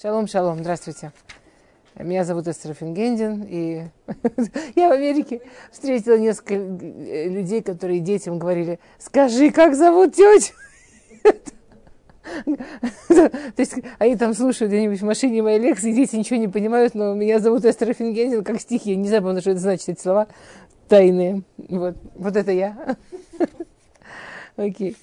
Шалом, 0.00 0.26
шалом, 0.26 0.58
здравствуйте. 0.58 1.10
Меня 1.98 2.24
зовут 2.24 2.46
Эстер 2.46 2.74
Фингендин, 2.74 3.46
и 3.48 3.84
я 4.76 4.90
в 4.90 4.92
Америке 4.92 5.40
встретила 5.72 6.18
несколько 6.18 6.54
людей, 6.54 7.62
которые 7.62 8.00
детям 8.00 8.38
говорили, 8.38 8.78
скажи, 8.98 9.50
как 9.50 9.74
зовут 9.74 10.14
тетю? 10.14 10.52
То 13.08 13.30
есть 13.56 13.72
они 13.98 14.16
там 14.16 14.34
слушают 14.34 14.70
где-нибудь 14.70 15.00
в 15.00 15.04
машине 15.06 15.40
мои 15.40 15.58
лекции, 15.58 15.92
дети 15.92 16.16
ничего 16.16 16.38
не 16.38 16.48
понимают, 16.48 16.94
но 16.94 17.14
меня 17.14 17.38
зовут 17.38 17.64
Эстер 17.64 17.94
Фингендин, 17.94 18.44
как 18.44 18.60
стихи, 18.60 18.94
не 18.96 19.08
знаю, 19.08 19.40
что 19.40 19.52
это 19.52 19.60
значит, 19.60 19.88
эти 19.88 20.02
слова 20.02 20.28
тайные. 20.88 21.42
Вот, 21.56 21.96
вот 22.16 22.36
это 22.36 22.52
я. 22.52 22.98
Окей. 24.56 24.94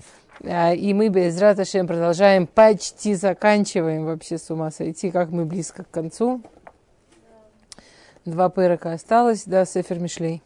А, 0.45 0.73
и 0.73 0.93
мы 0.93 1.07
без 1.07 1.39
Раташем 1.39 1.87
продолжаем, 1.87 2.47
почти 2.47 3.15
заканчиваем 3.15 4.03
вообще 4.05 4.37
с 4.37 4.49
ума 4.49 4.71
сойти, 4.71 5.09
как 5.09 5.29
мы 5.29 5.45
близко 5.45 5.85
к 5.85 5.89
концу. 5.89 6.41
Два 8.25 8.49
пырока 8.49 8.91
осталось, 8.91 9.43
да, 9.45 9.63
Сефер 9.63 9.99
Мишлей. 9.99 10.41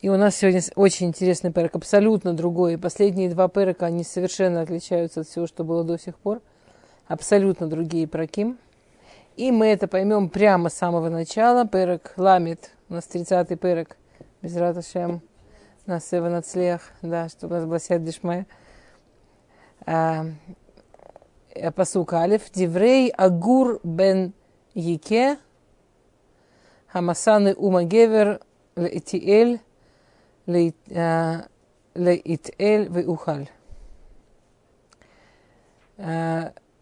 И 0.00 0.08
у 0.08 0.16
нас 0.16 0.36
сегодня 0.36 0.60
очень 0.76 1.08
интересный 1.08 1.50
пырок, 1.50 1.74
абсолютно 1.74 2.34
другой. 2.34 2.78
Последние 2.78 3.30
два 3.30 3.48
пырока, 3.48 3.86
они 3.86 4.04
совершенно 4.04 4.60
отличаются 4.60 5.22
от 5.22 5.26
всего, 5.28 5.48
что 5.48 5.64
было 5.64 5.82
до 5.82 5.98
сих 5.98 6.16
пор. 6.16 6.40
Абсолютно 7.08 7.66
другие 7.66 8.06
проким. 8.06 8.58
И 9.36 9.50
мы 9.50 9.66
это 9.66 9.88
поймем 9.88 10.28
прямо 10.28 10.68
с 10.68 10.74
самого 10.74 11.08
начала. 11.08 11.64
Пырок 11.64 12.12
ламит, 12.16 12.70
у 12.90 12.94
нас 12.94 13.08
30-й 13.12 13.56
пырок, 13.56 13.96
без 14.40 14.56
Раташем 14.56 15.20
на 15.86 16.00
Сева 16.00 16.28
Нацлех, 16.28 16.90
да, 17.02 17.28
чтобы 17.28 17.60
нас 17.60 17.64
была 17.64 17.98
Дишмая. 17.98 18.46
А, 19.86 20.26
э, 21.54 21.70
Пасук 21.70 22.12
Алиф. 22.12 22.50
Диврей 22.50 23.08
Агур 23.10 23.80
бен 23.84 24.32
Яке, 24.74 25.38
Хамасаны 26.88 27.54
Ума 27.54 27.84
Гевер, 27.84 28.40
Леитиэль, 28.74 29.60
Леитэль 30.46 31.18
Веухаль. 32.88 33.48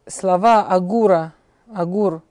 Слова 0.06 0.67
Агура, 0.67 1.34
Агур 1.73 2.23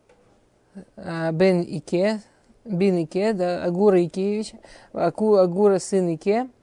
бен 0.96 1.62
Ике, 1.62 2.22
Бин 2.66 2.98
Ике, 2.98 3.34
да, 3.34 3.64
Агура 3.64 4.04
Икеевич, 4.04 4.54
Агура 4.92 5.80
сын 5.80 6.10
Ике– 6.10 6.50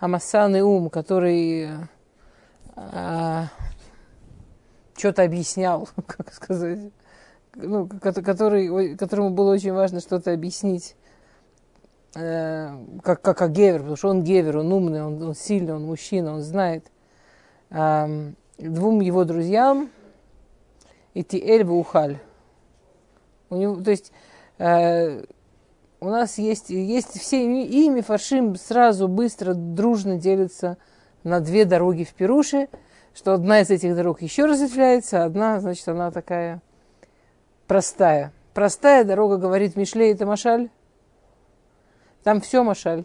Амасанный 0.00 0.62
ум, 0.62 0.90
который 0.90 1.68
а, 2.74 3.48
что-то 4.96 5.22
объяснял, 5.22 5.88
как 6.06 6.32
сказать, 6.32 6.90
ну, 7.54 7.86
который, 7.86 8.96
которому 8.96 9.30
было 9.30 9.52
очень 9.52 9.72
важно 9.72 10.00
что-то 10.00 10.32
объяснить, 10.32 10.96
э, 12.14 12.70
как, 13.02 13.20
как, 13.22 13.38
как 13.38 13.52
гевер, 13.52 13.80
потому 13.80 13.96
что 13.96 14.08
он 14.08 14.22
гевер, 14.22 14.58
он 14.58 14.72
умный, 14.72 15.02
он, 15.02 15.22
он 15.22 15.34
сильный, 15.34 15.74
он 15.74 15.84
мужчина, 15.84 16.34
он 16.34 16.42
знает. 16.42 16.90
Э, 17.70 18.32
двум 18.58 19.00
его 19.00 19.24
друзьям 19.24 19.90
идти 21.14 21.38
Эльва 21.38 21.72
Ухаль. 21.72 22.18
У 23.48 23.56
него, 23.56 23.82
то 23.82 23.90
есть 23.90 24.12
э, 24.58 25.24
у 26.00 26.08
нас 26.08 26.38
есть, 26.38 26.70
есть 26.70 27.20
все 27.20 27.44
ими 27.44 28.00
фаршим 28.00 28.56
сразу 28.56 29.06
быстро, 29.06 29.54
дружно 29.54 30.16
делятся 30.16 30.78
на 31.24 31.40
две 31.40 31.66
дороги 31.66 32.04
в 32.04 32.14
Перуше, 32.14 32.68
что 33.14 33.34
одна 33.34 33.60
из 33.60 33.70
этих 33.70 33.94
дорог 33.94 34.22
еще 34.22 34.46
разветвляется, 34.46 35.22
а 35.22 35.26
одна, 35.26 35.60
значит, 35.60 35.86
она 35.88 36.10
такая 36.10 36.62
простая. 37.66 38.32
Простая 38.54 39.04
дорога, 39.04 39.36
говорит 39.36 39.76
Мишлей, 39.76 40.12
это 40.12 40.26
Машаль. 40.26 40.70
Там 42.24 42.40
все 42.40 42.62
Машаль. 42.62 43.04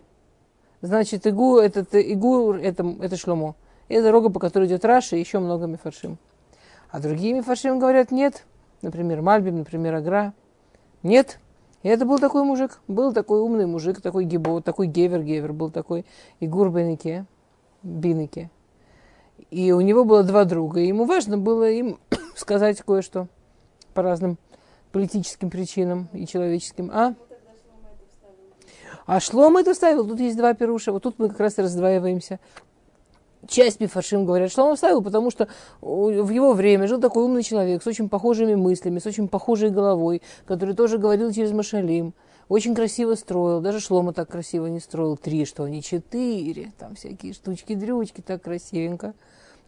Значит, 0.82 1.28
Игу, 1.28 1.58
это, 1.58 1.84
Игу, 2.02 2.54
это, 2.54 2.96
это 3.02 3.18
Шломо. 3.18 3.56
И 3.90 4.00
дорога, 4.02 4.30
по 4.30 4.40
которой 4.40 4.68
идет 4.68 4.86
Раша, 4.86 5.16
и 5.16 5.20
еще 5.20 5.40
много 5.40 5.68
мифаршим. 5.68 6.18
А 6.90 7.00
другие 7.00 7.34
мифаршим 7.34 7.80
говорят, 7.80 8.12
нет. 8.12 8.46
Например, 8.82 9.22
Мальбим, 9.22 9.58
например, 9.58 9.96
Агра. 9.96 10.34
Нет, 11.04 11.40
и 11.86 11.88
это 11.88 12.04
был 12.04 12.18
такой 12.18 12.44
мужик, 12.44 12.80
был 12.88 13.14
такой 13.14 13.42
умный 13.42 13.68
мужик, 13.68 14.02
такой 14.02 14.24
гибо, 14.26 14.60
такой 14.60 14.88
гевер-гевер, 14.88 15.54
был 15.54 15.70
такой 15.70 16.04
Игур 16.40 16.72
Бенике, 16.72 17.28
Бинике. 17.84 18.50
И 19.52 19.72
у 19.72 19.82
него 19.82 20.04
было 20.04 20.24
два 20.24 20.46
друга, 20.46 20.80
и 20.80 20.88
ему 20.88 21.06
важно 21.06 21.38
было 21.38 21.70
им 21.70 22.00
сказать 22.36 22.82
кое-что 22.82 23.28
по 23.94 24.02
разным 24.02 24.40
политическим 24.92 25.52
причинам 25.52 26.10
и 26.12 26.26
человеческим. 26.26 26.90
А? 26.92 27.14
А 29.06 29.20
Шлом 29.20 29.58
это 29.58 29.76
вставил. 29.76 30.08
Тут 30.08 30.20
есть 30.20 30.38
два 30.38 30.56
перуша. 30.56 30.92
Вот 30.92 31.04
тут 31.04 31.20
мы 31.20 31.30
как 31.30 31.40
раз 31.40 31.60
раздваиваемся 31.60 32.40
часть 33.48 33.80
Мифаршим 33.80 34.26
говорят, 34.26 34.52
что 34.52 34.64
он 34.66 34.74
оставил, 34.74 35.02
потому 35.02 35.32
что 35.32 35.48
в 35.82 36.30
его 36.30 36.54
время 36.54 36.88
жил 36.88 37.00
такой 37.00 37.24
умный 37.24 37.44
человек 37.44 37.84
с 37.84 37.88
очень 37.88 38.10
похожими 38.10 38.56
мыслями, 38.56 39.00
с 39.00 39.06
очень 39.06 39.28
похожей 39.28 39.70
головой, 39.70 40.22
который 40.46 40.76
тоже 40.76 40.98
говорил 40.98 41.32
через 41.32 41.52
Машалим, 41.52 42.14
очень 42.48 42.76
красиво 42.76 43.16
строил, 43.16 43.62
даже 43.62 43.80
Шлома 43.80 44.14
так 44.14 44.30
красиво 44.30 44.68
не 44.68 44.80
строил, 44.80 45.18
три, 45.18 45.46
что 45.46 45.64
они 45.64 45.82
четыре, 45.82 46.74
там 46.78 46.96
всякие 46.96 47.34
штучки-дрючки, 47.34 48.22
так 48.22 48.44
красивенько. 48.44 49.14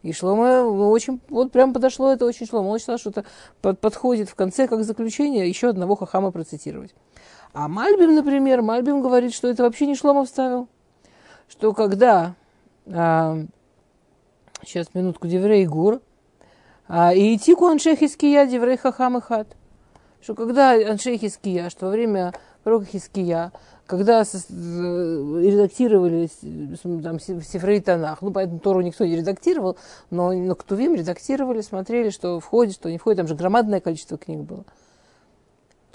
И 0.03 0.13
Шлома 0.13 0.63
очень, 0.63 1.19
вот 1.29 1.51
прям 1.51 1.73
подошло 1.73 2.11
это 2.13 2.25
очень 2.25 2.45
Шлома. 2.45 2.67
Он 2.67 2.79
считал, 2.79 2.99
что 2.99 3.09
это 3.09 3.25
под, 3.61 3.79
подходит 3.79 4.29
в 4.29 4.35
конце, 4.35 4.67
как 4.67 4.83
заключение, 4.83 5.49
еще 5.49 5.69
одного 5.69 5.95
хахама 5.95 6.31
процитировать. 6.31 6.93
А 7.53 7.67
Мальбим, 7.67 8.13
например, 8.13 8.61
Мальбим 8.61 9.01
говорит, 9.01 9.33
что 9.33 9.47
это 9.47 9.63
вообще 9.63 9.87
не 9.87 9.95
Шлома 9.95 10.25
вставил. 10.25 10.67
Что 11.49 11.73
когда 11.73 12.35
а, 12.85 13.39
сейчас 14.63 14.93
минутку, 14.93 15.27
Деврей 15.27 15.65
Гур, 15.65 16.01
а, 16.87 17.13
и 17.13 17.35
идти 17.35 17.53
к 17.55 17.61
Аншехиския, 17.61 18.45
Деврей 18.45 18.77
Хахам 18.77 19.17
и 19.17 19.21
Хат. 19.21 19.47
Что 20.21 20.35
когда 20.35 20.71
Аншехиския, 20.71 21.69
что 21.69 21.87
во 21.87 21.91
время 21.91 22.33
пророка 22.63 22.85
Хиския, 22.85 23.51
когда 23.85 24.23
редактировали 24.23 26.29
там, 27.01 27.19
Сифрей 27.19 27.81
Танах, 27.81 28.21
ну, 28.21 28.31
поэтому 28.31 28.59
Тору 28.59 28.81
никто 28.81 29.05
не 29.05 29.15
редактировал, 29.15 29.77
но, 30.09 30.33
но 30.33 30.55
Ктувим 30.55 30.95
редактировали, 30.95 31.61
смотрели, 31.61 32.09
что 32.09 32.39
входит, 32.39 32.73
что 32.75 32.91
не 32.91 32.97
входит, 32.97 33.17
там 33.17 33.27
же 33.27 33.35
громадное 33.35 33.79
количество 33.79 34.17
книг 34.17 34.39
было. 34.41 34.65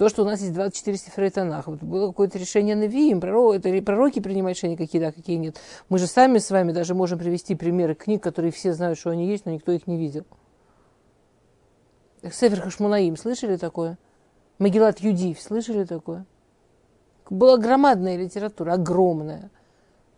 То, 0.02 0.08
что 0.08 0.22
у 0.22 0.24
нас 0.24 0.40
есть 0.40 0.52
24 0.52 0.96
сифрей 0.96 1.30
Танах, 1.30 1.68
вот 1.68 1.80
было 1.80 2.08
какое-то 2.08 2.36
решение 2.36 2.74
на 2.74 2.88
Виим, 2.88 3.20
пророк, 3.20 3.54
это 3.54 3.82
пророки 3.82 4.18
принимают 4.18 4.58
решения, 4.58 4.76
какие 4.76 5.00
да, 5.00 5.12
какие 5.12 5.36
нет. 5.36 5.58
Мы 5.88 6.00
же 6.00 6.08
сами 6.08 6.38
с 6.38 6.50
вами 6.50 6.72
даже 6.72 6.96
можем 6.96 7.20
привести 7.20 7.54
примеры 7.54 7.94
книг, 7.94 8.20
которые 8.20 8.50
все 8.50 8.72
знают, 8.72 8.98
что 8.98 9.10
они 9.10 9.28
есть, 9.28 9.46
но 9.46 9.52
никто 9.52 9.70
их 9.70 9.86
не 9.86 9.96
видел. 9.96 10.24
Сефер 12.24 12.62
Хашмунаим, 12.62 13.16
слышали 13.16 13.56
такое? 13.56 13.96
Магеллат 14.58 14.98
Юдив, 14.98 15.41
слышали 15.41 15.84
такое? 15.84 16.26
Была 17.30 17.56
громадная 17.56 18.16
литература, 18.16 18.72
огромная. 18.72 19.52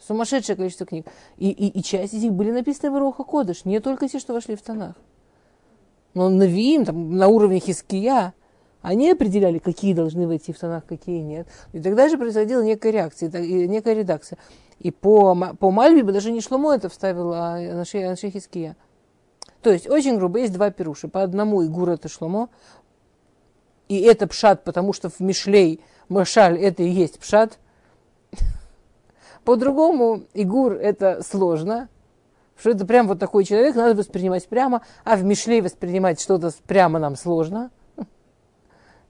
Сумасшедшее 0.01 0.57
количество 0.57 0.87
книг. 0.87 1.09
И, 1.37 1.51
и, 1.51 1.79
и 1.79 1.83
часть 1.83 2.15
из 2.15 2.23
них 2.23 2.33
были 2.33 2.53
написаны 2.53 2.91
в 2.91 2.99
Роха 2.99 3.23
Кодыш, 3.23 3.67
не 3.67 3.81
только 3.81 4.09
те, 4.09 4.19
что 4.19 4.33
вошли 4.33 4.57
в 4.57 4.63
Танах. 4.63 4.97
Но 6.15 6.31
Навиим, 6.31 6.87
там, 6.87 7.19
на 7.19 7.29
уровне 7.29 7.61
Хиския, 7.61 8.33
они 8.85 9.11
определяли, 9.11 9.59
какие 9.59 9.95
должны 9.95 10.27
войти 10.27 10.53
в 10.53 10.59
тонах, 10.59 10.85
какие 10.85 11.21
нет. 11.21 11.49
И 11.73 11.81
тогда 11.81 12.11
же 12.11 12.19
происходила 12.19 12.63
некая 12.63 12.93
реакция, 12.93 13.31
некая 13.31 13.95
редакция. 13.95 14.39
И 14.79 14.91
по, 14.91 15.35
по 15.59 15.71
Мальбе 15.71 16.03
даже 16.13 16.31
не 16.31 16.43
Шломо 16.43 16.75
это 16.75 16.91
вставил, 16.91 17.33
а 17.33 17.55
Анашей 17.55 18.31
Хиския. 18.31 18.77
То 19.63 19.73
есть, 19.73 19.89
очень 19.89 20.19
грубо, 20.19 20.39
есть 20.39 20.53
два 20.53 20.71
пируша. 20.71 21.09
По 21.09 21.23
одному 21.23 21.65
Игур 21.65 21.89
это 21.89 22.11
Шломо, 22.11 22.51
и 23.89 24.03
это 24.03 24.27
пшат, 24.27 24.65
потому 24.65 24.93
что 24.93 25.09
в 25.09 25.19
Мишлей 25.19 25.81
Машаль 26.11 26.59
это 26.59 26.83
и 26.83 26.89
есть 26.89 27.19
пшат. 27.19 27.59
По-другому 29.45 30.25
Игур 30.35 30.75
это 30.75 31.23
сложно, 31.27 31.89
что 32.59 32.69
это 32.69 32.85
прям 32.85 33.09
вот 33.09 33.19
такой 33.19 33.47
человек, 33.47 33.77
надо 33.77 33.95
воспринимать 33.95 34.47
прямо, 34.47 34.83
а 35.05 35.17
в 35.17 35.25
Мишлей 35.25 35.63
воспринимать 35.63 36.21
что-то 36.21 36.53
прямо 36.67 36.99
нам 36.99 37.17
сложно– 37.17 37.71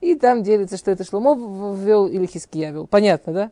и 0.05 0.13
там 0.13 0.43
делится, 0.43 0.77
что 0.77 0.91
это 0.91 1.03
Шломо 1.03 1.33
ввел 1.73 2.05
или 2.05 2.27
Хиския 2.27 2.71
вел. 2.71 2.85
Понятно, 2.85 3.33
да? 3.33 3.51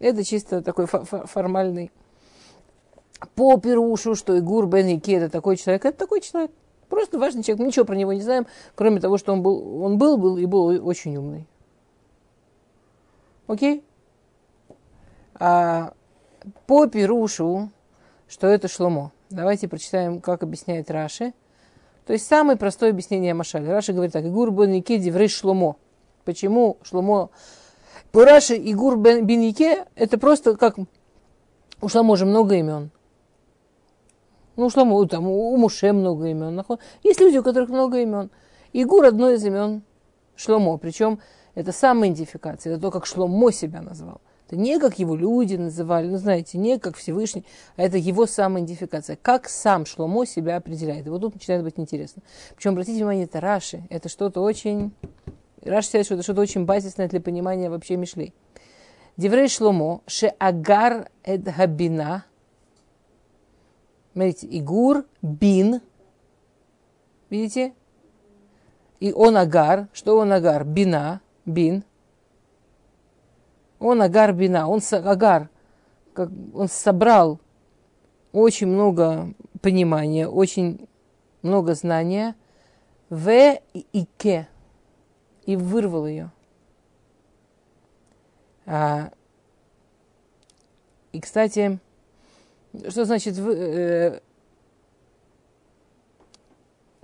Это 0.00 0.24
чисто 0.24 0.60
такой 0.60 0.86
формальный. 0.86 1.92
По 3.36 3.56
Перушу, 3.58 4.16
что 4.16 4.36
Игур 4.36 4.66
Бен 4.66 4.88
Ики 4.88 5.12
это 5.12 5.30
такой 5.30 5.56
человек, 5.56 5.84
это 5.84 5.96
такой 5.96 6.20
человек. 6.20 6.50
Просто 6.88 7.18
важный 7.18 7.44
человек. 7.44 7.60
Мы 7.60 7.66
ничего 7.68 7.84
про 7.84 7.94
него 7.94 8.12
не 8.12 8.22
знаем, 8.22 8.46
кроме 8.74 9.00
того, 9.00 9.18
что 9.18 9.32
он 9.32 9.42
был, 9.42 9.84
он 9.84 9.96
был, 9.96 10.18
был 10.18 10.36
и 10.36 10.46
был 10.46 10.66
очень 10.84 11.16
умный. 11.16 11.46
Окей? 13.46 13.84
А 15.34 15.94
по 16.66 16.86
Перушу, 16.88 17.70
что 18.26 18.48
это 18.48 18.66
Шломо. 18.66 19.12
Давайте 19.30 19.68
прочитаем, 19.68 20.20
как 20.20 20.42
объясняет 20.42 20.90
Раши. 20.90 21.34
То 22.06 22.12
есть 22.12 22.26
самое 22.26 22.58
простое 22.58 22.90
объяснение 22.90 23.32
Машали. 23.32 23.68
Раша 23.68 23.92
говорит 23.92 24.12
так, 24.12 24.24
Игур 24.24 24.50
бен 24.50 24.72
Нике 24.72 24.98
диврей 24.98 25.28
шломо. 25.28 25.76
Почему 26.24 26.78
шломо? 26.82 27.30
По 28.12 28.24
Раши 28.24 28.56
Игур 28.56 28.96
бен 28.96 29.26
это 29.94 30.18
просто 30.18 30.56
как 30.56 30.76
у 31.80 31.88
Шломо 31.88 32.16
же 32.16 32.24
много 32.24 32.54
имен. 32.54 32.90
Ну, 34.56 34.70
Шломо, 34.70 35.06
там, 35.06 35.26
у 35.26 35.56
Муше 35.56 35.92
много 35.92 36.28
имен. 36.28 36.64
Есть 37.02 37.20
люди, 37.20 37.36
у 37.38 37.42
которых 37.42 37.68
много 37.68 38.00
имен. 38.00 38.30
Игур 38.72 39.04
одно 39.04 39.30
из 39.30 39.44
имен 39.44 39.82
Шломо. 40.36 40.78
Причем 40.78 41.18
это 41.54 41.72
самоидентификация. 41.72 42.72
Это 42.72 42.82
то, 42.82 42.90
как 42.90 43.04
Шломо 43.04 43.52
себя 43.52 43.82
назвал. 43.82 44.20
Это 44.46 44.56
не 44.56 44.78
как 44.78 44.98
его 44.98 45.16
люди 45.16 45.56
называли, 45.56 46.06
ну, 46.06 46.18
знаете, 46.18 46.58
не 46.58 46.78
как 46.78 46.96
Всевышний, 46.96 47.44
а 47.76 47.82
это 47.82 47.96
его 47.96 48.26
самоидентификация. 48.26 49.18
Как 49.20 49.48
сам 49.48 49.86
Шломо 49.86 50.24
себя 50.24 50.56
определяет. 50.56 51.06
И 51.06 51.10
вот 51.10 51.20
тут 51.20 51.34
начинает 51.34 51.64
быть 51.64 51.78
интересно. 51.78 52.22
Причем, 52.54 52.72
обратите 52.72 52.96
внимание, 52.96 53.24
это 53.24 53.40
Раши. 53.40 53.86
Это 53.90 54.08
что-то 54.08 54.40
очень... 54.40 54.92
Раши 55.64 55.86
считает, 55.86 56.06
что 56.06 56.14
это 56.14 56.22
что-то 56.22 56.42
очень 56.42 56.64
базисное 56.64 57.08
для 57.08 57.20
понимания 57.20 57.70
вообще 57.70 57.96
Мишлей. 57.96 58.34
Деврей 59.16 59.48
Шломо, 59.48 60.02
ше 60.06 60.26
агар 60.38 61.10
эд 61.22 61.48
хабина. 61.48 62.24
Смотрите, 64.12 64.46
Игур, 64.46 65.04
бин. 65.22 65.80
Видите? 67.30 67.74
И 69.00 69.12
он 69.12 69.36
агар. 69.36 69.88
Что 69.92 70.16
он 70.16 70.32
агар? 70.32 70.64
Бина, 70.64 71.20
бин. 71.44 71.84
Он 73.84 74.00
агар 74.00 74.32
бина, 74.32 74.66
он 74.66 74.80
агар, 74.92 75.50
как, 76.14 76.30
он 76.54 76.68
собрал 76.68 77.38
очень 78.32 78.66
много 78.66 79.34
понимания, 79.60 80.26
очень 80.26 80.88
много 81.42 81.74
знания 81.74 82.34
в 83.10 83.58
и 83.74 84.06
ке 84.16 84.48
и 85.46 85.56
вырвал 85.56 86.06
ее. 86.06 86.30
А, 88.66 89.10
и, 91.12 91.20
кстати, 91.20 91.78
что 92.88 93.04
значит... 93.04 93.38
Э, 93.38 94.20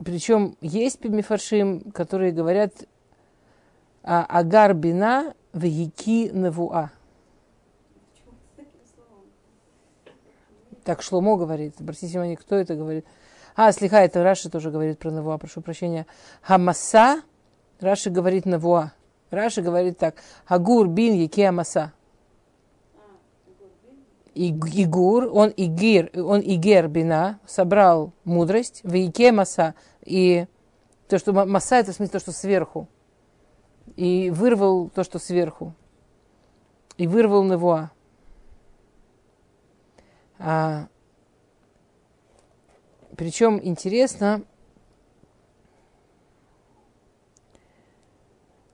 причем 0.03 0.57
есть 0.63 1.05
мифаршим, 1.05 1.93
которые 1.93 2.33
говорят 2.33 2.73
Агар 4.03 4.73
бина 4.73 5.35
Вегики 5.53 6.31
Навуа. 6.33 6.91
Так 10.85 11.03
Шломо 11.03 11.37
говорит. 11.37 11.75
Обратите 11.79 12.07
внимание, 12.07 12.39
кто 12.39 12.57
это 12.57 12.75
говорит. 12.75 13.05
А, 13.55 13.73
слегка, 13.73 14.01
это 14.01 14.23
Раши 14.23 14.49
тоже 14.49 14.71
говорит 14.71 14.99
про 14.99 15.11
Навуа, 15.11 15.37
прошу 15.37 15.61
прощения. 15.61 16.07
Хамаса, 16.41 17.21
Раши 17.81 18.11
говорит 18.11 18.47
Навуа. 18.47 18.93
Раши 19.31 19.63
говорит 19.63 19.99
так. 19.99 20.17
Агур 20.47 20.89
бин 20.89 21.15
яки 21.15 21.43
Амаса. 21.43 21.93
Игур, 24.35 25.29
он 25.33 25.53
игир, 25.57 26.11
он 26.15 26.41
игер 26.41 26.89
бина, 26.89 27.41
собрал 27.47 28.13
мудрость, 28.25 28.81
в 28.85 28.95
яке 28.95 29.33
маса, 29.33 29.75
и 30.05 30.47
то, 31.09 31.19
что 31.19 31.33
маса, 31.33 31.77
это 31.77 31.93
в 31.93 31.97
смысле 31.97 32.13
то, 32.13 32.21
что 32.21 32.33
сверху 32.33 32.89
и 33.97 34.31
вырвал 34.31 34.89
то, 34.89 35.05
что 35.05 35.19
сверху. 35.19 35.75
И 36.97 37.07
вырвал 37.07 37.45
Невуа. 37.45 37.91
А, 40.39 40.89
причем 43.17 43.61
интересно, 43.63 44.43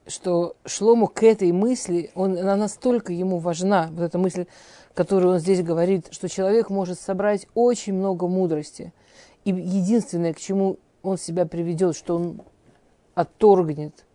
что 0.07 0.55
Шлому 0.65 1.07
к 1.07 1.23
этой 1.23 1.51
мысли, 1.51 2.11
он, 2.15 2.37
она 2.37 2.55
настолько 2.55 3.13
ему 3.13 3.39
важна, 3.39 3.89
вот 3.91 4.03
эта 4.03 4.17
мысль, 4.17 4.45
которую 4.93 5.35
он 5.35 5.39
здесь 5.39 5.61
говорит, 5.61 6.07
что 6.11 6.27
человек 6.27 6.69
может 6.69 6.99
собрать 6.99 7.47
очень 7.53 7.93
много 7.93 8.27
мудрости. 8.27 8.93
И 9.45 9.51
единственное, 9.51 10.33
к 10.33 10.39
чему 10.39 10.77
он 11.03 11.17
себя 11.17 11.45
приведет, 11.45 11.95
что 11.95 12.15
он 12.15 12.41
отторгнет 13.13 14.05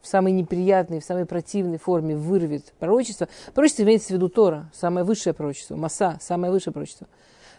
в 0.00 0.06
самой 0.06 0.32
неприятной, 0.32 1.00
в 1.00 1.04
самой 1.04 1.26
противной 1.26 1.78
форме 1.78 2.16
вырвет 2.16 2.72
пророчество. 2.78 3.28
Пророчество 3.54 3.82
имеется 3.82 4.08
в 4.08 4.10
виду 4.12 4.28
Тора, 4.28 4.70
самое 4.72 5.04
высшее 5.04 5.34
пророчество, 5.34 5.76
Маса, 5.76 6.18
самое 6.20 6.52
высшее 6.52 6.72
пророчество. 6.72 7.06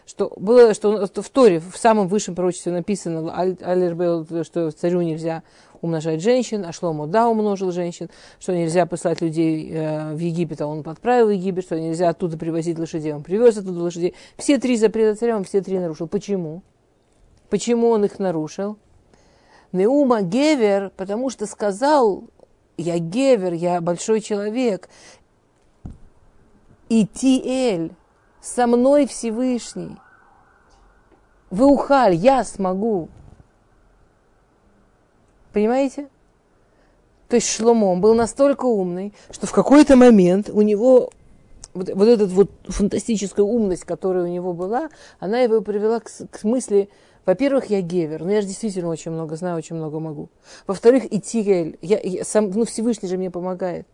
Что 0.04 0.32
было, 0.36 0.74
что 0.74 1.06
в 1.06 1.30
Торе, 1.30 1.60
в 1.60 1.76
самом 1.76 2.08
высшем 2.08 2.34
пророчестве 2.34 2.72
написано, 2.72 3.56
что 4.44 4.70
царю 4.72 5.00
нельзя 5.02 5.42
умножать 5.80 6.22
женщин, 6.22 6.64
а 6.64 6.72
Шломо 6.72 7.06
да 7.06 7.28
умножил 7.28 7.72
женщин, 7.72 8.08
что 8.38 8.56
нельзя 8.56 8.86
послать 8.86 9.20
людей 9.20 9.70
э, 9.72 10.14
в 10.14 10.18
Египет, 10.18 10.60
а 10.60 10.66
он 10.66 10.82
отправил 10.86 11.26
в 11.26 11.30
Египет, 11.30 11.64
что 11.64 11.78
нельзя 11.78 12.08
оттуда 12.08 12.38
привозить 12.38 12.78
лошадей, 12.78 13.12
он 13.12 13.22
привез 13.22 13.58
оттуда 13.58 13.80
лошадей. 13.80 14.14
Все 14.36 14.58
три 14.58 14.76
запрета 14.76 15.18
царя 15.18 15.36
он 15.36 15.44
все 15.44 15.60
три 15.60 15.78
нарушил. 15.78 16.06
Почему? 16.06 16.62
Почему 17.50 17.88
он 17.88 18.04
их 18.04 18.18
нарушил? 18.18 18.78
Неума 19.72 20.22
Гевер, 20.22 20.92
потому 20.96 21.30
что 21.30 21.46
сказал, 21.46 22.24
я 22.76 22.98
Гевер, 22.98 23.52
я 23.52 23.80
большой 23.80 24.20
человек. 24.20 24.88
И 26.88 27.06
Тиэль, 27.06 27.92
со 28.42 28.66
мной 28.66 29.06
Всевышний. 29.06 29.96
Вы 31.50 31.66
ухаль, 31.66 32.14
я 32.14 32.44
смогу. 32.44 33.08
Понимаете? 35.52 36.08
То 37.28 37.36
есть 37.36 37.48
Шломо 37.48 37.96
был 37.96 38.14
настолько 38.14 38.66
умный, 38.66 39.14
что 39.30 39.46
в 39.46 39.52
какой-то 39.52 39.96
момент 39.96 40.50
у 40.50 40.60
него 40.60 41.10
вот, 41.72 41.88
вот 41.94 42.08
эта 42.08 42.26
вот 42.26 42.50
фантастическая 42.64 43.44
умность, 43.44 43.84
которая 43.84 44.24
у 44.24 44.28
него 44.28 44.52
была, 44.52 44.90
она 45.18 45.40
его 45.40 45.60
привела 45.60 46.00
к, 46.00 46.10
к 46.30 46.44
мысли, 46.44 46.90
во-первых, 47.24 47.66
я 47.70 47.80
гевер, 47.80 48.24
но 48.24 48.32
я 48.32 48.40
же 48.40 48.48
действительно 48.48 48.88
очень 48.88 49.12
много 49.12 49.36
знаю, 49.36 49.56
очень 49.56 49.76
много 49.76 50.00
могу. 50.00 50.28
Во-вторых, 50.66 51.04
и 51.10 51.20
Тигель, 51.20 51.78
я, 51.80 52.00
я, 52.00 52.24
сам, 52.24 52.50
ну 52.50 52.64
Всевышний 52.64 53.08
же 53.08 53.16
мне 53.16 53.30
помогает. 53.30 53.86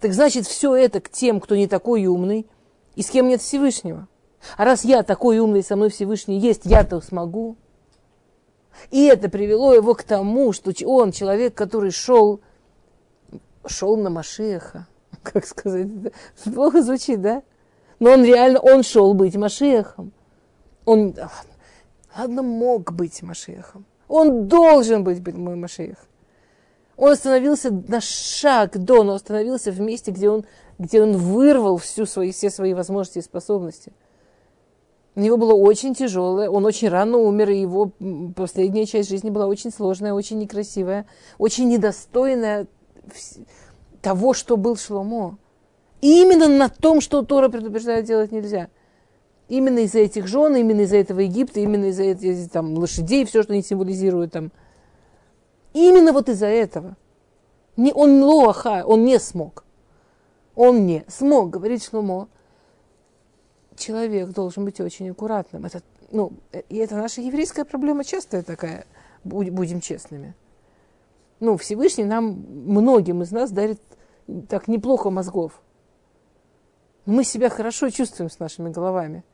Так 0.00 0.12
значит, 0.12 0.46
все 0.46 0.74
это 0.76 1.00
к 1.00 1.08
тем, 1.08 1.40
кто 1.40 1.56
не 1.56 1.66
такой 1.66 2.06
умный, 2.06 2.46
и 3.00 3.02
с 3.02 3.08
кем 3.08 3.28
нет 3.28 3.40
Всевышнего. 3.40 4.08
А 4.58 4.64
раз 4.66 4.84
я 4.84 5.02
такой 5.02 5.38
умный, 5.38 5.62
со 5.62 5.74
мной 5.74 5.88
Всевышний 5.88 6.38
есть, 6.38 6.66
я-то 6.66 7.00
смогу. 7.00 7.56
И 8.90 9.06
это 9.06 9.30
привело 9.30 9.72
его 9.72 9.94
к 9.94 10.02
тому, 10.02 10.52
что 10.52 10.70
он, 10.84 11.10
человек, 11.10 11.54
который 11.54 11.92
шел, 11.92 12.42
шел 13.64 13.96
на 13.96 14.10
Машеха. 14.10 14.86
Как 15.22 15.46
сказать, 15.46 15.86
это 15.86 16.12
плохо 16.52 16.82
звучит, 16.82 17.22
да? 17.22 17.42
Но 18.00 18.10
он 18.10 18.22
реально, 18.22 18.60
он 18.60 18.82
шел 18.82 19.14
быть 19.14 19.34
Машехом. 19.34 20.12
Он, 20.84 21.14
Ладно, 22.14 22.42
мог 22.42 22.92
быть 22.92 23.22
Машехом. 23.22 23.86
Он 24.08 24.46
должен 24.46 25.04
быть, 25.04 25.22
быть 25.22 25.36
мой 25.36 25.56
Машех. 25.56 25.96
Он 26.98 27.12
остановился 27.12 27.70
на 27.70 28.02
шаг 28.02 28.76
до, 28.76 29.04
но 29.04 29.14
остановился 29.14 29.72
в 29.72 29.80
месте, 29.80 30.10
где 30.10 30.28
он, 30.28 30.44
где 30.80 31.00
он 31.02 31.16
вырвал 31.16 31.76
всю 31.76 32.06
свои, 32.06 32.32
все 32.32 32.50
свои 32.50 32.74
возможности 32.74 33.18
и 33.18 33.22
способности. 33.22 33.92
У 35.14 35.20
него 35.20 35.36
было 35.36 35.54
очень 35.54 35.94
тяжелое, 35.94 36.50
он 36.50 36.64
очень 36.64 36.88
рано 36.88 37.18
умер, 37.18 37.50
и 37.50 37.60
его 37.60 37.92
последняя 38.34 38.86
часть 38.86 39.10
жизни 39.10 39.30
была 39.30 39.46
очень 39.46 39.70
сложная, 39.70 40.14
очень 40.14 40.38
некрасивая, 40.38 41.06
очень 41.38 41.68
недостойная 41.68 42.66
того, 44.00 44.34
что 44.34 44.56
был 44.56 44.76
Шломо. 44.76 45.38
И 46.00 46.22
именно 46.22 46.48
на 46.48 46.68
том, 46.68 47.00
что 47.00 47.22
Тора 47.22 47.48
предупреждает 47.48 48.06
делать 48.06 48.32
нельзя– 48.32 48.68
Именно 49.50 49.80
из-за 49.80 49.98
этих 49.98 50.28
жен, 50.28 50.54
именно 50.54 50.82
из-за 50.82 50.98
этого 50.98 51.18
Египта, 51.20 51.58
именно 51.58 51.86
из-за 51.86 52.04
этих 52.04 52.52
там, 52.52 52.72
лошадей, 52.78 53.24
все, 53.24 53.42
что 53.42 53.52
они 53.52 53.62
символизируют 53.62 54.32
там. 54.32 54.52
Именно 55.72 56.12
вот 56.12 56.28
из-за 56.28 56.46
этого. 56.46 56.96
Не, 57.76 57.92
он 57.92 58.22
лоаха, 58.22 58.84
он 58.86 59.04
не 59.04 59.18
смог. 59.18 59.64
Он 60.60 60.84
не 60.84 61.06
смог, 61.08 61.48
говорит 61.48 61.82
Шломо. 61.82 62.28
Человек 63.76 64.28
должен 64.28 64.66
быть 64.66 64.78
очень 64.78 65.08
аккуратным. 65.08 65.64
Это, 65.64 65.80
ну, 66.10 66.34
и 66.68 66.76
это 66.76 66.96
наша 66.96 67.22
еврейская 67.22 67.64
проблема 67.64 68.04
частая 68.04 68.42
такая, 68.42 68.84
будем 69.24 69.80
честными. 69.80 70.34
Ну, 71.40 71.56
Всевышний 71.56 72.04
нам, 72.04 72.44
многим 72.46 73.22
из 73.22 73.30
нас 73.30 73.50
дарит 73.50 73.80
так 74.50 74.68
неплохо 74.68 75.08
мозгов. 75.08 75.62
Мы 77.06 77.24
себя 77.24 77.48
хорошо 77.48 77.88
чувствуем 77.88 78.28
с 78.28 78.38
нашими 78.38 78.68
головами. 78.68 79.24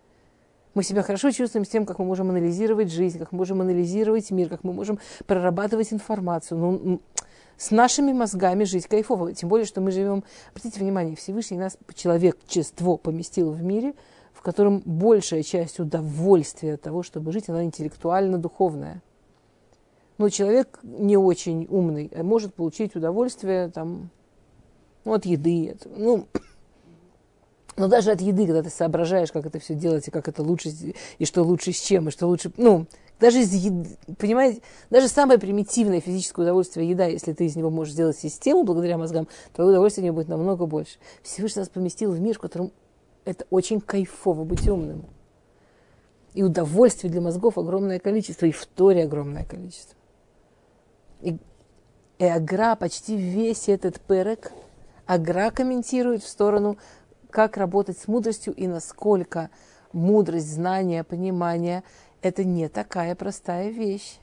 Мы 0.74 0.84
себя 0.84 1.02
хорошо 1.02 1.32
чувствуем 1.32 1.64
с 1.64 1.68
тем, 1.68 1.86
как 1.86 1.98
мы 1.98 2.04
можем 2.04 2.30
анализировать 2.30 2.92
жизнь, 2.92 3.18
как 3.18 3.32
мы 3.32 3.38
можем 3.38 3.60
анализировать 3.62 4.30
мир, 4.30 4.48
как 4.48 4.62
мы 4.62 4.72
можем 4.72 5.00
прорабатывать 5.26 5.92
информацию. 5.92 6.56
Ну, 6.56 7.00
с 7.56 7.70
нашими 7.70 8.12
мозгами 8.12 8.64
жить 8.64 8.86
кайфово. 8.86 9.32
Тем 9.32 9.48
более, 9.48 9.66
что 9.66 9.80
мы 9.80 9.90
живем... 9.90 10.24
Обратите 10.50 10.80
внимание, 10.80 11.16
Всевышний 11.16 11.58
нас, 11.58 11.78
человечество, 11.94 12.96
поместил 12.96 13.52
в 13.52 13.62
мире, 13.62 13.94
в 14.32 14.42
котором 14.42 14.82
большая 14.84 15.42
часть 15.42 15.80
удовольствия 15.80 16.74
от 16.74 16.82
того, 16.82 17.02
чтобы 17.02 17.32
жить, 17.32 17.48
она 17.48 17.64
интеллектуально-духовная. 17.64 19.02
Но 20.18 20.28
человек 20.28 20.78
не 20.82 21.16
очень 21.16 21.66
умный 21.68 22.10
а 22.14 22.22
может 22.22 22.54
получить 22.54 22.96
удовольствие 22.96 23.68
там, 23.68 24.10
ну, 25.04 25.14
от 25.14 25.26
еды. 25.26 25.76
ну, 25.96 26.26
но 27.76 27.88
даже 27.88 28.10
от 28.10 28.20
еды, 28.20 28.46
когда 28.46 28.62
ты 28.62 28.70
соображаешь, 28.70 29.30
как 29.32 29.44
это 29.46 29.58
все 29.58 29.74
делать, 29.74 30.08
и 30.08 30.10
как 30.10 30.28
это 30.28 30.42
лучше, 30.42 30.70
и 31.18 31.24
что 31.24 31.42
лучше 31.42 31.72
с 31.72 31.80
чем, 31.80 32.08
и 32.08 32.10
что 32.10 32.26
лучше, 32.26 32.50
ну, 32.56 32.86
даже 33.20 33.40
из 33.40 33.52
еды, 33.52 33.96
понимаете, 34.18 34.62
даже 34.90 35.08
самое 35.08 35.38
примитивное 35.38 36.00
физическое 36.00 36.42
удовольствие 36.42 36.88
еда, 36.88 37.06
если 37.06 37.32
ты 37.32 37.46
из 37.46 37.56
него 37.56 37.70
можешь 37.70 37.94
сделать 37.94 38.16
систему 38.16 38.64
благодаря 38.64 38.98
мозгам, 38.98 39.28
твое 39.54 39.70
удовольствие 39.70 40.02
от 40.02 40.06
него 40.06 40.16
будет 40.16 40.28
намного 40.28 40.66
больше. 40.66 40.98
Всевышний 41.22 41.60
нас 41.60 41.68
поместил 41.68 42.12
в 42.12 42.20
мир, 42.20 42.36
в 42.36 42.40
котором 42.40 42.72
это 43.24 43.46
очень 43.50 43.80
кайфово 43.80 44.44
быть 44.44 44.66
умным. 44.68 45.04
И 46.32 46.42
удовольствие 46.42 47.10
для 47.10 47.20
мозгов 47.20 47.58
огромное 47.58 47.98
количество, 47.98 48.46
и 48.46 48.52
в 48.52 48.64
Торе 48.66 49.04
огромное 49.04 49.44
количество. 49.44 49.96
И, 51.22 51.38
и 52.18 52.24
Агра 52.24 52.76
почти 52.76 53.16
весь 53.16 53.68
этот 53.68 54.00
перек, 54.00 54.52
Агра 55.06 55.50
комментирует 55.50 56.22
в 56.22 56.28
сторону, 56.28 56.76
как 57.36 57.58
работать 57.58 57.98
с 57.98 58.08
мудростью 58.08 58.54
и 58.54 58.66
насколько 58.66 59.50
мудрость, 59.92 60.50
знание, 60.50 61.04
понимание– 61.04 61.84
это 62.22 62.44
не 62.44 62.70
такая 62.70 63.14
простая 63.14 63.68
вещь. 63.68 64.16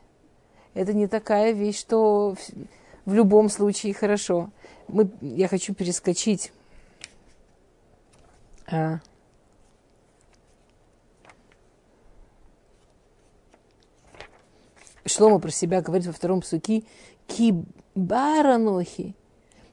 Это 0.74 0.94
не 0.94 1.06
такая 1.06 1.52
вещь, 1.52 1.80
что 1.80 2.34
в, 2.34 2.40
в 3.06 3.14
любом 3.14 3.50
случае 3.50 3.94
хорошо. 3.94 4.50
Мы, 4.88 5.12
я 5.22 5.48
хочу 5.48 5.76
перескочить. 5.76 6.52
А, 8.66 8.98
Шлома 15.06 15.38
про 15.38 15.52
себя 15.52 15.82
говорит 15.82 16.08
во 16.08 16.14
втором 16.14 16.42
псуки 16.42 16.84
«Кибаранохи, 17.28 19.14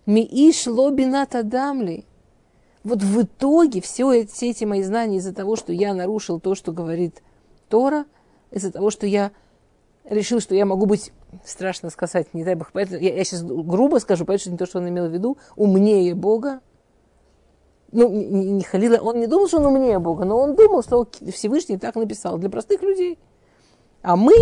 мииш 0.05 0.67
лобинат 0.67 1.35
адамли». 1.35 2.05
Вот 2.83 3.03
в 3.03 3.23
итоге 3.23 3.81
все, 3.81 4.27
все 4.27 4.51
эти 4.51 4.65
мои 4.65 4.83
знания 4.83 5.19
из-за 5.19 5.35
того, 5.35 5.57
что 5.57 5.73
я 5.73 5.93
нарушил 5.95 6.41
то, 6.41 6.55
что 6.55 6.73
говорит 6.73 7.23
Тора– 7.69 8.05
из-за 8.51 8.73
того, 8.73 8.91
что 8.91 9.07
я 9.07 9.33
решил, 10.05 10.41
что 10.41 10.55
я 10.55 10.67
могу 10.67 10.87
быть, 10.87 11.13
страшно 11.45 11.91
сказать, 11.91 12.33
не 12.35 12.45
дай 12.45 12.55
бог, 12.55 12.71
поэтому, 12.73 13.01
я, 13.01 13.15
я 13.15 13.25
сейчас 13.25 13.43
грубо 13.43 13.99
скажу, 13.99 14.25
поэтому 14.25 14.41
что 14.41 14.51
не 14.51 14.59
то, 14.59 14.67
что 14.67 14.79
он 14.79 14.89
имел 14.89 15.09
в 15.09 15.13
виду, 15.13 15.39
умнее 15.57 16.15
Бога. 16.15 16.61
Ну, 17.93 18.09
не, 18.09 18.53
не 18.53 18.63
халила, 18.63 18.99
он 18.99 19.19
не 19.19 19.27
думал, 19.27 19.49
что 19.49 19.59
он 19.59 19.67
умнее 19.67 19.99
Бога, 19.99 20.25
но 20.25 20.39
он 20.39 20.55
думал, 20.55 20.83
что 20.83 21.09
Всевышний 21.33 21.77
так 21.77 21.97
написал 21.97 22.39
для 22.39 22.49
простых 22.49 22.83
людей. 22.83 23.19
А 24.03 24.17
мы, 24.17 24.33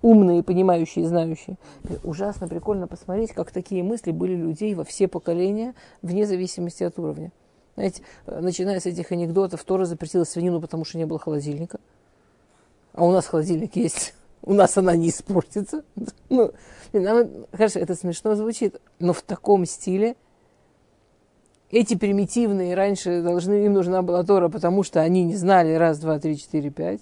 умные, 0.00 0.42
понимающие, 0.42 1.06
знающие, 1.06 1.58
ужасно 2.04 2.48
прикольно 2.48 2.86
посмотреть, 2.86 3.32
как 3.32 3.52
такие 3.52 3.82
мысли 3.82 4.12
были 4.12 4.34
людей 4.34 4.74
во 4.74 4.84
все 4.84 5.08
поколения, 5.08 5.74
вне 6.00 6.26
зависимости 6.26 6.84
от 6.84 6.98
уровня. 6.98 7.32
Знаете, 7.76 8.02
начиная 8.26 8.80
с 8.80 8.86
этих 8.86 9.12
анекдотов, 9.12 9.62
Тора 9.62 9.84
запретила 9.84 10.24
свинину, 10.24 10.60
потому 10.60 10.84
что 10.84 10.98
не 10.98 11.06
было 11.06 11.18
холодильника– 11.18 11.78
а 12.96 13.04
у 13.04 13.12
нас 13.12 13.26
холодильник 13.26 13.76
есть, 13.76 14.14
у 14.42 14.54
нас 14.54 14.76
она 14.76 14.96
не 14.96 15.10
испортится. 15.10 15.84
Ну, 16.28 16.52
нам, 16.92 17.28
хорошо, 17.52 17.78
это 17.78 17.94
смешно 17.94 18.34
звучит, 18.34 18.80
но 18.98 19.12
в 19.12 19.22
таком 19.22 19.64
стиле 19.64 20.16
эти 21.70 21.94
примитивные 21.94 22.74
раньше 22.74 23.22
должны, 23.22 23.66
им 23.66 23.74
нужна 23.74 24.02
была 24.02 24.24
Тора, 24.24 24.48
потому 24.48 24.82
что 24.82 25.00
они 25.00 25.22
не 25.22 25.36
знали 25.36 25.74
раз, 25.74 25.98
два, 25.98 26.18
три, 26.18 26.36
четыре, 26.36 26.70
пять. 26.70 27.00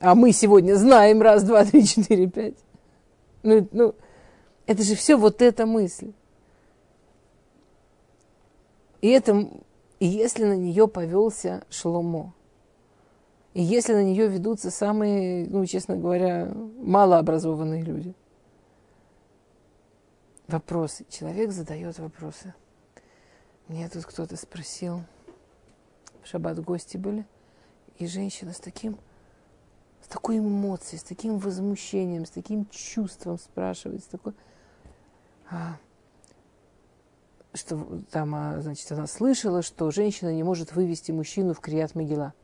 А 0.00 0.14
мы 0.14 0.32
сегодня 0.32 0.74
знаем 0.76 1.20
раз, 1.20 1.42
два, 1.42 1.64
три, 1.64 1.84
четыре, 1.84 2.28
пять. 2.28 2.56
Ну, 3.42 3.68
ну, 3.72 3.94
это 4.66 4.82
же 4.82 4.94
все 4.94 5.16
вот 5.16 5.42
эта 5.42 5.66
мысль. 5.66 6.12
И 9.02 9.08
это, 9.08 9.50
и 9.98 10.06
если 10.06 10.44
на 10.44 10.56
нее 10.56 10.88
повелся 10.88 11.64
Шломо, 11.68 12.32
и 13.52 13.60
если 13.60 13.92
на 13.92 14.02
нее 14.02 14.28
ведутся 14.28 14.70
самые, 14.70 15.46
ну, 15.48 15.66
честно 15.66 15.96
говоря, 15.96 16.50
малообразованные 16.78 17.82
люди. 17.82 18.14
Вопросы. 20.46 21.04
Человек 21.10 21.50
задает 21.50 21.98
вопросы. 21.98 22.54
Мне 23.68 23.88
тут 23.88 24.06
кто-то 24.06 24.36
спросил, 24.36 25.02
в 26.22 26.28
шаббат 26.28 26.62
гости 26.62 26.96
были, 26.96 27.26
и 27.98 28.06
женщина 28.06 28.52
с 28.52 28.58
таким, 28.58 28.98
с 30.02 30.06
такой 30.06 30.38
эмоцией, 30.38 30.98
с 30.98 31.02
таким 31.02 31.38
возмущением, 31.38 32.24
с 32.24 32.30
таким 32.30 32.66
чувством 32.70 33.38
спрашивает, 33.38 34.02
с 34.02 34.06
такой, 34.06 34.34
а, 35.50 35.76
что 37.54 38.02
там, 38.10 38.34
а, 38.34 38.60
значит, 38.60 38.90
она 38.92 39.06
слышала, 39.06 39.62
что 39.62 39.90
женщина 39.90 40.32
не 40.34 40.42
может 40.42 40.74
вывести 40.74 41.12
мужчину 41.12 41.54
в 41.54 41.60
Крият 41.60 41.94
Могила 41.94 42.34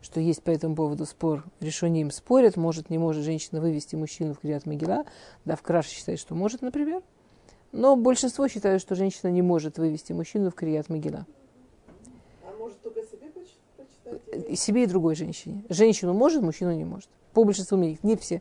что 0.00 0.20
есть 0.20 0.42
по 0.42 0.50
этому 0.50 0.74
поводу 0.76 1.04
спор, 1.06 1.44
решением 1.60 2.10
спорят, 2.10 2.56
может, 2.56 2.90
не 2.90 2.98
может 2.98 3.24
женщина 3.24 3.60
вывести 3.60 3.96
мужчину 3.96 4.34
в 4.34 4.40
Криат 4.40 4.66
Могила, 4.66 5.04
да, 5.44 5.56
в 5.56 5.62
Краше 5.62 5.90
считает, 5.90 6.20
что 6.20 6.34
может, 6.34 6.62
например, 6.62 7.02
но 7.72 7.96
большинство 7.96 8.48
считают, 8.48 8.80
что 8.80 8.94
женщина 8.94 9.30
не 9.30 9.42
может 9.42 9.78
вывести 9.78 10.12
мужчину 10.12 10.50
в 10.50 10.54
Криат 10.54 10.88
Могила. 10.88 11.26
А 12.44 12.56
может 12.58 12.80
только 12.80 13.02
себе 13.02 13.28
почитать? 13.28 14.48
И 14.48 14.56
себе 14.56 14.84
и 14.84 14.86
другой 14.86 15.14
женщине. 15.16 15.64
Женщину 15.68 16.14
может, 16.14 16.42
мужчину 16.42 16.72
не 16.72 16.84
может. 16.84 17.10
По 17.34 17.44
большинству 17.44 17.76
мнений, 17.76 17.98
не 18.02 18.16
все 18.16 18.40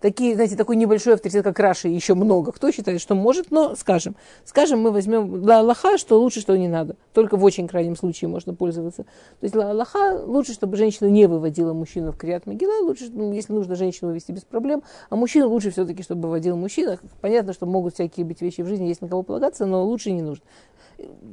такие, 0.00 0.34
знаете, 0.34 0.56
такой 0.56 0.76
небольшой 0.76 1.14
авторитет, 1.14 1.44
как 1.44 1.58
Раши, 1.58 1.88
еще 1.88 2.14
много. 2.14 2.52
Кто 2.52 2.70
считает, 2.72 3.00
что 3.00 3.14
может, 3.14 3.50
но 3.50 3.74
скажем. 3.76 4.16
Скажем, 4.44 4.80
мы 4.80 4.90
возьмем 4.90 5.42
для 5.42 5.60
Аллаха, 5.60 5.98
что 5.98 6.20
лучше, 6.20 6.40
что 6.40 6.56
не 6.56 6.68
надо. 6.68 6.96
Только 7.12 7.36
в 7.36 7.44
очень 7.44 7.68
крайнем 7.68 7.96
случае 7.96 8.28
можно 8.28 8.54
пользоваться. 8.54 9.04
То 9.04 9.42
есть 9.44 9.54
для 9.54 9.70
Аллаха 9.70 10.22
лучше, 10.24 10.52
чтобы 10.52 10.76
женщина 10.76 11.08
не 11.08 11.26
выводила 11.26 11.72
мужчину 11.72 12.12
в 12.12 12.16
Криат 12.16 12.46
Могила. 12.46 12.84
Лучше, 12.84 13.08
ну, 13.12 13.32
если 13.32 13.52
нужно 13.52 13.74
женщину 13.76 14.08
вывести 14.08 14.32
без 14.32 14.42
проблем. 14.42 14.82
А 15.08 15.16
мужчину 15.16 15.48
лучше 15.48 15.70
все-таки, 15.70 16.02
чтобы 16.02 16.22
выводил 16.22 16.56
мужчина. 16.56 16.98
Понятно, 17.20 17.52
что 17.52 17.66
могут 17.66 17.94
всякие 17.94 18.26
быть 18.26 18.40
вещи 18.40 18.62
в 18.62 18.66
жизни, 18.66 18.86
есть 18.86 19.02
на 19.02 19.08
кого 19.08 19.22
полагаться, 19.22 19.66
но 19.66 19.84
лучше 19.84 20.12
не 20.12 20.22
нужно. 20.22 20.44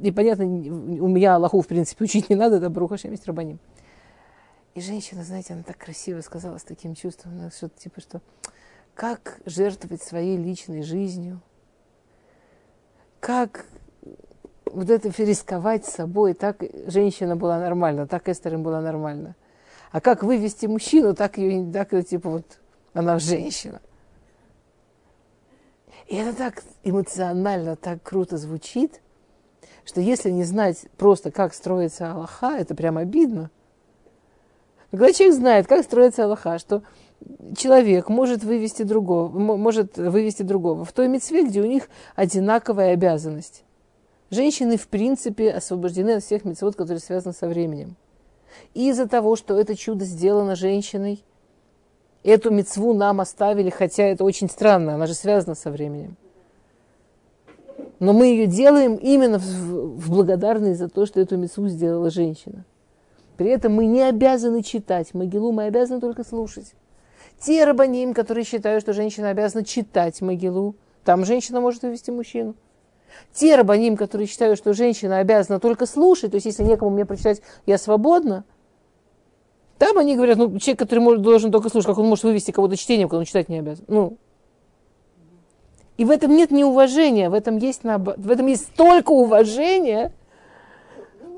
И 0.02 0.12
понятно, 0.12 0.46
у 0.46 1.08
меня 1.08 1.36
Аллаху, 1.36 1.62
в 1.62 1.68
принципе, 1.68 2.06
учить 2.06 2.30
не 2.30 2.36
надо, 2.36 2.58
это 2.58 2.70
Бруха 2.70 2.98
Шемис 2.98 3.26
Рабаним. 3.26 3.60
И 4.78 4.80
женщина, 4.80 5.24
знаете, 5.24 5.56
она 5.56 5.64
так 5.64 5.80
красиво 5.80 6.22
сказала 6.22 6.60
с 6.60 6.64
таким 6.64 6.94
чувством, 6.94 7.36
ну, 7.36 7.50
что-то 7.50 7.80
типа, 7.80 8.00
что 8.00 8.22
как 8.94 9.40
жертвовать 9.44 10.04
своей 10.04 10.38
личной 10.38 10.84
жизнью, 10.84 11.42
как 13.20 13.66
вот 14.66 14.92
это 14.92 15.10
рисковать 15.10 15.88
собой, 15.88 16.36
так 16.36 16.62
женщина 16.86 17.36
была 17.36 17.60
нормальна, 17.60 18.06
так 18.06 18.30
Эстер 18.30 18.54
им 18.54 18.62
была 18.62 18.80
нормальна. 18.80 19.36
А 19.92 20.00
как 20.00 20.22
вывести 20.22 20.68
мужчину, 20.68 21.16
так 21.16 21.40
ее, 21.40 21.74
так 21.74 21.90
типа 22.06 22.30
вот 22.30 22.60
она 22.94 23.18
женщина. 23.18 23.82
И 26.06 26.18
это 26.18 26.38
так 26.38 26.62
эмоционально, 26.84 27.78
так 27.78 28.04
круто 28.04 28.38
звучит, 28.38 29.02
что 29.86 30.02
если 30.02 30.30
не 30.30 30.44
знать 30.44 30.86
просто, 30.98 31.32
как 31.32 31.56
строится 31.56 32.12
Аллаха, 32.12 32.56
это 32.56 32.76
прям 32.76 33.00
обидно. 33.00 33.50
Но 34.92 35.00
когда 35.00 35.14
человек 35.14 35.36
знает, 35.36 35.68
как 35.68 35.84
строится 35.84 36.24
Аллаха, 36.24 36.60
что 36.60 36.84
человек 37.58 38.10
может 38.10 38.44
вывести 38.44 38.84
другого, 38.84 39.28
может 39.38 39.98
вывести 39.98 40.44
другого 40.44 40.86
в 40.86 40.92
той 40.94 41.08
мецве, 41.08 41.44
где 41.44 41.62
у 41.62 41.66
них 41.66 41.90
одинаковая 42.16 42.94
обязанность. 42.94 43.64
Женщины, 44.30 44.78
в 44.78 44.88
принципе, 44.88 45.52
освобождены 45.52 46.12
от 46.12 46.24
всех 46.24 46.46
мецвод, 46.46 46.76
которые 46.76 47.00
связаны 47.00 47.34
со 47.34 47.48
временем. 47.48 47.96
И 48.74 48.90
из-за 48.90 49.08
того, 49.08 49.36
что 49.36 49.60
это 49.60 49.76
чудо 49.76 50.06
сделано 50.06 50.56
женщиной, 50.56 51.24
эту 52.24 52.52
мецву 52.52 52.94
нам 52.94 53.22
оставили, 53.22 53.70
хотя 53.70 54.04
это 54.04 54.24
очень 54.24 54.50
странно, 54.50 54.96
она 54.96 55.08
же 55.08 55.14
связана 55.14 55.56
со 55.56 55.72
временем. 55.72 56.16
Но 58.00 58.14
мы 58.14 58.28
ее 58.28 58.48
делаем 58.48 58.96
именно 58.96 59.40
в, 59.40 59.44
в 59.44 60.12
благодарность 60.12 60.80
за 60.80 60.90
то, 60.90 61.06
что 61.06 61.20
эту 61.20 61.38
мецву 61.38 61.68
сделала 61.68 62.10
женщина. 62.10 62.66
При 63.38 63.50
этом 63.50 63.74
мы 63.74 63.86
не 63.86 64.02
обязаны 64.02 64.64
читать 64.64 65.14
Могилу, 65.14 65.52
мы 65.52 65.66
обязаны 65.66 66.02
только 66.02 66.24
слушать. 66.24 66.74
Те 67.40 67.66
рабаним, 67.66 68.14
которые 68.14 68.44
считают, 68.44 68.82
что 68.82 68.94
женщина 68.94 69.30
обязана 69.30 69.64
читать 69.64 70.22
Могилу, 70.22 70.76
там 71.04 71.24
женщина 71.24 71.62
может 71.62 71.84
вывести 71.84 72.10
мужчину. 72.10 72.56
Те 73.32 73.56
рабаним, 73.56 73.96
которые 73.96 74.28
считают, 74.28 74.58
что 74.58 74.74
женщина 74.74 75.20
обязана 75.20 75.60
только 75.60 75.86
слушать, 75.86 76.32
то 76.32 76.36
есть 76.36 76.46
если 76.46 76.64
некому 76.64 76.92
мне 76.92 77.06
прочитать, 77.06 77.42
я 77.66 77.78
свободна, 77.78 78.44
там 79.78 79.98
они 80.00 80.16
говорят, 80.16 80.38
ну, 80.38 80.58
человек, 80.58 80.80
который 80.80 81.00
может, 81.00 81.22
должен 81.22 81.52
только 81.52 81.70
слушать, 81.70 81.88
как 81.88 82.00
он 82.00 82.08
может 82.08 82.24
вывести 82.24 82.52
кого-то 82.52 82.76
чтением, 82.76 83.08
когда 83.08 83.20
он 83.20 83.26
читать 83.26 83.50
не 83.50 83.60
обязан. 83.60 83.86
Ну. 83.88 84.18
И 85.98 86.06
в 86.06 86.12
этом 86.12 86.36
нет 86.36 86.50
неуважения, 86.52 87.30
в 87.30 87.34
этом 87.36 87.58
есть, 87.58 87.84
в 87.84 88.32
этом 88.32 88.48
есть 88.48 88.66
столько 88.66 89.12
уважения, 89.12 90.12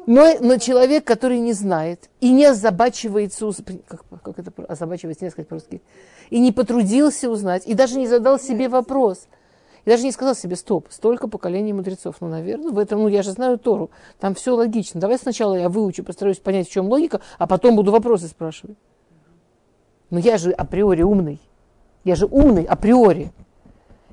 Но, 0.10 0.34
но 0.39 0.58
человек, 0.58 1.06
который 1.06 1.39
не 1.39 1.54
знает 1.54 2.10
и 2.20 2.32
не 2.32 2.46
озабачивается, 2.46 3.46
как, 3.88 4.04
как 4.24 4.39
это 4.39 4.51
озабачивается, 4.63 5.24
не 5.24 5.30
сказать 5.30 5.48
по-русски, 5.48 5.84
и 6.32 6.39
не 6.39 6.51
потрудился 6.51 7.30
узнать, 7.30 7.68
и 7.68 7.75
даже 7.75 8.00
не 8.00 8.08
задал 8.08 8.39
себе 8.39 8.70
вопрос, 8.70 9.28
и 9.86 9.89
даже 9.92 10.06
не 10.06 10.12
сказал 10.12 10.34
себе, 10.34 10.56
стоп, 10.56 10.88
столько 10.89 11.28
поколений 11.28 11.74
мудрецов. 11.74 12.16
Ну, 12.22 12.28
наверное, 12.28 12.72
в 12.72 12.80
этом, 12.80 13.04
ну, 13.04 13.08
я 13.08 13.22
же 13.22 13.34
знаю 13.34 13.60
Тору, 13.60 13.92
там 14.20 14.34
все 14.34 14.56
логично. 14.56 15.00
Давай 15.00 15.20
сначала 15.20 15.54
я 15.54 15.70
выучу, 15.70 16.04
постараюсь 16.04 16.39
понять, 16.39 16.68
в 16.68 16.72
чем 16.72 16.88
логика, 16.88 17.22
а 17.38 17.46
потом 17.46 17.75
буду 17.75 17.92
вопросы 17.92 18.30
спрашивать. 18.30 18.80
Но 20.10 20.18
я 20.18 20.39
же 20.39 20.50
априори 20.50 21.04
умный. 21.04 21.39
Я 22.04 22.16
же 22.16 22.25
умный 22.25 22.63
априори. 22.63 23.32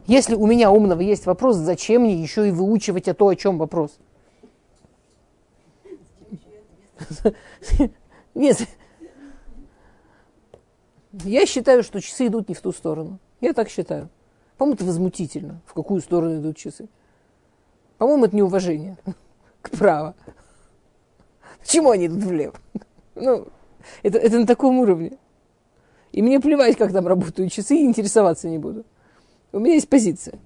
Если 0.06 0.34
у 0.34 0.46
меня 0.46 0.70
умного 0.70 1.00
есть 1.00 1.24
вопрос, 1.24 1.56
зачем 1.56 2.02
мне 2.02 2.20
еще 2.20 2.46
и 2.46 2.50
выучивать 2.50 3.08
а 3.08 3.14
то, 3.14 3.28
о 3.28 3.34
чем 3.34 3.56
вопрос? 3.56 3.98
Нет. 8.34 8.68
Я 11.24 11.46
считаю, 11.46 11.82
что 11.82 12.00
часы 12.00 12.26
идут 12.26 12.48
не 12.48 12.54
в 12.54 12.60
ту 12.60 12.72
сторону. 12.72 13.18
Я 13.40 13.52
так 13.52 13.68
считаю. 13.68 14.08
По-моему, 14.58 14.76
это 14.76 14.84
возмутительно, 14.84 15.60
в 15.66 15.74
какую 15.74 16.00
сторону 16.00 16.40
идут 16.40 16.56
часы. 16.56 16.88
По-моему, 17.98 18.24
это 18.26 18.36
неуважение 18.36 18.96
к 19.62 19.70
праву. 19.70 20.14
Почему 21.60 21.90
они 21.90 22.06
идут 22.06 22.24
влево? 22.24 22.54
Ну, 23.18 23.48
это, 24.02 24.18
это 24.18 24.38
на 24.38 24.46
таком 24.46 24.78
уровне. 24.78 25.16
И 26.12 26.20
мне 26.20 26.38
плевать, 26.38 26.76
как 26.76 26.92
там 26.92 27.06
работают 27.06 27.50
часы, 27.50 27.76
и 27.76 27.84
интересоваться 27.84 28.46
не 28.46 28.58
буду. 28.58 28.84
У 29.52 29.58
меня 29.58 29.72
есть 29.72 29.88
позиция. 29.88 30.38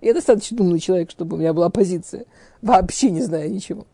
Я 0.00 0.12
достаточно 0.12 0.60
умный 0.60 0.80
человек, 0.80 1.10
чтобы 1.10 1.36
у 1.36 1.38
меня 1.38 1.52
была 1.52 1.70
позиция. 1.70 2.26
Вообще 2.62 3.10
не 3.10 3.22
знаю 3.22 3.52
ничего. 3.52 3.86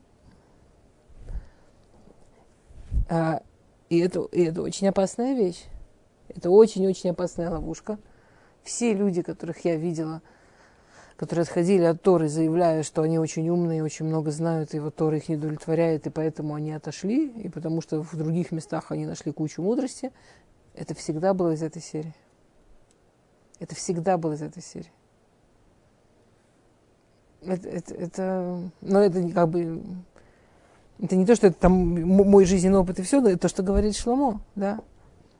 А, 3.10 3.42
и, 3.88 3.98
это, 3.98 4.20
и 4.30 4.44
это 4.44 4.62
очень 4.62 4.86
опасная 4.86 5.34
вещь. 5.34 5.64
Это 6.28 6.48
очень-очень 6.48 7.10
опасная 7.10 7.50
ловушка. 7.50 7.98
Все 8.62 8.94
люди, 8.94 9.20
которых 9.22 9.64
я 9.64 9.74
видела, 9.74 10.22
которые 11.16 11.42
отходили 11.42 11.82
от 11.82 12.00
Торы, 12.00 12.28
заявляя, 12.28 12.84
что 12.84 13.02
они 13.02 13.18
очень 13.18 13.48
умные, 13.48 13.82
очень 13.82 14.06
много 14.06 14.30
знают, 14.30 14.74
и 14.74 14.78
вот 14.78 14.94
Тора 14.94 15.16
их 15.16 15.28
не 15.28 15.36
удовлетворяет, 15.36 16.06
и 16.06 16.10
поэтому 16.10 16.54
они 16.54 16.72
отошли, 16.72 17.28
и 17.28 17.48
потому 17.48 17.80
что 17.80 18.02
в 18.02 18.16
других 18.16 18.52
местах 18.52 18.92
они 18.92 19.06
нашли 19.06 19.32
кучу 19.32 19.60
мудрости, 19.60 20.12
это 20.74 20.94
всегда 20.94 21.34
было 21.34 21.50
из 21.50 21.62
этой 21.64 21.82
серии. 21.82 22.14
Это 23.58 23.74
всегда 23.74 24.18
было 24.18 24.34
из 24.34 24.42
этой 24.42 24.62
серии. 24.62 24.92
Это, 27.42 27.68
это, 27.68 27.94
это, 27.94 28.70
но 28.80 29.00
это 29.00 29.28
как 29.30 29.48
бы 29.48 29.82
это 31.02 31.16
не 31.16 31.24
то, 31.24 31.34
что 31.34 31.46
это 31.46 31.58
там 31.58 31.72
мой 31.72 32.44
жизненный 32.44 32.78
опыт 32.78 32.98
и 32.98 33.02
все, 33.02 33.20
но 33.20 33.30
это 33.30 33.38
то, 33.38 33.48
что 33.48 33.62
говорит 33.62 33.96
Шломо, 33.96 34.40
да. 34.54 34.80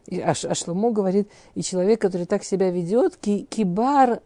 И, 0.07 0.19
а, 0.21 0.31
а 0.31 0.55
Шломо 0.55 0.91
говорит, 0.91 1.29
и 1.55 1.63
человек, 1.63 2.01
который 2.01 2.27
так 2.27 2.45
себя 2.45 2.71
ведет, 2.71 3.17
ки, 3.17 3.47
кибар 3.49 4.21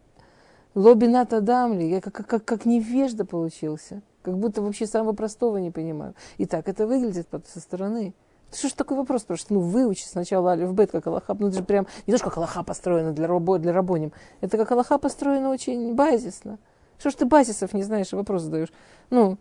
лобинат 0.75 1.33
адамли, 1.33 1.85
я 1.85 2.01
как, 2.01 2.15
как, 2.15 2.45
как 2.45 2.65
невежда 2.65 3.25
получился. 3.25 4.03
Как 4.23 4.39
будто 4.39 4.63
вообще 4.63 4.87
самого 4.87 5.13
простого 5.13 5.59
не 5.59 5.71
понимаю. 5.71 6.15
И 6.39 6.47
так 6.47 6.69
это 6.69 6.87
выглядит 6.87 7.29
со 7.47 7.61
стороны. 7.61 8.15
Что 8.53 8.69
ж 8.69 8.73
такой 8.73 8.97
вопрос 8.97 9.23
спрашивает? 9.23 9.51
Ну, 9.51 9.61
выучи 9.61 10.05
сначала 10.05 10.53
алиф 10.53 10.73
бет, 10.73 10.93
как 10.93 11.07
Аллаха. 11.07 11.37
Ну, 11.39 11.49
это 11.49 11.59
же 11.59 11.65
прям 11.65 11.87
не 12.07 12.13
то, 12.13 12.19
что 12.19 12.29
как 12.29 12.39
Аллаха 12.39 12.63
построена 12.63 13.13
для, 13.13 13.27
рабо, 13.27 13.59
для 13.59 13.73
рабоним. 13.73 14.13
Это 14.41 14.57
как 14.57 14.71
Аллаха 14.73 14.99
построена 14.99 15.51
очень 15.51 15.95
базисно. 15.95 16.59
Что 16.99 17.11
ж 17.11 17.15
ты 17.15 17.27
базисов 17.27 17.73
не 17.73 17.83
знаешь 17.83 18.13
и 18.13 18.17
вопрос 18.17 18.43
задаешь? 18.43 18.73
Ну, 19.11 19.37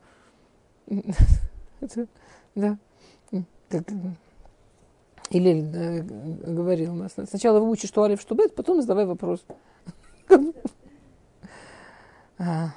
это, 1.83 2.07
да. 2.55 2.77
Как, 3.69 3.83
или 5.29 5.61
да, 5.61 6.51
говорил 6.51 6.93
нас. 6.93 7.13
Сначала 7.27 7.59
выучи, 7.59 7.87
что 7.87 8.03
алиф, 8.03 8.21
что 8.21 8.35
бет, 8.35 8.55
потом 8.55 8.81
задавай 8.81 9.05
вопрос. 9.05 9.43
А. 12.37 12.71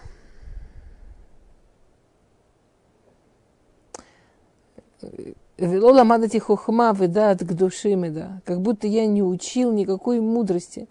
Велола 5.59 6.04
мадати 6.04 6.39
хохма 6.39 6.93
выдат 6.93 7.41
к 7.41 7.52
души 7.52 7.97
да. 8.11 8.41
Как 8.45 8.61
будто 8.61 8.87
я 8.87 9.07
не 9.07 9.23
учил 9.23 9.73
никакой 9.73 10.21
мудрости. 10.21 10.89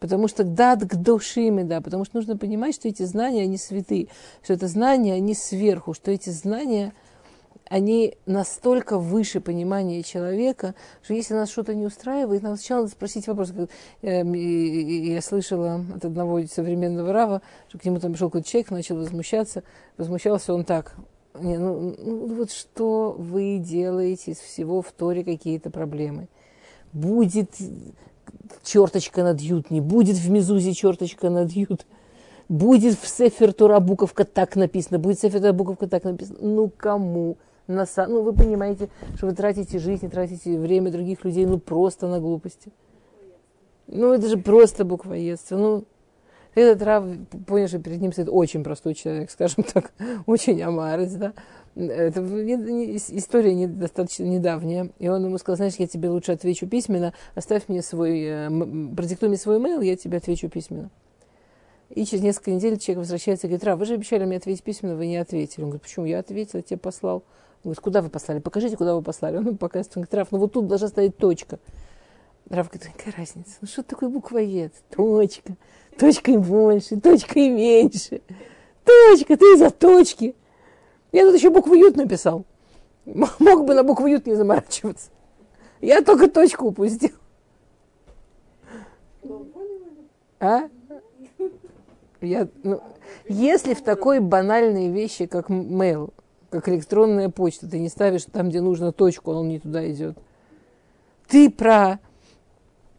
Потому 0.00 0.28
что 0.28 0.44
дат 0.44 0.84
к 0.84 0.96
души 0.96 1.50
да. 1.64 1.80
Потому 1.80 2.04
что 2.04 2.16
нужно 2.16 2.36
понимать, 2.36 2.74
что 2.74 2.88
эти 2.88 3.02
знания, 3.04 3.42
они 3.42 3.58
святые. 3.58 4.08
Что 4.42 4.54
это 4.54 4.66
знания, 4.66 5.14
они 5.14 5.34
сверху. 5.34 5.94
Что 5.94 6.10
эти 6.10 6.30
знания, 6.30 6.94
они 7.70 8.16
настолько 8.26 8.98
выше 8.98 9.40
понимания 9.40 10.02
человека, 10.02 10.74
что 11.02 11.14
если 11.14 11.34
нас 11.34 11.50
что-то 11.50 11.72
не 11.72 11.86
устраивает, 11.86 12.42
нам 12.42 12.56
сначала 12.56 12.80
надо 12.80 12.90
спросить 12.90 13.28
вопрос. 13.28 13.52
Эм, 14.02 14.32
я 14.34 15.22
слышала 15.22 15.84
от 15.94 16.04
одного 16.04 16.44
современного 16.46 17.12
рава, 17.12 17.42
что 17.68 17.78
к 17.78 17.84
нему 17.84 18.00
там 18.00 18.12
пришел 18.12 18.28
какой-то 18.28 18.48
человек, 18.48 18.72
начал 18.72 18.96
возмущаться. 18.96 19.62
Возмущался 19.96 20.52
он 20.52 20.64
так. 20.64 20.96
Не, 21.40 21.58
ну, 21.58 21.94
ну 21.96 22.34
вот 22.34 22.50
что 22.50 23.14
вы 23.16 23.58
делаете 23.58 24.32
из 24.32 24.38
всего 24.38 24.82
в 24.82 24.90
Торе 24.90 25.22
какие-то 25.22 25.70
проблемы? 25.70 26.26
Будет 26.92 27.50
черточка 28.64 29.22
над 29.22 29.40
ют, 29.40 29.70
не 29.70 29.80
будет 29.80 30.16
в 30.16 30.28
Мезузе 30.28 30.74
черточка 30.74 31.30
над 31.30 31.52
ют. 31.52 31.86
Будет 32.48 32.98
в 32.98 33.06
Сефер 33.06 33.52
Тора 33.52 33.78
буковка 33.78 34.24
так 34.24 34.56
написано, 34.56 34.98
будет 34.98 35.20
Сефер 35.20 35.40
Тора 35.40 35.52
буковка 35.52 35.86
так 35.86 36.02
написано. 36.02 36.38
Ну 36.42 36.68
кому? 36.76 37.36
На, 37.70 37.86
ну 38.06 38.22
вы 38.22 38.32
понимаете, 38.32 38.88
что 39.16 39.26
вы 39.26 39.34
тратите 39.34 39.78
жизнь, 39.78 40.10
тратите 40.10 40.58
время 40.58 40.90
других 40.90 41.24
людей, 41.24 41.46
ну 41.46 41.58
просто 41.58 42.08
на 42.08 42.20
глупости. 42.20 42.72
Ну 43.86 44.12
это 44.12 44.28
же 44.28 44.38
просто 44.38 44.84
буквоедство. 44.84 45.56
Ну, 45.56 45.84
этот 46.54 46.82
Рав 46.82 47.04
понял, 47.46 47.68
что 47.68 47.78
перед 47.78 48.00
ним 48.00 48.12
стоит 48.12 48.28
очень 48.30 48.64
простой 48.64 48.94
человек, 48.94 49.30
скажем 49.32 49.64
так, 49.64 49.92
очень 50.26 50.60
амарец, 50.62 51.12
да. 51.12 51.32
Это 51.76 52.20
история 52.20 53.54
не, 53.54 53.68
достаточно 53.68 54.24
недавняя. 54.24 54.90
И 54.98 55.08
он 55.08 55.24
ему 55.24 55.38
сказал, 55.38 55.56
знаешь, 55.56 55.76
я 55.76 55.86
тебе 55.86 56.08
лучше 56.08 56.32
отвечу 56.32 56.66
письменно, 56.66 57.14
оставь 57.34 57.68
мне 57.68 57.82
свой, 57.82 58.20
э, 58.22 58.48
продиктуй 58.96 59.28
мне 59.28 59.38
свой 59.38 59.58
mail, 59.58 59.84
я 59.84 59.96
тебе 59.96 60.18
отвечу 60.18 60.48
письменно. 60.48 60.90
И 61.90 62.04
через 62.04 62.22
несколько 62.22 62.52
недель 62.52 62.78
человек 62.78 63.00
возвращается 63.00 63.46
и 63.46 63.50
говорит, 63.50 63.64
Рав, 63.64 63.78
вы 63.78 63.84
же 63.84 63.94
обещали 63.94 64.24
мне 64.24 64.36
ответить 64.36 64.62
письменно, 64.62 64.96
вы 64.96 65.06
не 65.06 65.16
ответили. 65.16 65.62
Он 65.62 65.70
говорит, 65.70 65.82
почему? 65.82 66.06
Я 66.06 66.20
ответил, 66.20 66.58
я 66.58 66.62
тебе 66.62 66.78
послал. 66.78 67.24
Он 67.62 67.70
говорит, 67.70 67.80
куда 67.80 68.02
вы 68.02 68.08
послали? 68.08 68.38
Покажите, 68.38 68.76
куда 68.76 68.94
вы 68.94 69.02
послали. 69.02 69.36
Он 69.36 69.56
показывает, 69.56 69.96
он 69.96 70.02
говорит, 70.02 70.14
Рав, 70.14 70.28
ну 70.32 70.38
вот 70.38 70.52
тут 70.52 70.66
должна 70.66 70.88
стоять 70.88 71.16
точка. 71.16 71.58
Рав 72.48 72.70
говорит, 72.70 72.90
какая 72.96 73.14
разница? 73.16 73.58
Ну 73.60 73.68
что 73.68 73.82
такое 73.82 74.08
буквоед? 74.08 74.72
Точка. 74.90 75.56
Точкой 75.98 76.38
больше, 76.38 76.98
точкой 76.98 77.50
меньше. 77.50 78.22
Точка, 78.84 79.36
ты 79.36 79.56
за 79.58 79.70
точки. 79.70 80.34
Я 81.12 81.26
тут 81.26 81.34
еще 81.34 81.50
букву 81.50 81.74
Ют 81.74 81.96
написал. 81.96 82.44
Мог 83.04 83.66
бы 83.66 83.74
на 83.74 83.84
букву 83.84 84.06
Ют 84.06 84.26
не 84.26 84.34
заморачиваться. 84.34 85.10
Я 85.80 86.02
только 86.02 86.28
точку 86.30 86.66
упустил. 86.66 87.12
А? 90.38 90.68
Я, 92.22 92.48
ну, 92.62 92.82
если 93.28 93.74
в 93.74 93.82
такой 93.82 94.20
банальной 94.20 94.88
вещи, 94.88 95.26
как 95.26 95.50
mail, 95.50 96.12
как 96.50 96.68
электронная 96.68 97.28
почта, 97.28 97.68
ты 97.68 97.78
не 97.78 97.88
ставишь 97.88 98.24
там, 98.24 98.50
где 98.50 98.60
нужно 98.60 98.92
точку, 98.92 99.32
он 99.32 99.48
не 99.48 99.60
туда 99.60 99.90
идет. 99.90 100.18
Ты 101.28 101.48
про 101.48 102.00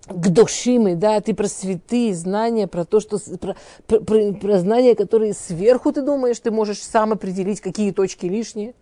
к 0.08 0.30
душимы, 0.30 0.96
да, 0.96 1.22
ты 1.22 1.34
про 1.34 1.48
святые 1.48 2.14
знания, 2.16 2.68
про 2.68 2.86
то, 2.86 3.00
что 3.00 3.20
про, 3.38 3.56
про, 3.88 4.34
про 4.34 4.60
знания, 4.60 4.96
которые 4.96 5.34
сверху 5.34 5.92
ты 5.92 6.02
думаешь, 6.02 6.40
ты 6.40 6.50
можешь 6.50 6.82
сам 6.82 7.12
определить, 7.12 7.62
какие 7.62 7.92
точки 7.92 8.26
лишние, 8.26 8.74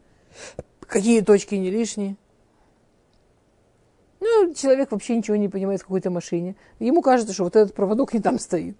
какие 0.79 1.21
точки 1.21 1.55
не 1.55 1.69
лишние. 1.69 2.15
Ну, 4.21 4.53
человек 4.53 4.91
вообще 4.91 5.15
ничего 5.15 5.37
не 5.37 5.49
понимает 5.49 5.81
в 5.81 5.83
какой-то 5.83 6.09
машине. 6.09 6.55
Ему 6.79 7.01
кажется, 7.01 7.33
что 7.33 7.45
вот 7.45 7.55
этот 7.55 7.73
проводок 7.73 8.13
не 8.13 8.19
там 8.19 8.37
стоит. 8.37 8.77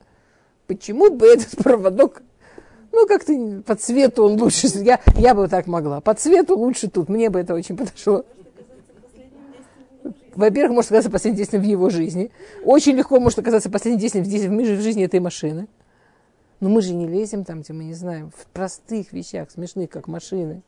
Почему 0.68 1.10
бы 1.12 1.28
этот 1.28 1.64
проводок, 1.64 2.22
ну, 2.92 3.08
как-то 3.08 3.62
по 3.66 3.76
цвету 3.76 4.26
он 4.26 4.42
лучше, 4.42 4.68
я, 4.84 5.00
я 5.16 5.34
бы 5.36 5.48
так 5.48 5.68
могла, 5.68 6.02
по 6.02 6.14
цвету 6.14 6.58
лучше 6.58 6.90
тут, 6.90 7.10
мне 7.10 7.30
бы 7.30 7.40
это 7.40 7.54
очень 7.54 7.78
подошло 7.78 8.26
во-первых, 10.40 10.76
может 10.76 10.92
оказаться 10.92 11.12
последним 11.12 11.38
действием 11.38 11.64
в 11.64 11.68
его 11.68 11.90
жизни. 11.90 12.32
Очень 12.64 12.96
легко 12.96 13.20
может 13.20 13.40
оказаться 13.40 13.70
последним 13.70 14.00
действием 14.00 14.26
в 14.26 14.82
жизни 14.82 15.04
этой 15.04 15.20
машины. 15.20 15.68
Но 16.62 16.70
мы 16.70 16.82
же 16.82 16.94
не 16.94 17.08
лезем 17.08 17.44
там, 17.44 17.62
где 17.62 17.74
мы 17.74 17.84
не 17.84 17.94
знаем, 17.94 18.32
в 18.32 18.46
простых 18.48 19.12
вещах, 19.12 19.52
смешных, 19.52 19.90
как 19.90 20.08
машины. 20.08 20.62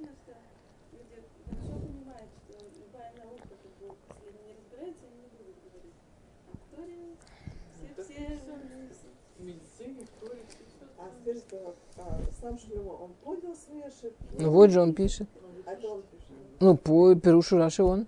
А 10.98 11.10
скажите, 11.22 11.60
вот, 11.64 11.76
а, 11.98 12.20
сам 12.42 12.58
Шлюмо, 12.58 12.92
он 12.92 13.14
понял 13.24 13.56
свои 13.56 13.82
ошибки? 13.82 14.24
Ну 14.40 14.52
вот 14.52 14.72
же 14.72 14.82
он 14.82 14.94
пишет. 14.94 15.30
А 15.66 15.74
это 15.74 15.88
он 15.88 16.02
пишет. 16.02 16.28
Ну, 16.60 16.76
по 16.76 17.16
Перушу 17.16 17.58
Раши 17.58 17.84
он. 17.84 18.08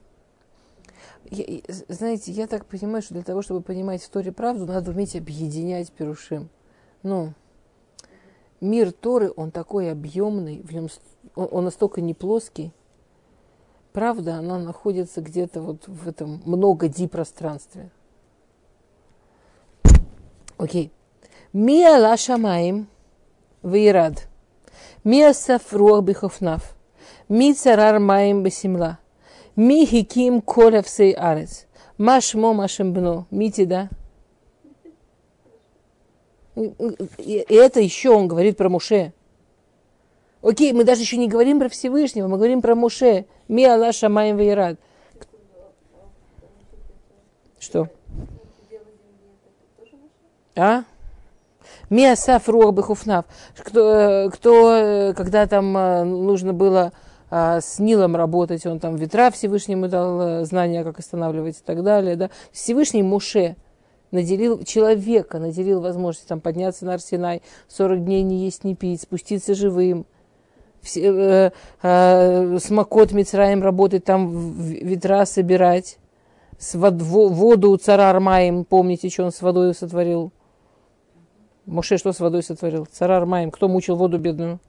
Я- 1.26 1.62
знаете, 1.88 2.32
я 2.32 2.48
так 2.48 2.66
понимаю, 2.66 3.02
что 3.02 3.14
для 3.14 3.24
того, 3.24 3.42
чтобы 3.42 3.62
понимать 3.62 4.04
в 4.04 4.10
Торе 4.10 4.32
правду, 4.32 4.66
надо 4.66 4.92
уметь 4.92 5.16
объединять 5.16 5.92
Перушим. 5.92 6.50
Ну, 7.02 7.34
мир 8.60 8.92
Торы, 8.92 9.32
он 9.36 9.52
такой 9.52 9.92
объемный, 9.92 10.62
в 10.62 10.72
нем 10.74 10.88
он, 11.36 11.48
он 11.52 11.64
настолько 11.66 12.02
не 12.02 12.14
плоский. 12.14 12.74
Правда, 13.94 14.36
она 14.36 14.58
находится 14.58 15.22
где-то 15.22 15.62
вот 15.62 15.88
в 15.88 16.08
этом 16.08 16.42
много 16.46 16.88
ди 16.88 17.08
пространстве. 17.08 17.92
Окей. 20.58 20.92
Мия 21.52 22.00
ла 22.00 22.18
шамаим 22.18 22.88
Вейрад. 23.64 24.28
Миасав 25.04 25.62
руах 25.72 26.02
бихофнав. 26.02 26.76
Ми 27.30 27.54
царар 27.54 28.00
маем 28.00 28.44
бесемла. 28.44 28.98
Ми 29.56 29.86
хиким 29.86 30.42
коля 30.42 30.82
всей 30.82 31.14
арец. 31.14 31.68
Машмо 31.98 32.54
машем 32.54 32.94
бно. 32.94 33.26
Мити, 33.32 33.66
да? 33.66 33.90
И 36.56 37.46
это 37.50 37.80
еще 37.80 38.10
он 38.10 38.28
говорит 38.28 38.58
про 38.58 38.70
Муше. 38.70 39.14
Окей, 40.42 40.74
мы 40.74 40.84
даже 40.84 41.02
еще 41.02 41.18
не 41.18 41.28
говорим 41.28 41.60
про 41.60 41.70
Всевышнего, 41.70 42.28
мы 42.28 42.38
говорим 42.38 42.62
про 42.62 42.76
Муше. 42.76 43.26
Ми 43.48 43.66
Аллах 43.66 43.96
Шамаем 43.96 44.38
Вейрад. 44.38 44.78
Что? 47.60 47.88
А? 50.56 50.84
Ми 51.94 52.06
Асаф 52.06 52.50
Руах 52.50 52.74
Бехуфнав. 52.74 53.24
Кто, 53.56 53.80
э, 53.80 54.30
кто, 54.32 54.72
э, 54.72 55.14
когда 55.14 55.46
там 55.46 55.78
э, 55.78 56.04
нужно 56.04 56.52
было 56.52 56.92
а, 57.30 57.62
с 57.62 57.78
Нилом 57.78 58.16
работать, 58.16 58.66
он 58.66 58.80
там 58.80 58.96
ветра 58.96 59.30
Всевышнему 59.30 59.88
дал 59.88 60.44
знания, 60.44 60.84
как 60.84 60.98
останавливать 60.98 61.60
и 61.60 61.64
так 61.64 61.84
далее. 61.84 62.16
Да? 62.16 62.32
Всевышний 62.52 63.04
Муше 63.04 63.58
наделил 64.10 64.64
человека, 64.64 65.38
наделил 65.38 65.82
возможность 65.82 66.28
там, 66.28 66.42
подняться 66.42 66.84
на 66.86 66.96
Арсенай, 66.96 67.44
40 67.68 68.04
дней 68.04 68.24
не 68.24 68.46
есть, 68.46 68.64
не 68.64 68.74
пить, 68.74 69.02
спуститься 69.02 69.54
живым, 69.54 70.08
все, 70.82 71.02
э, 71.02 71.52
э, 71.84 72.58
с 72.58 72.72
Макот 72.72 73.12
Мицраем 73.12 73.62
работать, 73.62 74.04
там 74.04 74.54
ветра 74.58 75.26
собирать, 75.26 76.00
с 76.58 76.74
вод- 76.74 77.04
во- 77.04 77.30
воду 77.30 77.70
у 77.70 77.78
цара 77.78 78.10
Армаем, 78.10 78.66
помните, 78.66 79.10
что 79.10 79.26
он 79.26 79.32
с 79.32 79.44
водой 79.44 79.76
сотворил? 79.76 80.32
Муше 81.66 81.98
что 81.98 82.12
с 82.12 82.20
водой 82.20 82.44
сотворил? 82.44 82.86
Царар 82.86 83.26
Маем. 83.26 83.52
Кто 83.52 83.68
мучил 83.68 83.96
воду 83.96 84.18
бедную? 84.20 84.60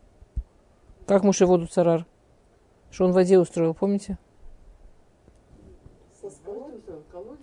Как 1.07 1.24
Муше 1.24 1.44
воду 1.46 1.66
царар? 1.66 2.07
Что 2.90 3.04
он 3.07 3.11
в 3.11 3.14
воде 3.14 3.38
устроил, 3.38 3.74
помните? 3.74 4.16
Со 6.20 6.30
скалой? 6.30 6.72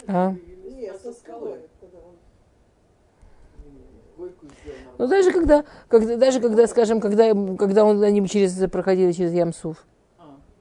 А? 0.07 0.33
Нет, 0.73 0.99
со 1.01 1.11
скалой. 1.13 1.59
Он- 4.17 4.31
Ну 4.97 5.07
даже 5.07 5.31
когда, 5.31 5.65
когда, 5.87 6.15
даже 6.15 6.39
когда, 6.39 6.67
скажем, 6.67 7.01
когда, 7.01 7.33
когда 7.57 7.83
он, 7.85 8.01
они 8.03 8.25
через, 8.27 8.53
проходили 8.69 9.11
через 9.11 9.33
Ямсуф, 9.33 9.85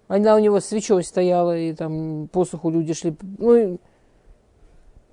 она 0.09 0.35
у 0.35 0.39
него 0.39 0.61
свечой 0.61 1.05
стояла, 1.05 1.57
и 1.57 1.73
там 1.75 2.29
посуху 2.33 2.71
люди 2.71 2.95
шли. 2.95 3.15
Ну, 3.39 3.55
и- 3.55 3.79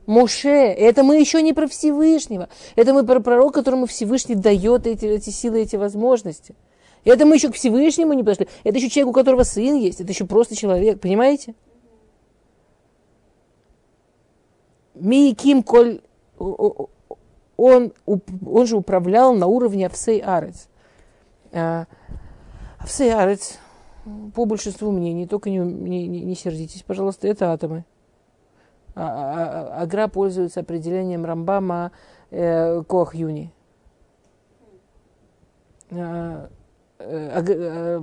Моше, 0.08 0.50
это 0.50 1.04
мы 1.04 1.20
еще 1.20 1.42
не 1.42 1.54
про 1.54 1.68
Всевышнего. 1.68 2.50
Это 2.76 2.94
мы 2.94 3.06
про 3.06 3.20
пророка, 3.20 3.60
которому 3.60 3.86
Всевышний 3.86 4.36
дает 4.36 4.88
эти, 4.88 5.06
эти 5.06 5.30
силы, 5.30 5.62
эти 5.62 5.76
возможности. 5.76 6.56
Это 7.04 7.26
мы 7.26 7.36
еще 7.36 7.50
к 7.50 7.56
Всевышнему 7.56 8.14
не 8.14 8.24
подошли. 8.24 8.48
Это 8.64 8.78
еще 8.78 8.90
человек, 8.90 9.10
у 9.10 9.14
которого 9.14 9.44
сын 9.44 9.76
есть. 9.76 10.02
Это 10.02 10.12
еще 10.12 10.26
просто 10.26 10.56
человек. 10.56 11.00
Понимаете? 11.00 11.56
Мииким 14.96 15.62
коль... 15.62 16.02
Он, 16.40 17.92
он 18.06 18.68
же 18.68 18.78
управлял 18.78 19.34
на 19.34 19.48
уровне 19.48 19.88
Авсей 19.88 20.20
Арец. 20.20 20.68
Авсей 22.78 23.14
Арец, 23.14 23.58
по 24.36 24.46
большинству 24.46 24.92
мнений, 24.92 25.28
только 25.28 25.50
не, 25.50 25.58
не- 25.58 26.08
не 26.08 26.36
сердитесь, 26.36 26.84
пожалуйста, 26.84 27.28
это 27.28 27.52
атомы. 27.52 27.84
А- 29.00 29.04
а- 29.04 29.78
а- 29.80 29.82
Агра 29.84 30.08
пользуется 30.08 30.62
определением 30.62 31.24
Рамбама 31.24 31.92
э, 32.32 32.82
Кох 32.82 33.14
Юни. 33.14 33.54
Э, 35.92 36.48
э, 36.98 38.02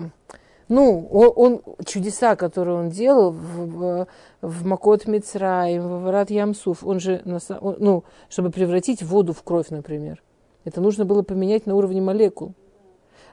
ну, 0.68 1.09
он, 1.11 1.33
он- 1.35 1.62
чудеса, 1.85 2.37
которые 2.37 2.78
он 2.78 2.90
делал 2.90 3.33
в, 3.33 3.66
в, 3.66 4.07
в 4.40 4.66
Макот 4.66 5.09
Мицраим, 5.09 5.83
в 5.83 6.02
Варат 6.04 6.30
Ямсуф, 6.30 6.85
он 6.85 7.00
же, 7.00 7.20
он- 7.61 7.76
ну, 7.80 8.04
чтобы 8.28 8.50
превратить 8.50 9.02
воду 9.02 9.33
в 9.33 9.42
кровь, 9.42 9.70
например. 9.70 10.22
Это 10.64 10.80
нужно 10.80 11.04
было 11.04 11.22
поменять 11.22 11.66
на 11.66 11.74
уровне 11.74 12.00
молекул. 12.00 12.54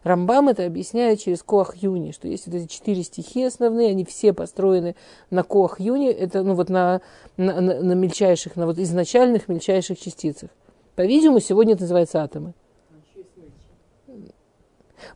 Рамбам 0.03 0.49
это 0.49 0.65
объясняет 0.65 1.19
через 1.19 1.43
Коах 1.43 1.75
Юни, 1.75 2.11
что 2.11 2.27
есть 2.27 2.47
вот 2.47 2.55
эти 2.55 2.67
четыре 2.67 3.03
стихи 3.03 3.43
основные, 3.43 3.89
они 3.89 4.03
все 4.03 4.33
построены 4.33 4.95
на 5.29 5.43
Коах 5.43 5.79
Юни, 5.79 6.09
это 6.09 6.41
ну 6.43 6.55
вот 6.55 6.69
на, 6.69 7.01
на, 7.37 7.61
на- 7.61 7.81
на 7.81 7.93
мельчайших, 7.93 8.55
на 8.55 8.65
вот 8.65 8.79
изначальных 8.79 9.47
мельчайших 9.47 9.99
частицах. 9.99 10.49
По-видимому, 10.95 11.39
сегодня 11.39 11.73
это 11.73 11.83
называется 11.83 12.23
атомы. 12.23 12.53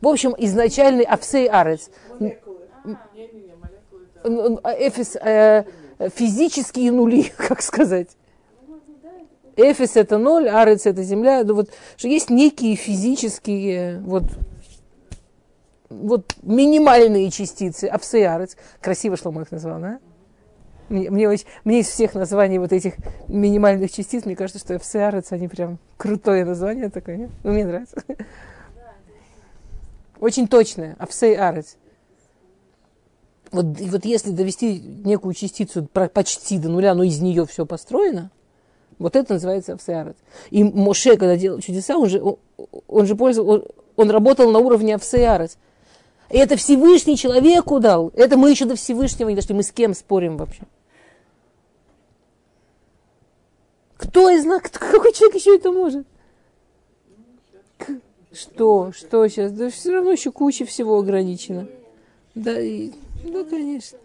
В 0.00 0.08
общем, 0.08 0.34
изначальный 0.38 1.04
Авсей 1.04 1.48
Арец, 1.48 1.90
эфис, 4.24 5.16
э, 5.16 5.64
физические 6.14 6.92
нули, 6.92 7.32
как 7.36 7.62
сказать. 7.62 8.08
Эфис 9.56 9.96
это 9.96 10.18
ноль, 10.18 10.50
арец 10.50 10.84
это 10.84 11.02
земля. 11.02 11.42
Ну, 11.42 11.54
вот, 11.54 11.70
что 11.96 12.08
есть 12.08 12.28
некие 12.28 12.76
физические 12.76 14.00
вот, 14.00 14.24
вот 15.88 16.34
минимальные 16.42 17.30
частицы. 17.30 17.84
Апсеарец. 17.84 18.56
Красиво 18.80 19.16
Шломо 19.16 19.42
их 19.42 19.50
назвал, 19.50 19.80
да? 19.80 19.98
Мне, 20.88 21.10
мне, 21.10 21.28
очень- 21.28 21.46
мне 21.64 21.80
из 21.80 21.88
всех 21.88 22.14
названий 22.14 22.58
вот 22.58 22.72
этих 22.72 22.94
минимальных 23.26 23.90
частиц, 23.90 24.24
мне 24.24 24.36
кажется, 24.36 24.60
что 24.60 24.76
Апсеарец, 24.76 25.32
они 25.32 25.48
прям 25.48 25.78
крутое 25.96 26.44
название 26.44 26.90
такое, 26.90 27.16
нет? 27.16 27.30
Ну, 27.42 27.52
мне 27.52 27.66
нравится. 27.66 27.96
Очень 30.20 30.48
точное. 30.48 30.96
Апсеарец. 30.98 31.76
Вот, 33.50 33.80
и 33.80 33.88
вот 33.90 34.04
если 34.04 34.30
довести 34.30 34.80
некую 34.80 35.34
частицу 35.34 35.84
почти 35.86 36.58
до 36.58 36.68
нуля, 36.68 36.94
но 36.94 37.04
из 37.04 37.20
нее 37.20 37.46
все 37.46 37.64
построено, 37.64 38.30
вот 38.98 39.14
это 39.14 39.34
называется 39.34 39.74
Авсеарец. 39.74 40.16
И 40.50 40.64
Моше, 40.64 41.16
когда 41.16 41.36
делал 41.36 41.60
чудеса, 41.60 41.96
он 41.96 42.08
же, 42.08 42.22
он, 42.22 42.38
он 42.88 43.06
же 43.06 43.14
пользовался, 43.14 43.64
он, 43.64 43.68
он 43.96 44.10
работал 44.10 44.50
на 44.50 44.58
уровне 44.58 44.94
Авсеарец. 44.94 45.58
И 46.30 46.38
это 46.38 46.56
Всевышний 46.56 47.16
человеку 47.16 47.78
дал. 47.78 48.10
Это 48.14 48.36
мы 48.36 48.50
еще 48.50 48.64
до 48.64 48.74
Всевышнего 48.74 49.28
не 49.28 49.36
дошли. 49.36 49.54
Мы 49.54 49.62
с 49.62 49.70
кем 49.70 49.94
спорим 49.94 50.36
вообще? 50.36 50.62
Кто 53.96 54.28
из 54.30 54.44
нас, 54.44 54.62
кто- 54.62 54.78
какой 54.78 55.12
человек 55.12 55.36
еще 55.36 55.56
это 55.56 55.70
может? 55.72 56.06
Что? 58.32 58.92
Что 58.92 59.26
сейчас? 59.28 59.52
Да 59.52 59.70
все 59.70 59.92
равно 59.92 60.12
еще 60.12 60.30
куча 60.30 60.66
всего 60.66 60.98
ограничено. 60.98 61.68
Да, 62.34 62.60
и, 62.60 62.92
да, 63.24 63.44
конечно. 63.44 63.98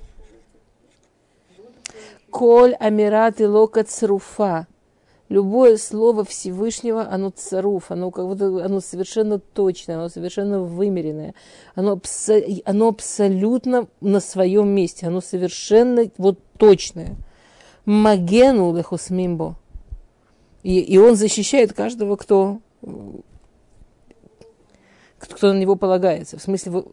Коль 2.30 2.74
амират 2.76 3.42
и 3.42 3.46
лока 3.46 3.84
цруфа. 3.84 4.68
Любое 5.32 5.78
слово 5.78 6.26
Всевышнего, 6.26 7.08
оно 7.10 7.30
царуф, 7.30 7.90
оно, 7.90 8.12
как 8.12 8.28
будто, 8.28 8.66
оно 8.66 8.82
совершенно 8.82 9.40
точное, 9.40 9.96
оно 9.96 10.10
совершенно 10.10 10.60
вымеренное, 10.60 11.36
оно, 11.74 11.94
абсо- 11.96 12.62
оно 12.66 12.90
абсолютно 12.90 13.88
на 14.02 14.20
своем 14.20 14.68
месте, 14.68 15.08
оно 15.08 15.22
совершенно 15.22 16.12
вот 16.18 16.38
точное. 16.58 17.16
Магену 17.86 18.76
лехусмимбо. 18.76 19.56
И, 20.64 20.82
и 20.82 20.98
он 20.98 21.16
защищает 21.16 21.72
каждого, 21.72 22.18
кто, 22.18 22.60
кто 25.18 25.54
на 25.54 25.58
него 25.58 25.78
полагается. 25.78 26.38
В 26.38 26.42
смысле, 26.42 26.84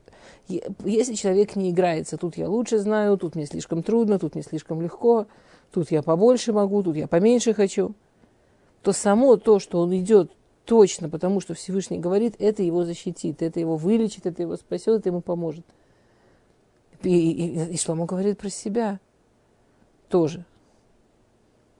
если 0.85 1.14
человек 1.14 1.57
не 1.57 1.70
играется, 1.70 2.16
тут 2.16 2.37
я 2.37 2.48
лучше 2.48 2.79
знаю, 2.79 3.18
тут 3.18 3.35
мне 3.35 3.46
слишком 3.46 3.83
трудно, 3.83 4.20
тут 4.20 4.37
мне 4.37 4.44
слишком 4.44 4.81
легко, 4.81 5.27
тут 5.72 5.90
я 5.90 6.05
побольше 6.05 6.53
могу, 6.53 6.85
тут 6.85 6.94
я 6.94 7.09
поменьше 7.09 7.53
хочу, 7.53 7.96
то 8.82 8.92
само 8.92 9.36
то, 9.36 9.58
что 9.58 9.80
он 9.80 9.96
идет 9.96 10.32
точно, 10.64 11.08
потому 11.08 11.40
что 11.40 11.54
Всевышний 11.54 11.98
говорит, 11.98 12.34
это 12.38 12.62
его 12.62 12.84
защитит, 12.84 13.42
это 13.42 13.58
его 13.58 13.76
вылечит, 13.76 14.26
это 14.26 14.42
его 14.42 14.56
спасет, 14.56 15.00
это 15.00 15.08
ему 15.08 15.20
поможет. 15.20 15.64
И, 17.02 17.30
и, 17.30 17.72
и 17.74 17.78
Шломо 17.78 18.06
говорит 18.06 18.38
про 18.38 18.50
себя 18.50 19.00
тоже. 20.08 20.44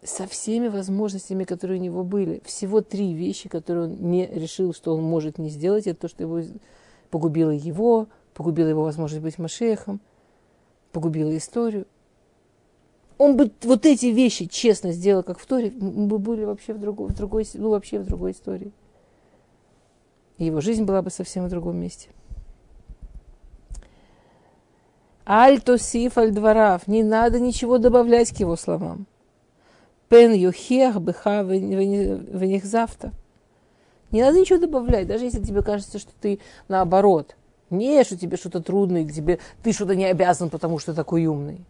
со 0.03 0.27
всеми 0.27 0.69
возможностями, 0.69 1.45
которые 1.45 1.81
у 1.81 1.83
него 1.83 2.05
были. 2.05 2.41
Всего 2.45 2.81
три 2.81 3.15
вещи, 3.15 3.49
которые 3.49 3.87
он 3.87 4.11
не 4.11 4.27
решил, 4.27 4.73
что 4.73 4.95
он 4.95 5.03
может 5.03 5.39
не 5.39 5.49
сделать. 5.51 5.87
Это 5.87 6.03
то, 6.03 6.09
что 6.09 6.23
его 6.23 6.41
погубило 7.11 7.51
его, 7.51 8.07
погубило 8.35 8.69
его 8.69 8.85
возможность 8.85 9.23
быть 9.23 9.39
Машехом, 9.39 10.01
погубило 10.93 11.37
историю. 11.37 11.87
Он 13.19 13.37
бы 13.37 13.51
вот 13.63 13.85
эти 13.85 14.07
вещи 14.07 14.47
честно 14.47 14.93
сделал, 14.93 15.25
как 15.25 15.39
в 15.39 15.47
Торе, 15.47 15.73
мы 15.77 16.07
бы 16.07 16.19
были 16.19 16.45
вообще 16.45 16.73
в 16.73 16.79
другой, 16.79 17.09
в 17.09 17.15
другой, 17.15 17.47
ну, 17.55 17.71
вообще 17.71 17.99
в 17.99 18.07
другой 18.07 18.31
истории. 18.31 18.73
И 20.39 20.45
его 20.45 20.61
жизнь 20.61 20.85
была 20.85 21.03
бы 21.03 21.11
совсем 21.11 21.47
в 21.47 21.51
другом 21.51 21.77
месте. 21.79 22.09
Альтосиф 25.25 26.17
альдварав. 26.17 26.87
Не 26.87 27.03
надо 27.03 27.41
ничего 27.41 27.79
добавлять 27.79 28.31
к 28.31 28.41
его 28.41 28.57
словам. 28.57 29.07
Пен 30.09 30.33
юхех 30.33 31.03
быха 31.03 31.43
них 31.43 32.65
завтра. 32.65 33.13
Не 34.11 34.23
надо 34.23 34.41
ничего 34.41 34.59
добавлять, 34.59 35.07
даже 35.07 35.27
если 35.27 35.43
тебе 35.43 35.63
кажется, 35.63 35.99
что 35.99 36.13
ты 36.19 36.39
наоборот. 36.69 37.37
Не, 37.69 38.03
что 38.05 38.17
тебе 38.17 38.39
что-то 38.39 38.63
трудное, 38.63 39.07
тебе 39.07 39.39
ты 39.63 39.73
что-то 39.73 39.95
не 39.95 40.07
обязан, 40.07 40.49
потому 40.49 40.79
что 40.79 40.95
такой 40.95 41.27
умный. 41.27 41.61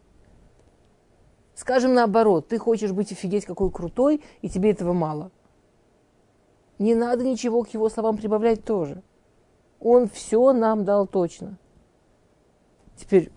Скажем 1.59 1.92
наоборот, 1.92 2.47
ты 2.47 2.57
хочешь 2.57 2.92
быть 2.92 3.11
офигеть 3.11 3.44
какой 3.44 3.73
крутой, 3.73 4.23
и 4.42 4.49
тебе 4.49 4.71
этого 4.71 4.92
мало. 4.92 5.33
Не 6.79 6.94
надо 6.94 7.25
ничего 7.25 7.64
к 7.64 7.71
его 7.71 7.88
словам 7.88 8.16
прибавлять 8.16 8.62
тоже. 8.64 9.03
Он 9.81 10.09
все 10.09 10.53
нам 10.53 10.85
дал 10.85 11.09
точно. 11.09 11.59
Теперь, 12.94 13.33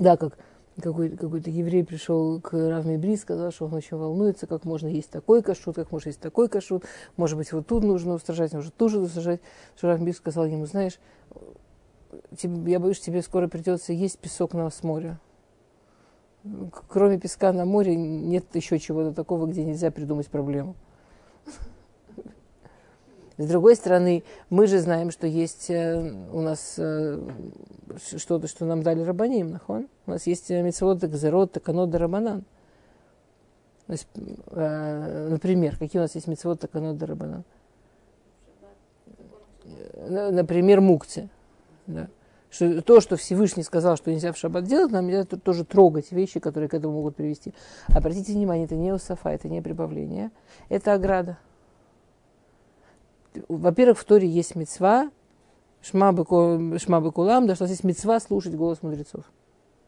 да, 0.00 0.16
как 0.16 0.38
какой-то, 0.80 1.16
какой-то 1.16 1.50
еврей 1.50 1.84
пришел 1.84 2.40
к 2.40 2.52
Равме 2.52 2.98
Бри, 2.98 3.16
сказал, 3.16 3.52
что 3.52 3.66
он 3.66 3.74
очень 3.74 3.96
волнуется, 3.96 4.48
как 4.48 4.64
можно 4.64 4.88
есть 4.88 5.10
такой 5.10 5.40
кашрут, 5.40 5.76
как 5.76 5.92
можно 5.92 6.08
есть 6.08 6.20
такой 6.20 6.48
кашрут, 6.48 6.82
может 7.16 7.38
быть, 7.38 7.52
вот 7.52 7.64
тут 7.64 7.84
нужно 7.84 8.14
устражать, 8.14 8.52
может, 8.54 8.74
тут 8.74 8.90
же 8.90 8.98
устражать. 8.98 9.40
Что 9.76 9.86
Равме 9.86 10.12
сказал 10.14 10.46
ему, 10.46 10.66
знаешь, 10.66 10.98
тебе, 12.36 12.72
я 12.72 12.80
боюсь, 12.80 12.98
тебе 12.98 13.22
скоро 13.22 13.46
придется 13.46 13.92
есть 13.92 14.18
песок 14.18 14.52
на 14.52 14.68
море. 14.82 15.20
Кроме 16.88 17.18
песка 17.18 17.52
на 17.52 17.64
море 17.64 17.94
нет 17.94 18.44
еще 18.54 18.78
чего-то 18.78 19.12
такого, 19.12 19.46
где 19.46 19.64
нельзя 19.64 19.90
придумать 19.90 20.28
проблему. 20.28 20.74
С 23.40 23.46
другой 23.46 23.74
стороны, 23.74 24.22
мы 24.50 24.66
же 24.66 24.80
знаем, 24.80 25.10
что 25.10 25.26
есть 25.26 25.70
э, 25.70 25.98
у 26.30 26.42
нас 26.42 26.74
э, 26.76 27.18
что-то, 28.18 28.46
что 28.46 28.66
нам 28.66 28.82
дали 28.82 29.00
рабаним, 29.00 29.50
нахон. 29.50 29.88
У 30.06 30.10
нас 30.10 30.26
есть 30.26 30.50
э, 30.50 30.60
митцвот, 30.60 31.02
гзерот, 31.02 31.52
таканот, 31.52 31.94
рабанан. 31.94 32.44
Например, 34.52 35.76
какие 35.78 36.00
у 36.00 36.02
нас 36.02 36.14
есть 36.14 36.26
митцвот, 36.26 36.60
таканот, 36.60 37.02
рабанан? 37.02 37.44
Например, 40.06 40.82
мукцы. 40.82 41.30
Да. 41.86 42.08
Что, 42.50 42.82
то, 42.82 43.00
что 43.00 43.16
Всевышний 43.16 43.62
сказал, 43.62 43.96
что 43.96 44.10
нельзя 44.10 44.32
в 44.32 44.36
шаббат 44.36 44.64
делать, 44.64 44.90
нам 44.90 45.06
нельзя 45.06 45.24
тоже 45.24 45.64
трогать 45.64 46.10
вещи, 46.10 46.40
которые 46.40 46.68
к 46.68 46.74
этому 46.74 46.94
могут 46.94 47.16
привести. 47.16 47.54
Обратите 47.88 48.32
внимание, 48.32 48.66
это 48.66 48.74
не 48.74 48.92
усафа, 48.92 49.30
это 49.30 49.48
не 49.48 49.62
прибавление, 49.62 50.32
это 50.68 50.94
ограда 50.94 51.38
во-первых, 53.48 53.98
в 53.98 54.04
Торе 54.04 54.28
есть 54.28 54.54
мецва, 54.54 55.10
шмабы 55.82 56.24
кулам, 56.24 57.46
да, 57.46 57.54
что 57.54 57.64
у 57.64 57.66
нас 57.66 57.70
есть 57.70 57.84
мецва 57.84 58.20
слушать 58.20 58.54
голос 58.54 58.82
мудрецов. 58.82 59.24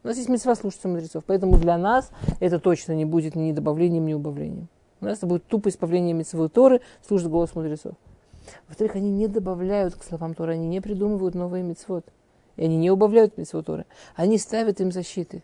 У 0.03 0.07
нас 0.07 0.17
есть 0.17 0.29
мецва 0.29 0.55
слушаться 0.55 0.87
мудрецов, 0.87 1.23
поэтому 1.25 1.57
для 1.57 1.77
нас 1.77 2.11
это 2.39 2.59
точно 2.59 2.93
не 2.93 3.05
будет 3.05 3.35
ни 3.35 3.51
добавлением, 3.51 4.05
ни 4.05 4.13
убавлением. 4.13 4.67
У 5.01 5.05
нас 5.05 5.17
это 5.17 5.27
будет 5.27 5.45
тупо 5.47 5.69
исправление 5.69 6.13
мецвы 6.13 6.49
Торы, 6.49 6.81
слушать 7.05 7.27
голос 7.27 7.55
мудрецов. 7.55 7.93
Во-вторых, 8.67 8.95
они 8.95 9.11
не 9.11 9.27
добавляют 9.27 9.95
к 9.95 10.03
словам 10.03 10.33
Торы, 10.33 10.53
они 10.53 10.67
не 10.67 10.81
придумывают 10.81 11.35
новые 11.35 11.63
мецвод. 11.63 12.05
И 12.55 12.65
они 12.65 12.77
не 12.77 12.91
убавляют 12.91 13.37
мецвод 13.37 13.65
Торы. 13.65 13.85
Они 14.15 14.37
ставят 14.37 14.79
им 14.79 14.91
защиты. 14.91 15.43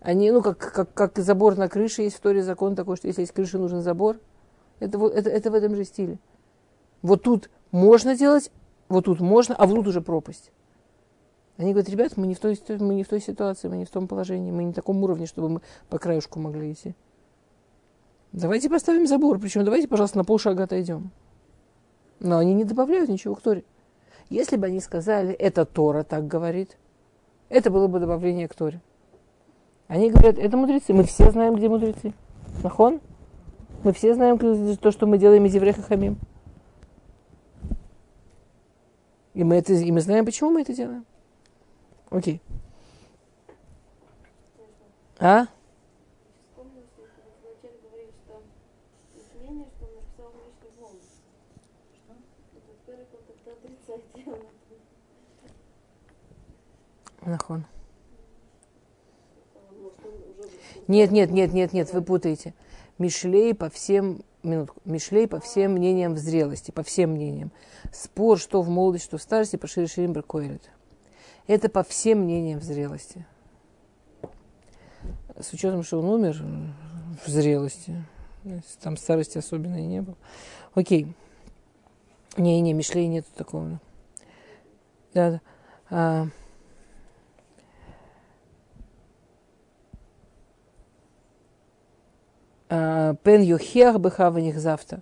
Они, 0.00 0.30
ну, 0.30 0.42
как, 0.42 0.58
как, 0.58 0.94
как 0.94 1.18
забор 1.18 1.56
на 1.56 1.68
крыше, 1.68 2.02
есть 2.02 2.16
в 2.16 2.20
Торе 2.20 2.42
закон 2.42 2.76
такой, 2.76 2.96
что 2.96 3.08
если 3.08 3.22
есть 3.22 3.32
крыша, 3.32 3.58
нужен 3.58 3.82
забор. 3.82 4.18
Это, 4.78 5.04
это, 5.08 5.28
это 5.28 5.50
в 5.50 5.54
этом 5.54 5.74
же 5.74 5.84
стиле. 5.84 6.18
Вот 7.02 7.22
тут 7.22 7.50
можно 7.72 8.16
делать, 8.16 8.50
вот 8.88 9.06
тут 9.06 9.20
можно, 9.20 9.54
а 9.56 9.66
вот 9.66 9.76
тут 9.76 9.88
уже 9.88 10.00
пропасть. 10.00 10.52
Они 11.56 11.72
говорят, 11.72 11.90
ребят, 11.90 12.16
мы 12.16 12.28
не, 12.28 12.34
в 12.34 12.38
той, 12.38 12.58
мы 12.78 12.94
не 12.94 13.02
в 13.02 13.08
той 13.08 13.20
ситуации, 13.20 13.68
мы 13.68 13.76
не 13.76 13.84
в 13.84 13.90
том 13.90 14.06
положении, 14.06 14.52
мы 14.52 14.62
не 14.62 14.68
на 14.68 14.72
таком 14.72 15.02
уровне, 15.02 15.26
чтобы 15.26 15.48
мы 15.48 15.60
по 15.88 15.98
краешку 15.98 16.38
могли 16.38 16.72
идти. 16.72 16.94
Давайте 18.32 18.70
поставим 18.70 19.06
забор, 19.06 19.40
причем 19.40 19.64
давайте, 19.64 19.88
пожалуйста, 19.88 20.18
на 20.18 20.24
полшага 20.24 20.64
отойдем. 20.64 21.10
Но 22.20 22.38
они 22.38 22.54
не 22.54 22.64
добавляют 22.64 23.08
ничего 23.08 23.34
к 23.34 23.40
Торе. 23.40 23.64
Если 24.30 24.56
бы 24.56 24.66
они 24.66 24.80
сказали, 24.80 25.32
это 25.32 25.64
Тора 25.64 26.02
так 26.02 26.26
говорит, 26.26 26.76
это 27.48 27.70
было 27.70 27.86
бы 27.86 27.98
добавление 27.98 28.46
к 28.48 28.54
Торе. 28.54 28.80
Они 29.86 30.10
говорят, 30.10 30.38
это 30.38 30.56
мудрецы. 30.56 30.92
Мы 30.92 31.04
все 31.04 31.30
знаем, 31.30 31.54
где 31.54 31.68
мудрецы. 31.68 32.12
Нахон? 32.62 33.00
Мы 33.84 33.92
все 33.92 34.14
знаем 34.14 34.38
то, 34.76 34.90
что 34.90 35.06
мы 35.06 35.18
делаем 35.18 35.46
из 35.46 35.54
еврея 35.54 35.72
хамим. 35.74 36.18
И 39.32 39.44
мы, 39.44 39.56
это, 39.56 39.72
и 39.72 39.92
мы 39.92 40.00
знаем, 40.00 40.26
почему 40.26 40.50
мы 40.50 40.62
это 40.62 40.74
делаем. 40.74 41.06
Окей. 42.10 42.42
А? 45.18 45.46
Нахон. 57.22 57.64
Нет, 60.86 61.10
нет, 61.10 61.30
нет, 61.30 61.52
нет, 61.52 61.72
нет, 61.72 61.92
вы 61.92 62.02
путаете. 62.02 62.54
Мишлей 62.98 63.54
по 63.54 63.68
всем 63.68 64.22
минутку, 64.42 64.80
Мишлей 64.84 65.28
по 65.28 65.38
всем 65.40 65.72
мнениям 65.72 66.14
в 66.14 66.18
зрелости, 66.18 66.70
по 66.70 66.82
всем 66.82 67.10
мнениям. 67.10 67.52
Спор, 67.92 68.38
что 68.38 68.62
в 68.62 68.68
молодости, 68.68 69.06
что 69.06 69.18
в 69.18 69.22
старости, 69.22 69.56
по 69.56 69.66
Шириширим 69.66 70.12
Бракоэлет. 70.12 70.62
Это 71.46 71.68
по 71.68 71.82
всем 71.82 72.20
мнениям 72.20 72.60
в 72.60 72.62
зрелости. 72.62 73.26
С 75.38 75.52
учетом, 75.52 75.82
что 75.82 76.00
он 76.00 76.06
умер 76.06 76.42
в 77.24 77.28
зрелости. 77.28 78.02
Там 78.80 78.96
старости 78.96 79.38
особенной 79.38 79.82
не 79.82 80.02
было. 80.02 80.16
Окей. 80.74 81.14
Не-не, 82.38 82.72
Мишлей 82.72 83.08
нету 83.08 83.28
такого. 83.36 83.80
Да. 85.12 85.40
А, 85.90 86.26
А, 92.70 93.14
пен 93.22 93.42
юхех 93.42 93.98
бехаваних 93.98 94.58
завтра. 94.58 95.00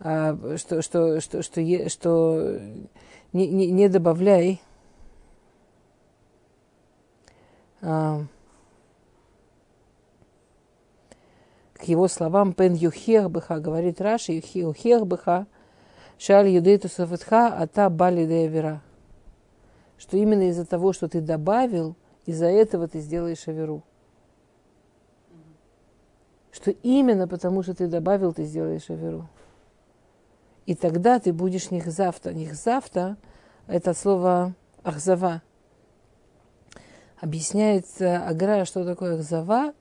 А, 0.00 0.36
что, 0.56 0.82
что, 0.82 1.20
что, 1.20 1.42
что, 1.42 1.88
что 1.88 2.60
не, 3.32 3.48
не, 3.48 3.70
не 3.70 3.88
добавляй 3.88 4.60
а, 7.80 8.22
к 11.74 11.84
его 11.84 12.08
словам 12.08 12.52
пен 12.52 12.74
юхех 12.74 13.30
беха, 13.30 13.60
говорит 13.60 14.00
Раши, 14.00 14.42
юхех 14.54 15.06
беха, 15.06 15.46
шаль 16.22 16.48
юдейту 16.48 16.88
а 17.30 17.66
та 17.66 17.90
бали 17.90 18.24
вера. 18.24 18.82
Что 19.98 20.16
именно 20.16 20.48
из-за 20.48 20.66
того, 20.66 20.92
что 20.92 21.08
ты 21.08 21.20
добавил, 21.20 21.96
из-за 22.26 22.46
этого 22.46 22.88
ты 22.88 23.00
сделаешь 23.00 23.48
аверу 23.48 23.82
что 26.52 26.70
именно 26.70 27.26
потому, 27.26 27.62
что 27.62 27.74
ты 27.74 27.88
добавил, 27.88 28.32
ты 28.32 28.44
сделаешь 28.44 28.88
аверу. 28.90 29.28
И 30.66 30.74
тогда 30.76 31.18
ты 31.18 31.32
будешь 31.32 31.70
нихзавта. 31.70 32.32
Нихзавта– 32.32 33.16
это 33.66 33.94
слово 33.94 34.54
ахзава. 34.84 35.42
Объясняется 37.20 38.24
Агра, 38.24 38.64
что 38.64 38.84
такое 38.84 39.14
ахзава, 39.16 39.72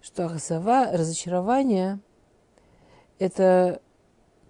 что 0.00 0.26
ахзава, 0.26 0.92
разочарование– 0.92 1.98
это 3.18 3.82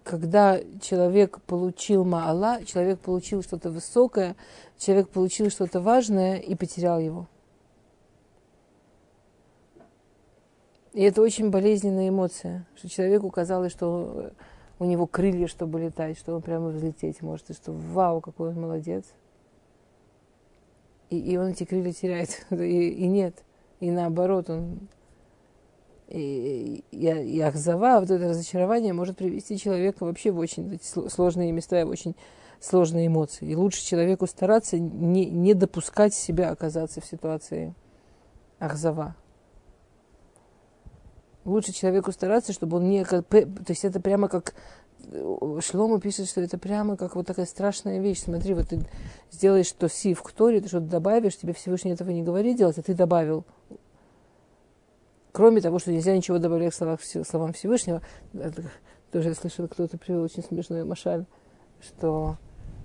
когда 0.03 0.59
человек 0.81 1.41
получил 1.41 2.03
маала, 2.03 2.63
человек 2.65 2.99
получил 2.99 3.43
что-то 3.43 3.69
высокое, 3.69 4.35
человек 4.77 5.09
получил 5.09 5.49
что-то 5.49 5.79
важное 5.79 6.37
и 6.37 6.55
потерял 6.55 6.99
его. 6.99 7.27
И 10.93 11.01
это 11.03 11.21
очень 11.21 11.51
болезненная 11.51 12.09
эмоция, 12.09 12.67
что 12.75 12.89
человеку 12.89 13.29
казалось, 13.29 13.71
что 13.71 14.31
у 14.77 14.85
него 14.85 15.07
крылья, 15.07 15.47
чтобы 15.47 15.79
летать, 15.79 16.17
что 16.17 16.35
он 16.35 16.41
прямо 16.41 16.69
взлететь 16.69 17.21
может, 17.21 17.49
и 17.49 17.53
что 17.53 17.71
вау, 17.71 18.19
какой 18.19 18.49
он 18.49 18.59
молодец. 18.59 19.05
И, 21.09 21.19
и 21.19 21.37
он 21.37 21.49
эти 21.49 21.63
крылья 21.65 21.93
теряет. 21.93 22.45
И, 22.51 22.89
и 22.89 23.07
нет. 23.07 23.43
И 23.81 23.91
наоборот, 23.91 24.49
он 24.49 24.87
и, 26.11 26.83
и, 26.91 26.97
и 26.97 27.39
ахзава, 27.39 27.99
вот 27.99 28.11
это 28.11 28.29
разочарование 28.29 28.93
может 28.93 29.17
привести 29.17 29.57
человека 29.57 30.03
вообще 30.05 30.31
в 30.31 30.39
очень 30.39 30.79
сложные 31.09 31.51
места, 31.51 31.85
в 31.85 31.89
очень 31.89 32.15
сложные 32.59 33.07
эмоции. 33.07 33.49
И 33.49 33.55
лучше 33.55 33.83
человеку 33.83 34.27
стараться 34.27 34.77
не, 34.77 35.25
не 35.25 35.53
допускать 35.53 36.13
себя 36.13 36.51
оказаться 36.51 37.01
в 37.01 37.05
ситуации 37.05 37.73
ахзава. 38.59 39.15
Лучше 41.43 41.73
человеку 41.73 42.11
стараться, 42.11 42.53
чтобы 42.53 42.77
он 42.77 42.89
не... 42.89 43.03
То 43.03 43.25
есть 43.67 43.83
это 43.85 43.99
прямо 43.99 44.27
как... 44.27 44.53
Шлома 45.61 45.99
пишет, 45.99 46.29
что 46.29 46.41
это 46.41 46.59
прямо 46.59 46.95
как 46.95 47.15
вот 47.15 47.25
такая 47.25 47.47
страшная 47.47 47.99
вещь. 47.99 48.19
Смотри, 48.19 48.53
вот 48.53 48.69
ты 48.69 48.81
сделаешь 49.31 49.65
что 49.65 49.89
си 49.89 50.13
в 50.13 50.21
Кторе, 50.21 50.61
ты 50.61 50.67
что-то 50.67 50.85
добавишь, 50.85 51.37
тебе 51.37 51.53
Всевышний 51.53 51.91
этого 51.91 52.11
не 52.11 52.21
говорит 52.21 52.57
делать, 52.57 52.77
а 52.77 52.83
ты 52.83 52.93
добавил. 52.93 53.45
Кроме 55.31 55.61
того, 55.61 55.79
что 55.79 55.91
нельзя 55.91 56.15
ничего 56.15 56.39
добавлять 56.39 56.73
к 56.73 56.99
словам 57.25 57.53
Всевышнего, 57.53 58.01
тоже 59.11 59.29
я 59.29 59.35
слышала, 59.35 59.67
кто-то 59.67 59.97
привел 59.97 60.23
очень 60.23 60.43
смешную 60.43 60.85
машаль, 60.85 61.25
что 61.81 62.37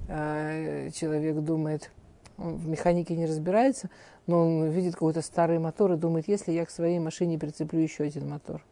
э, 0.08 0.90
человек 0.90 1.36
думает, 1.38 1.90
он 2.38 2.56
в 2.56 2.68
механике 2.68 3.16
не 3.16 3.26
разбирается, 3.26 3.90
но 4.26 4.42
он 4.42 4.70
видит 4.70 4.94
какой-то 4.94 5.22
старый 5.22 5.58
мотор 5.58 5.92
и 5.92 5.96
думает, 5.96 6.28
если 6.28 6.52
я 6.52 6.64
к 6.64 6.70
своей 6.70 6.98
машине 6.98 7.38
прицеплю 7.38 7.80
еще 7.80 8.04
один 8.04 8.28
мотор, 8.28 8.62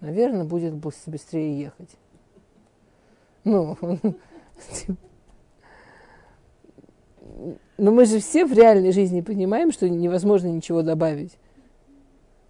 наверное, 0.00 0.44
будет 0.44 0.74
быстрее 0.74 1.58
ехать. 1.58 1.90
Ну, 3.44 3.76
но 7.78 7.90
мы 7.92 8.06
же 8.06 8.20
все 8.20 8.44
в 8.44 8.52
реальной 8.52 8.92
жизни 8.92 9.20
понимаем, 9.20 9.72
что 9.72 9.88
невозможно 9.88 10.48
ничего 10.48 10.82
добавить. 10.82 11.38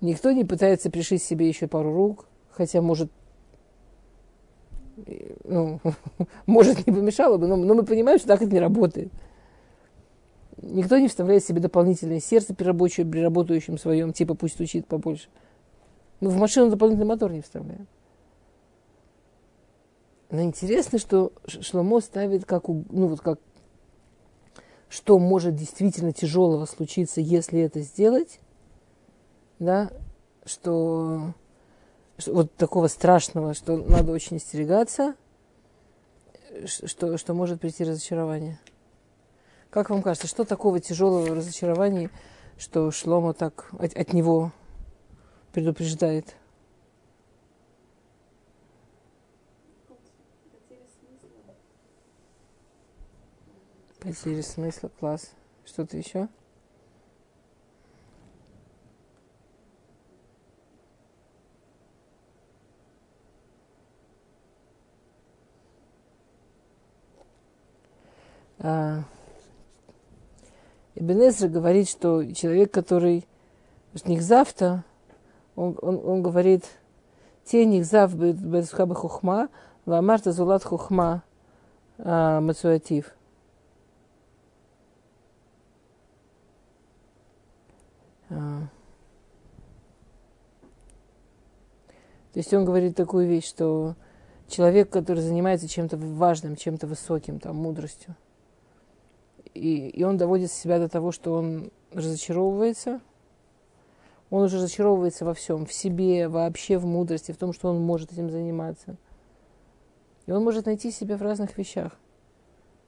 Никто 0.00 0.32
не 0.32 0.44
пытается 0.44 0.90
пришить 0.90 1.22
себе 1.22 1.48
еще 1.48 1.66
пару 1.66 1.92
рук, 1.92 2.26
хотя 2.50 2.82
может, 2.82 3.10
ну, 5.44 5.80
может 6.46 6.86
не 6.86 6.92
помешало 6.92 7.38
бы, 7.38 7.46
но, 7.46 7.56
но 7.56 7.74
мы 7.74 7.84
понимаем, 7.84 8.18
что 8.18 8.28
так 8.28 8.42
это 8.42 8.52
не 8.52 8.60
работает. 8.60 9.10
Никто 10.58 10.98
не 10.98 11.08
вставляет 11.08 11.44
себе 11.44 11.60
дополнительное 11.60 12.20
сердце 12.20 12.54
при, 12.54 12.64
рабочем, 12.64 13.10
при 13.10 13.20
работающем 13.20 13.78
своем, 13.78 14.12
типа 14.12 14.34
пусть 14.34 14.54
стучит 14.54 14.86
побольше. 14.86 15.28
Мы 16.20 16.30
в 16.30 16.36
машину 16.36 16.70
дополнительный 16.70 17.06
мотор 17.06 17.32
не 17.32 17.42
вставляем. 17.42 17.86
Но 20.30 20.42
интересно, 20.42 20.98
что 20.98 21.32
Шломо 21.46 22.00
ставит 22.00 22.44
как, 22.46 22.68
ну 22.68 23.06
вот 23.06 23.20
как, 23.20 23.38
что 24.88 25.18
может 25.18 25.54
действительно 25.54 26.12
тяжелого 26.12 26.64
случиться, 26.64 27.20
если 27.20 27.60
это 27.60 27.80
сделать, 27.80 28.40
да, 29.58 29.90
что, 30.44 31.34
что 32.18 32.34
вот 32.34 32.54
такого 32.54 32.88
страшного, 32.88 33.54
что 33.54 33.76
надо 33.76 34.12
очень 34.12 34.36
остерегаться, 34.36 35.14
что, 36.64 37.18
что 37.18 37.34
может 37.34 37.60
прийти 37.60 37.84
разочарование. 37.84 38.58
Как 39.70 39.90
вам 39.90 40.02
кажется, 40.02 40.26
что 40.26 40.44
такого 40.44 40.80
тяжелого 40.80 41.34
разочарования, 41.34 42.10
что 42.58 42.90
Шлома 42.90 43.34
так 43.34 43.68
от, 43.78 43.96
от 43.96 44.12
него 44.12 44.52
предупреждает? 45.52 46.34
Потери 54.00 54.40
смысла, 54.40 54.88
класс. 55.00 55.32
Что-то 55.64 55.96
еще? 55.96 56.28
Ибн 68.58 69.02
говорит, 71.50 71.88
что 71.88 72.24
человек, 72.32 72.72
который 72.72 73.26
Нихзавта, 74.04 74.84
он, 75.54 75.78
он, 75.80 76.00
он 76.04 76.22
говорит, 76.22 76.64
те 77.44 77.64
Нихзав 77.64 78.14
Бетсхаба 78.14 78.94
Хухма, 78.94 79.48
Вамарта 79.84 80.32
Зулат 80.32 80.64
Хухма 80.64 81.22
а, 81.98 82.40
Мацуатив. 82.40 83.12
А. 88.28 88.62
То 92.32 92.40
есть 92.40 92.52
он 92.52 92.64
говорит 92.64 92.96
такую 92.96 93.26
вещь, 93.26 93.46
что 93.46 93.94
человек, 94.48 94.90
который 94.90 95.22
занимается 95.22 95.68
чем-то 95.68 95.96
важным, 95.96 96.56
чем-то 96.56 96.86
высоким, 96.86 97.38
там, 97.38 97.56
мудростью, 97.56 98.14
и, 99.56 99.88
и 99.88 100.04
он 100.04 100.16
доводит 100.16 100.52
себя 100.52 100.78
до 100.78 100.88
того, 100.88 101.12
что 101.12 101.32
он 101.32 101.70
разочаровывается. 101.92 103.00
Он 104.30 104.42
уже 104.42 104.56
разочаровывается 104.56 105.24
во 105.24 105.34
всем, 105.34 105.66
в 105.66 105.72
себе, 105.72 106.28
вообще 106.28 106.78
в 106.78 106.86
мудрости, 106.86 107.32
в 107.32 107.36
том, 107.36 107.52
что 107.52 107.68
он 107.68 107.80
может 107.80 108.12
этим 108.12 108.30
заниматься. 108.30 108.96
И 110.26 110.32
он 110.32 110.42
может 110.42 110.66
найти 110.66 110.90
себя 110.90 111.16
в 111.16 111.22
разных 111.22 111.56
вещах. 111.56 111.92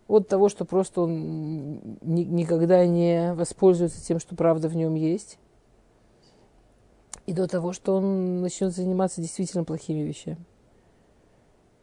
От 0.09 0.27
того, 0.27 0.49
что 0.49 0.65
просто 0.65 1.03
он 1.03 1.99
ни, 2.01 2.23
никогда 2.23 2.85
не 2.87 3.35
воспользуется 3.35 4.05
тем, 4.05 4.19
что 4.19 4.35
правда 4.35 4.69
в 4.69 4.75
нем 4.75 4.95
есть, 4.95 5.39
и 7.27 7.33
до 7.35 7.47
того, 7.47 7.73
что 7.73 7.95
он 7.95 8.41
начнет 8.41 8.75
заниматься 8.75 9.21
действительно 9.21 9.65
плохими 9.65 10.01
вещами. 10.01 10.45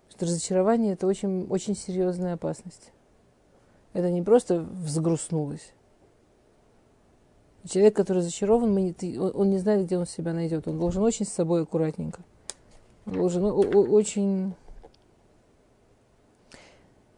Что 0.09 0.25
разочарование– 0.25 0.93
это 0.93 1.05
очень, 1.05 1.45
очень 1.49 1.75
серьезная 1.75 2.33
опасность. 2.33 2.91
Это 3.95 4.11
не 4.11 4.21
просто 4.21 4.59
взгрустнулось. 4.59 5.71
Человек, 7.65 7.95
который 7.95 8.23
зачарован, 8.23 8.71
он 8.75 9.49
не 9.49 9.57
знает, 9.57 9.85
где 9.85 9.97
он 9.97 10.05
себя 10.05 10.33
найдет. 10.33 10.67
Он 10.67 10.77
должен 10.77 11.01
очень 11.01 11.25
с 11.25 11.29
собой 11.29 11.61
аккуратненько. 11.63 12.21
Он 13.05 13.13
должен 13.13 13.45
очень... 13.45 14.53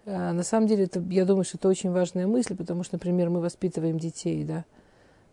А 0.06 0.34
на 0.34 0.44
самом 0.44 0.68
деле, 0.68 0.84
это, 0.84 1.00
я 1.10 1.26
думаю, 1.26 1.46
что 1.46 1.58
это 1.58 1.68
очень 1.68 1.90
важная 1.90 2.28
мысль, 2.28 2.56
потому 2.56 2.84
что, 2.84 2.94
например, 2.94 3.32
мы 3.32 3.42
воспитываем 3.42 3.98
детей, 3.98 4.44
да, 4.44 4.64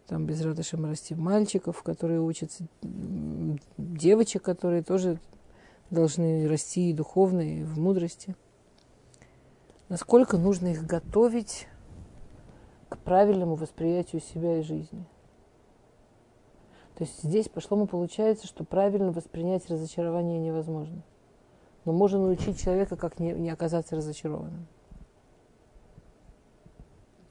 там 0.06 0.24
без 0.24 0.40
радости 0.40 0.76
мы 0.76 0.88
растим 0.88 1.20
мальчиков, 1.20 1.82
которые 1.82 2.22
учатся, 2.22 2.64
девочек, 3.76 4.42
которые 4.42 4.82
тоже 4.82 5.18
должны 5.90 6.48
расти 6.48 6.88
и 6.88 6.94
духовно, 6.94 7.42
и 7.42 7.62
в 7.62 7.78
мудрости 7.78 8.34
насколько 9.88 10.36
нужно 10.38 10.68
их 10.68 10.84
готовить 10.86 11.68
к 12.88 12.98
правильному 12.98 13.54
восприятию 13.54 14.20
себя 14.20 14.58
и 14.58 14.62
жизни. 14.62 15.06
То 16.96 17.04
есть 17.04 17.22
здесь 17.22 17.48
пошло 17.48 17.84
получается, 17.86 18.46
что 18.46 18.64
правильно 18.64 19.10
воспринять 19.10 19.68
разочарование 19.68 20.38
невозможно. 20.38 21.02
Но 21.84 21.92
можно 21.92 22.20
научить 22.20 22.62
человека, 22.62 22.96
как 22.96 23.18
не, 23.18 23.32
не 23.32 23.50
оказаться 23.50 23.96
разочарованным. 23.96 24.66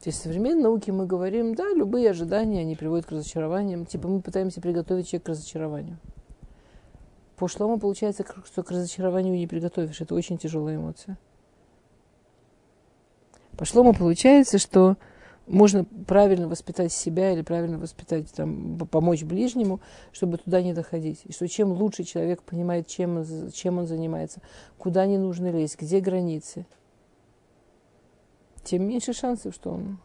То 0.00 0.10
есть 0.10 0.20
в 0.20 0.22
современной 0.22 0.64
науке 0.64 0.92
мы 0.92 1.06
говорим, 1.06 1.54
да, 1.54 1.72
любые 1.72 2.10
ожидания, 2.10 2.60
они 2.60 2.76
приводят 2.76 3.06
к 3.06 3.10
разочарованиям. 3.10 3.86
Типа 3.86 4.06
мы 4.06 4.20
пытаемся 4.20 4.60
приготовить 4.60 5.08
человека 5.08 5.24
к 5.24 5.28
разочарованию. 5.30 5.98
По 7.36 7.48
шлому 7.48 7.80
получается, 7.80 8.24
что 8.44 8.62
к 8.62 8.70
разочарованию 8.70 9.34
не 9.34 9.46
приготовишь. 9.46 10.02
Это 10.02 10.14
очень 10.14 10.36
тяжелая 10.36 10.76
эмоция. 10.76 11.18
По 13.56 13.64
шлому 13.64 13.94
получается, 13.94 14.58
что 14.58 14.96
можно 15.46 15.84
правильно 15.84 16.48
воспитать 16.48 16.92
себя 16.92 17.32
или 17.32 17.42
правильно 17.42 17.78
воспитать, 17.78 18.32
там, 18.32 18.78
помочь 18.90 19.22
ближнему, 19.22 19.80
чтобы 20.12 20.38
туда 20.38 20.62
не 20.62 20.72
доходить. 20.72 21.20
И 21.24 21.32
что 21.32 21.46
чем 21.48 21.72
лучше 21.72 22.04
человек 22.04 22.42
понимает, 22.42 22.86
чем 22.86 23.18
он, 23.18 23.50
чем 23.52 23.78
он 23.78 23.86
занимается, 23.86 24.40
куда 24.78 25.06
не 25.06 25.18
нужно 25.18 25.50
лезть, 25.50 25.78
где 25.78 26.00
границы, 26.00 26.66
тем 28.62 28.88
меньше 28.88 29.12
шансов, 29.12 29.54
что 29.54 29.70
он... 29.72 29.98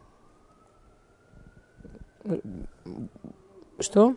Что? 3.79 4.15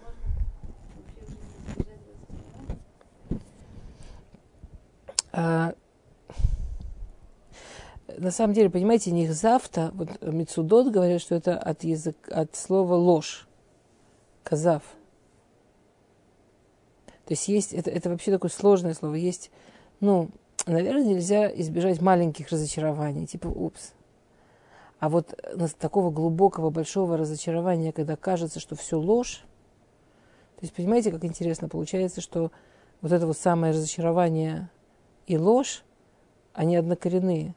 А, 5.30 5.74
на 8.18 8.30
самом 8.30 8.54
деле, 8.54 8.70
понимаете, 8.70 9.10
них 9.10 9.32
завтра, 9.32 9.90
вот 9.94 10.20
Мицудот 10.22 10.90
говорят, 10.90 11.20
что 11.20 11.34
это 11.34 11.58
от, 11.58 11.84
язык, 11.84 12.16
от 12.28 12.54
слова 12.56 12.94
ложь, 12.94 13.46
казав. 14.42 14.82
То 17.24 17.34
есть 17.34 17.48
есть, 17.48 17.72
это, 17.72 17.90
это 17.90 18.10
вообще 18.10 18.30
такое 18.30 18.50
сложное 18.50 18.94
слово, 18.94 19.14
есть, 19.14 19.50
ну, 20.00 20.30
наверное, 20.66 21.04
нельзя 21.04 21.48
избежать 21.48 22.00
маленьких 22.00 22.48
разочарований, 22.48 23.26
типа 23.26 23.48
упс. 23.48 23.92
А 24.98 25.08
вот 25.08 25.34
такого 25.78 26.10
глубокого, 26.10 26.70
большого 26.70 27.16
разочарования, 27.16 27.92
когда 27.92 28.16
кажется, 28.16 28.60
что 28.60 28.76
все 28.76 28.98
ложь, 28.98 29.44
то 30.62 30.64
есть, 30.66 30.74
понимаете, 30.74 31.10
как 31.10 31.24
интересно 31.24 31.68
получается, 31.68 32.20
что 32.20 32.52
вот 33.00 33.10
это 33.10 33.26
вот 33.26 33.36
самое 33.36 33.72
разочарование 33.72 34.70
и 35.26 35.36
ложь, 35.36 35.82
они 36.52 36.76
однокоренные. 36.76 37.56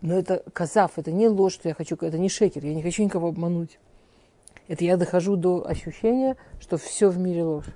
Но 0.00 0.14
это 0.14 0.42
казав, 0.52 0.98
это 0.98 1.12
не 1.12 1.28
ложь, 1.28 1.54
что 1.54 1.68
я 1.68 1.74
хочу, 1.74 1.96
это 1.96 2.18
не 2.18 2.28
шекер, 2.28 2.64
я 2.64 2.74
не 2.74 2.82
хочу 2.82 3.02
никого 3.02 3.28
обмануть. 3.28 3.78
Это 4.68 4.84
я 4.84 4.96
дохожу 4.96 5.36
до 5.36 5.66
ощущения, 5.66 6.36
что 6.60 6.76
все 6.76 7.08
в 7.08 7.18
мире 7.18 7.42
ложь. 7.42 7.66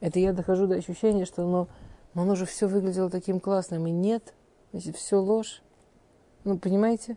Это 0.00 0.18
я 0.18 0.32
дохожу 0.32 0.66
до 0.66 0.76
ощущения, 0.76 1.24
что 1.24 1.44
оно, 1.44 1.68
но 2.14 2.22
оно 2.22 2.34
же 2.34 2.46
все 2.46 2.66
выглядело 2.66 3.10
таким 3.10 3.40
классным, 3.40 3.86
и 3.86 3.90
нет, 3.90 4.34
значит, 4.72 4.96
все 4.96 5.16
ложь. 5.16 5.62
Ну, 6.44 6.58
понимаете? 6.58 7.16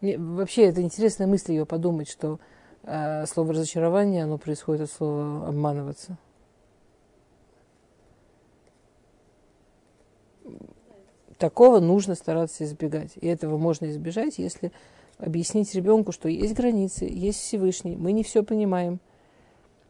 Мне, 0.00 0.16
вообще, 0.18 0.66
это 0.66 0.80
интересная 0.80 1.26
мысль 1.26 1.52
ее 1.52 1.66
подумать, 1.66 2.08
что 2.08 2.38
э, 2.84 3.26
слово 3.26 3.52
разочарование, 3.52 4.24
оно 4.24 4.38
происходит 4.38 4.82
от 4.82 4.90
слова 4.90 5.48
обманываться. 5.48 6.16
Такого 11.38 11.78
нужно 11.78 12.16
стараться 12.16 12.64
избегать. 12.64 13.12
И 13.16 13.26
этого 13.26 13.58
можно 13.58 13.86
избежать, 13.86 14.38
если 14.38 14.72
объяснить 15.18 15.74
ребенку, 15.74 16.12
что 16.12 16.28
есть 16.28 16.54
границы, 16.54 17.04
есть 17.04 17.38
Всевышний, 17.38 17.96
мы 17.96 18.12
не 18.12 18.24
все 18.24 18.42
понимаем. 18.42 19.00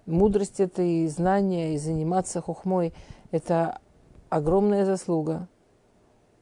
Мудрость 0.05 0.61
это 0.61 0.83
и 0.83 1.07
знание, 1.09 1.75
и 1.75 1.79
заниматься 1.79 2.41
хухмой– 2.41 2.95
это 3.31 3.81
огромная 4.29 4.85
заслуга. 4.85 5.49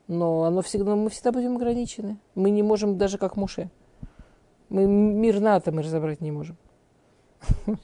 Но 0.09 0.45
оно 0.45 0.63
всегда, 0.63 0.95
мы 0.95 1.11
всегда 1.11 1.33
будем 1.33 1.57
ограничены. 1.57 2.19
Мы 2.35 2.51
не 2.51 2.63
можем 2.63 2.97
даже 2.97 3.19
как 3.19 3.37
Муше. 3.37 3.71
Мы 4.69 4.87
мир 4.87 5.41
на 5.41 5.57
атомы 5.57 5.83
разобрать 5.83 6.21
не 6.21 6.31
можем. 6.33 6.57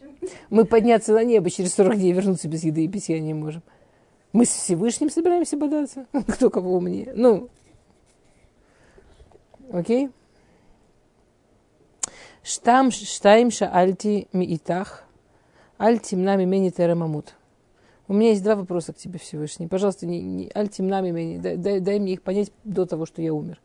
Мы 0.51 0.65
подняться 0.65 1.13
на 1.13 1.25
небо 1.25 1.51
через 1.51 1.75
40 1.75 1.97
дней 1.97 2.13
вернуться 2.13 2.49
без 2.49 2.65
еды 2.65 2.85
и 2.85 2.89
питья 2.89 3.21
не 3.21 3.35
можем. 3.35 3.63
Мы 4.33 4.47
с 4.47 4.51
Всевышним 4.51 5.11
собираемся 5.11 5.57
бодаться. 5.57 6.07
Кто 6.29 6.49
кого 6.49 6.77
умнее. 6.77 7.13
Ну, 7.15 7.49
окей? 9.71 10.11
Штам 12.43 12.91
штайм 12.91 13.51
альти 13.61 14.27
миитах, 14.33 15.05
альти 15.79 16.17
мнами 16.17 16.45
мени 16.45 16.71
теремамут. 16.71 17.35
У 18.09 18.15
меня 18.15 18.31
есть 18.31 18.43
два 18.43 18.57
вопроса 18.57 18.93
к 18.93 18.97
тебе, 18.97 19.19
Всевышний. 19.19 19.69
Пожалуйста, 19.69 20.07
не, 20.07 20.21
не 20.21 20.51
альти 20.53 20.83
мнами 20.83 21.11
мени, 21.11 21.39
дай, 21.39 21.81
дай 21.81 21.99
мне 22.01 22.15
их 22.15 22.23
понять 22.23 22.51
до 22.65 22.85
того, 22.85 23.07
что 23.07 23.23
я 23.23 23.33
умер. 23.33 23.61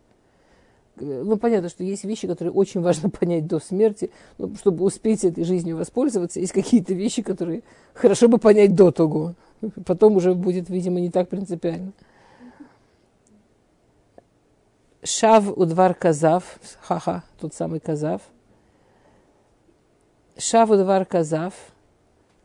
Ну, 1.00 1.38
понятно, 1.38 1.70
что 1.70 1.84
есть 1.84 2.04
вещи, 2.04 2.28
которые 2.28 2.54
очень 2.54 2.82
важно 2.82 3.10
понять 3.10 3.48
до 3.48 3.60
смерти, 3.60 4.12
ну, 4.38 4.54
чтобы 4.56 4.84
успеть 4.84 5.24
этой 5.24 5.44
жизнью 5.44 5.78
воспользоваться. 5.78 6.40
Есть 6.40 6.54
какие-то 6.54 6.94
вещи, 6.94 7.22
которые 7.24 7.64
хорошо 7.94 8.28
бы 8.28 8.38
понять 8.38 8.76
до 8.76 8.92
того. 8.92 9.34
Потом 9.86 10.16
уже 10.16 10.34
будет, 10.34 10.70
видимо, 10.70 11.00
не 11.00 11.10
так 11.10 11.30
принципиально. 11.30 11.94
Шав 15.04 15.58
удвар 15.58 15.94
казав, 15.94 16.60
ха-ха, 16.82 17.24
тот 17.40 17.54
самый 17.54 17.80
казав– 17.80 18.22
Шаву 20.40 20.78
Двар 20.78 21.06
Казав, 21.06 21.54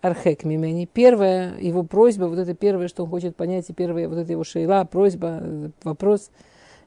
Архек 0.00 0.44
Мимени. 0.44 0.86
Первая 0.86 1.58
его 1.58 1.82
просьба, 1.82 2.24
вот 2.24 2.38
это 2.38 2.54
первое, 2.54 2.88
что 2.88 3.04
он 3.04 3.10
хочет 3.10 3.36
понять, 3.36 3.68
и 3.68 3.74
первая 3.74 4.08
вот 4.08 4.18
эта 4.18 4.32
его 4.32 4.44
шейла, 4.44 4.84
просьба, 4.84 5.72
вопрос, 5.82 6.30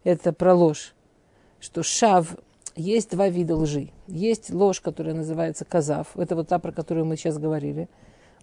это 0.03 0.33
про 0.33 0.55
ложь. 0.55 0.95
Что 1.59 1.83
Шав, 1.83 2.35
есть 2.75 3.11
два 3.11 3.29
вида 3.29 3.55
лжи. 3.55 3.89
Есть 4.07 4.51
ложь, 4.51 4.81
которая 4.81 5.13
называется 5.13 5.63
Казав, 5.63 6.17
это 6.17 6.35
вот 6.35 6.47
та, 6.47 6.57
про 6.57 6.71
которую 6.71 7.05
мы 7.05 7.17
сейчас 7.17 7.37
говорили. 7.37 7.87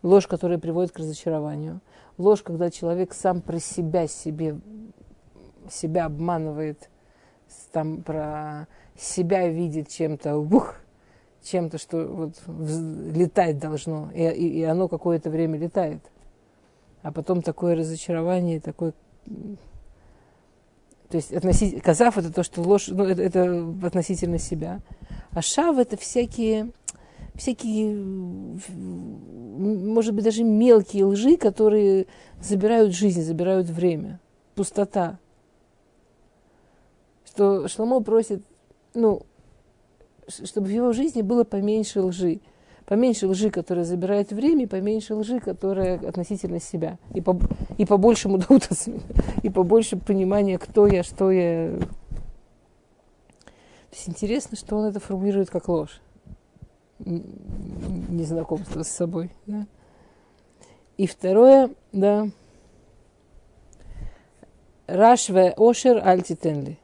Ложь, 0.02 0.26
которая 0.26 0.58
приводит 0.58 0.92
к 0.92 0.98
разочарованию. 0.98 1.80
Ложь, 2.18 2.42
когда 2.42 2.70
человек 2.70 3.14
сам 3.14 3.40
про 3.40 3.58
себя 3.58 4.06
себе, 4.06 4.58
себя 5.70 6.06
обманывает, 6.06 6.90
там 7.72 8.02
про 8.02 8.66
себя 8.96 9.48
видит 9.48 9.88
чем-то, 9.88 10.36
ух, 10.36 10.76
чем-то, 11.42 11.78
что 11.78 12.06
вот 12.06 12.34
летать 12.46 13.58
должно, 13.58 14.10
и, 14.12 14.22
и, 14.22 14.60
и 14.60 14.62
оно 14.62 14.88
какое-то 14.88 15.30
время 15.30 15.58
летает. 15.58 16.00
А 17.02 17.10
потом 17.12 17.42
такое 17.42 17.76
разочарование, 17.76 18.60
такой... 18.60 18.92
То 21.08 21.16
есть 21.16 21.32
относить... 21.32 21.82
казав 21.82 22.16
это 22.16 22.32
то, 22.32 22.42
что 22.42 22.62
ложь, 22.62 22.88
ну, 22.88 23.04
это, 23.04 23.22
это 23.22 23.74
относительно 23.84 24.38
себя. 24.38 24.80
А 25.32 25.42
шав 25.42 25.78
это 25.78 25.96
всякие, 25.96 26.70
всякие, 27.34 27.96
может 28.68 30.14
быть, 30.14 30.24
даже 30.24 30.44
мелкие 30.44 31.04
лжи, 31.04 31.36
которые 31.36 32.06
забирают 32.40 32.94
жизнь, 32.94 33.22
забирают 33.22 33.68
время. 33.68 34.20
Пустота. 34.54 35.18
Что 37.24 37.66
Шломо 37.68 38.00
просит, 38.00 38.42
ну, 38.94 39.22
чтобы 40.28 40.66
в 40.66 40.70
его 40.70 40.92
жизни 40.92 41.22
было 41.22 41.44
поменьше 41.44 42.02
лжи. 42.02 42.40
Поменьше 42.84 43.28
лжи, 43.28 43.50
которая 43.50 43.84
забирает 43.84 44.32
время, 44.32 44.64
и 44.64 44.66
поменьше 44.66 45.14
лжи, 45.14 45.40
которая 45.40 45.98
относительно 45.98 46.60
себя. 46.60 46.98
И, 47.14 47.20
по, 47.20 47.38
и 47.78 47.86
побольше 47.86 48.28
мудаутас, 48.28 48.88
и 49.42 49.48
побольше 49.48 49.96
понимания, 49.96 50.58
кто 50.58 50.86
я, 50.86 51.02
что 51.02 51.30
я. 51.30 51.78
То 51.78 53.96
есть 53.96 54.08
интересно, 54.08 54.56
что 54.56 54.76
он 54.76 54.86
это 54.86 55.00
формулирует 55.00 55.48
как 55.48 55.68
ложь. 55.68 56.02
Незнакомство 57.04 58.82
с 58.82 58.88
собой. 58.88 59.30
Да? 59.46 59.66
И 60.96 61.06
второе, 61.06 61.70
да, 61.92 62.28
Рашве 64.86 65.54
Ошер 65.56 66.00
Альтитенли 66.06 66.78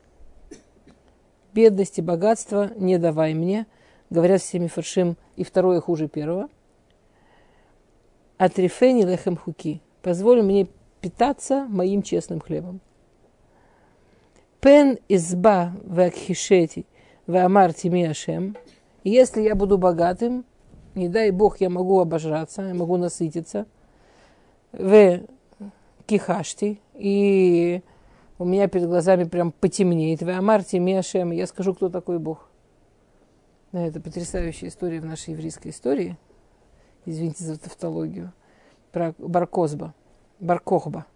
бедность 1.59 1.99
и 1.99 2.03
богатство 2.03 2.71
не 2.77 2.99
давай 2.99 3.35
мне, 3.35 3.67
говорят 4.11 4.41
всеми 4.41 4.69
фаршим, 4.69 5.17
и 5.35 5.43
второе 5.43 5.81
хуже 5.81 6.07
первого. 6.07 6.49
Атрифени 8.37 9.03
лехем 9.03 9.37
хуки, 9.37 9.83
позволь 10.01 10.43
мне 10.43 10.69
питаться 11.01 11.67
моим 11.69 12.03
честным 12.03 12.39
хлебом. 12.39 12.81
Пен 14.61 14.99
изба 15.09 15.73
вакхишети 15.83 16.87
ваамарти 17.27 17.89
миашем. 17.89 18.57
Если 19.05 19.43
я 19.43 19.55
буду 19.55 19.79
богатым, 19.79 20.45
не 20.95 21.09
дай 21.09 21.31
Бог, 21.31 21.61
я 21.61 21.71
могу 21.71 22.01
обожраться, 22.01 22.63
я 22.63 22.75
могу 22.75 22.97
насытиться. 22.97 23.67
В 24.73 25.21
кихашти 26.07 26.81
и 26.95 27.83
у 28.39 28.45
меня 28.45 28.69
перед 28.69 28.89
глазами 28.89 29.25
прям 29.25 29.53
потемнеет. 29.53 30.23
Вы 30.23 30.33
амарте 30.33 30.79
миашем, 30.79 31.33
я 31.33 31.47
скажу, 31.47 31.75
кто 31.75 31.89
такой 31.89 32.19
Бог. 32.19 32.49
Это 33.73 34.01
потрясающая 34.01 34.69
история 34.69 35.01
в 35.01 35.05
нашей 35.05 35.31
еврейской 35.31 35.69
истории. 35.69 36.17
Извините 37.05 37.45
за 37.45 37.59
тавтологию. 37.59 38.33
Про 38.93 39.15
Баркозба. 39.19 39.95
Баркохба. 40.41 41.07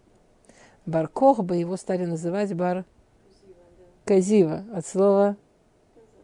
Баркохба 0.85 1.55
его 1.55 1.77
стали 1.77 2.05
называть 2.05 2.55
Бар 2.55 2.85
Казива 4.05 4.65
от 4.73 4.87
слова 4.87 5.37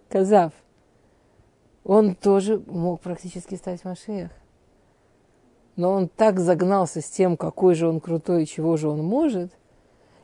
Казав. 0.08 0.52
Он 1.84 2.14
тоже 2.14 2.62
мог 2.66 3.00
практически 3.00 3.54
стать 3.54 3.84
Машеях. 3.84 4.30
Но 5.76 5.92
он 5.92 6.08
так 6.08 6.40
загнался 6.40 7.00
с 7.00 7.08
тем, 7.08 7.36
какой 7.36 7.74
же 7.74 7.88
он 7.88 8.00
крутой 8.00 8.42
и 8.42 8.46
чего 8.46 8.76
же 8.76 8.88
он 8.88 9.02
может– 9.04 9.52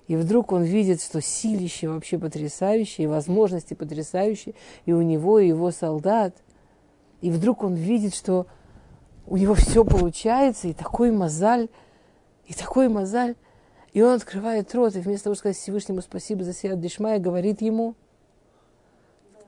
и 0.07 0.17
вдруг 0.17 0.53
он 0.53 0.65
видит, 0.65 1.01
что 1.03 1.21
силище 1.23 1.89
вообще 1.89 2.19
потрясающее, 2.19 3.05
и 3.05 3.09
возможности 3.09 3.75
потрясающие, 3.75 4.55
и 4.85 4.93
у 4.93 5.01
него, 5.01 5.39
и 5.39 5.49
его 5.49 5.71
солдат. 5.71 6.37
И 7.23 7.31
вдруг 7.31 7.63
он 7.63 7.75
видит, 7.75 8.15
что 8.15 8.47
у 9.27 9.39
него 9.39 9.55
все 9.55 9.85
получается, 9.85 10.69
и 10.69 10.75
такой 10.75 11.11
мозаль, 11.11 11.69
и 12.47 12.53
такой 12.53 12.89
мозаль. 12.89 13.35
И 13.95 14.03
он 14.03 14.15
открывает 14.15 14.75
рот, 14.75 14.95
и 14.97 15.01
вместо 15.01 15.25
того, 15.25 15.35
чтобы 15.35 15.53
сказать 15.53 15.57
Всевышнему 15.57 16.03
спасибо 16.03 16.45
за 16.45 16.53
себя 16.53 16.75
Дешмая, 16.75 17.19
говорит 17.19 17.63
ему, 17.63 17.95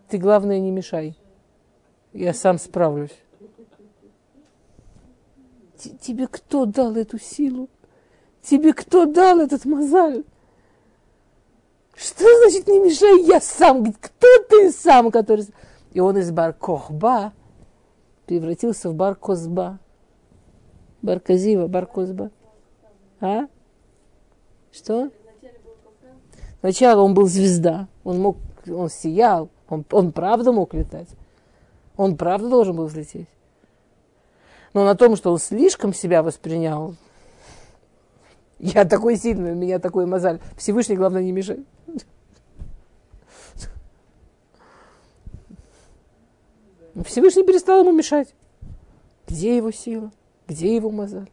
ты, 0.09 0.19
главное, 0.19 0.61
не 0.61 0.71
мешай. 0.71 1.19
Я 2.17 2.33
сам 2.33 2.59
справлюсь. 2.59 3.15
Тебе 6.01 6.27
кто 6.27 6.65
дал 6.65 6.97
эту 6.97 7.19
силу? 7.19 7.69
Тебе 8.41 8.73
кто 8.73 9.05
дал 9.05 9.39
этот 9.41 9.67
мозаль? 9.67 10.25
Что 11.95 12.25
значит 12.41 12.67
не 12.69 12.81
мешай, 12.81 13.23
я 13.25 13.39
сам? 13.39 13.93
Кто 13.93 14.27
ты 14.49 14.73
сам, 14.73 15.11
который... 15.11 15.47
И 15.93 16.01
он 16.01 16.17
из 16.17 16.31
Баркохба 16.31 17.35
превратился 18.25 18.89
в 18.89 18.95
Баркозба. 18.95 19.79
Барказива, 21.03 21.67
Баркозба. 21.67 22.31
А? 23.21 23.47
Что? 24.73 25.11
Сначала 26.61 27.03
он 27.03 27.13
был 27.13 27.27
звезда, 27.27 27.89
он 28.05 28.21
мог, 28.21 28.39
он 28.67 28.89
сиял, 28.89 29.51
он, 29.69 29.85
он 29.91 30.13
правда 30.13 30.53
мог 30.53 30.73
летать. 30.73 31.09
Он 31.97 32.17
правда 32.17 32.49
должен 32.49 32.77
был 32.77 32.87
взлететь. 32.87 33.29
Но 34.75 34.85
на 34.85 34.95
том, 34.95 35.17
что 35.17 35.33
он 35.33 35.39
слишком 35.39 35.95
себя 35.95 36.23
воспринял, 36.23 36.95
я 38.59 38.85
такой 38.85 39.17
сильный, 39.17 39.53
у 39.53 39.55
меня 39.55 39.79
такой 39.79 40.07
мозаль. 40.07 40.41
Всевышний, 40.57 40.97
главное, 40.97 41.23
не 41.23 41.33
мешай. 41.33 41.65
Всевышний 47.05 47.45
перестал 47.45 47.81
ему 47.81 47.93
мешать. 47.93 48.35
Где 49.27 49.57
его 49.57 49.71
сила? 49.71 50.11
Где 50.47 50.75
его 50.77 50.91
мозаль? 50.91 51.31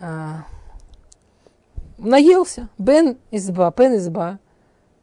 А, 0.00 0.44
наелся. 1.98 2.68
Бен 2.78 3.18
изба, 3.30 3.70
пен 3.70 3.96
изба. 3.96 4.40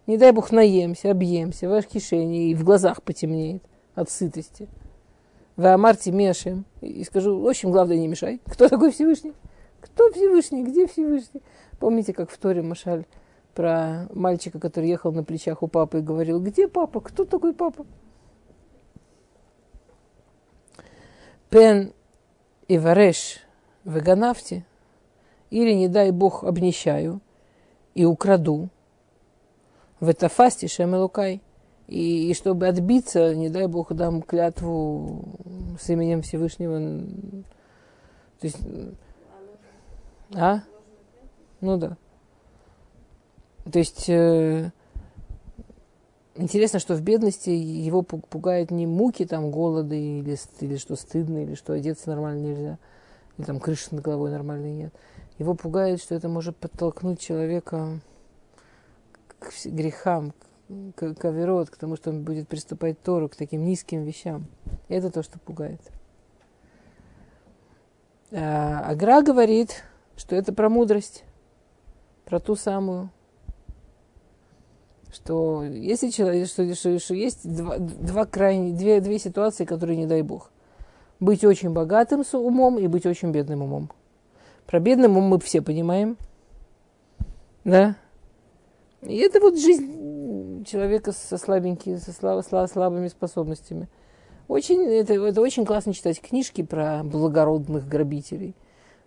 Не 0.10 0.18
дай 0.18 0.32
бог 0.32 0.52
наемся, 0.52 1.12
объемся, 1.12 1.70
в 1.70 1.82
кишени 1.84 2.50
и 2.50 2.56
в 2.56 2.64
глазах 2.64 3.04
потемнеет 3.04 3.62
от 3.94 4.10
сытости. 4.10 4.68
В 5.56 5.64
Амарте 5.68 6.12
Мешем. 6.12 6.66
И 6.82 7.04
скажу, 7.04 7.40
в 7.40 7.48
общем, 7.48 7.70
главное, 7.70 7.96
не 7.96 8.08
мешай. 8.08 8.42
Кто 8.48 8.68
такой 8.68 8.92
Всевышний? 8.92 9.34
Кто 9.80 10.12
Всевышний? 10.12 10.64
Где 10.64 10.88
Всевышний? 10.88 11.44
Помните, 11.80 12.14
как 12.14 12.32
в 12.32 12.38
Торе 12.40 12.64
Машаль 12.64 13.06
про 13.54 14.08
мальчика, 14.12 14.60
который 14.60 14.90
ехал 14.90 15.12
на 15.12 15.24
плечах 15.24 15.62
у 15.62 15.68
папы 15.68 16.00
и 16.00 16.02
говорил, 16.02 16.42
где 16.42 16.68
папа? 16.68 17.02
Кто 17.02 17.24
такой 17.24 17.54
папа? 17.54 17.86
Пен 21.52 21.94
и 22.68 22.80
Вареш 22.80 23.42
в 23.84 24.02
Ганафте, 24.02 24.66
или, 25.52 25.74
не 25.74 25.88
дай 25.88 26.10
бог, 26.10 26.44
обнищаю 26.44 27.22
и 27.94 28.06
украду, 28.06 28.70
в 30.00 30.08
это 30.10 30.30
фасте 30.30 30.68
Шемелукай, 30.68 31.42
и, 31.88 32.30
и 32.30 32.34
чтобы 32.34 32.68
отбиться, 32.68 33.34
не 33.36 33.50
дай 33.50 33.68
бог, 33.68 33.94
дам 33.94 34.22
клятву 34.22 35.24
с 35.80 35.90
именем 35.90 36.22
Всевышнего. 36.22 37.04
То 38.40 38.46
есть, 38.46 38.60
а? 40.36 40.62
Ну 41.62 41.78
да. 41.78 41.98
То 43.72 43.80
есть 43.80 44.10
э, 44.10 44.72
интересно, 46.36 46.80
что 46.80 46.96
в 46.96 47.02
бедности 47.02 47.50
его 47.50 48.02
пугает 48.02 48.72
не 48.72 48.88
муки, 48.88 49.26
там, 49.26 49.52
голода 49.52 49.96
или, 49.96 50.38
или 50.62 50.78
что 50.78 50.96
стыдно, 50.96 51.44
или 51.44 51.56
что 51.56 51.74
одеться 51.74 52.10
нормально 52.10 52.46
нельзя, 52.46 52.78
или 53.38 53.46
там 53.46 53.60
крыши 53.60 53.88
над 53.92 54.04
головой 54.04 54.32
нормальной 54.32 54.72
нет. 54.72 54.94
Его 55.38 55.56
пугает, 55.56 56.02
что 56.02 56.16
это 56.16 56.30
может 56.30 56.56
подтолкнуть 56.58 57.20
человека 57.20 58.00
к 59.40 59.52
грехам, 59.66 60.34
к, 60.96 61.16
к 61.16 61.66
к 61.66 61.78
тому, 61.78 61.96
что 61.96 62.12
он 62.12 62.24
будет 62.24 62.48
приступать 62.48 63.02
Тору, 63.02 63.30
к 63.30 63.36
таким 63.36 63.64
низким 63.64 64.04
вещам. 64.04 64.46
Это 64.88 65.10
то, 65.10 65.24
что 65.24 65.40
пугает. 65.40 65.82
А 68.32 68.82
Агра 68.88 69.22
говорит, 69.22 69.84
что 70.16 70.36
это 70.36 70.54
про 70.54 70.70
мудрость, 70.70 71.24
про 72.26 72.40
ту 72.40 72.56
самую, 72.56 73.10
что 75.12 75.64
если 75.64 76.10
человек, 76.10 76.48
что, 76.48 76.76
что, 76.76 77.00
что 77.00 77.16
есть 77.16 77.42
два, 77.44 77.78
два 77.80 78.26
крайне, 78.26 78.74
две, 78.74 79.02
две 79.02 79.18
ситуации, 79.18 79.66
которые 79.66 79.98
не 79.98 80.06
дай 80.06 80.22
бог. 80.22 80.52
Быть 81.20 81.44
очень 81.44 81.72
богатым 81.72 82.24
с 82.24 82.38
умом 82.38 82.78
и 82.78 82.88
быть 82.88 83.06
очень 83.06 83.32
бедным 83.32 83.64
умом. 83.64 83.90
Про 84.68 84.80
бедным 84.80 85.18
ум 85.18 85.26
мы 85.26 85.40
все 85.40 85.62
понимаем. 85.62 86.18
Да? 87.64 87.96
И 89.02 89.18
это 89.18 89.40
вот 89.40 89.58
жизнь 89.58 90.66
человека 90.66 91.12
со 91.12 91.38
слабенькими, 91.38 91.96
со 91.96 92.12
слаб, 92.12 92.46
слаб, 92.46 92.70
слабыми 92.70 93.08
способностями. 93.08 93.88
Очень, 94.48 94.82
это, 94.84 95.14
это 95.14 95.42
очень 95.42 95.66
классно 95.66 95.94
читать 95.94 96.20
книжки 96.22 96.64
про 96.64 97.04
благородных 97.04 97.88
грабителей. 97.88 98.56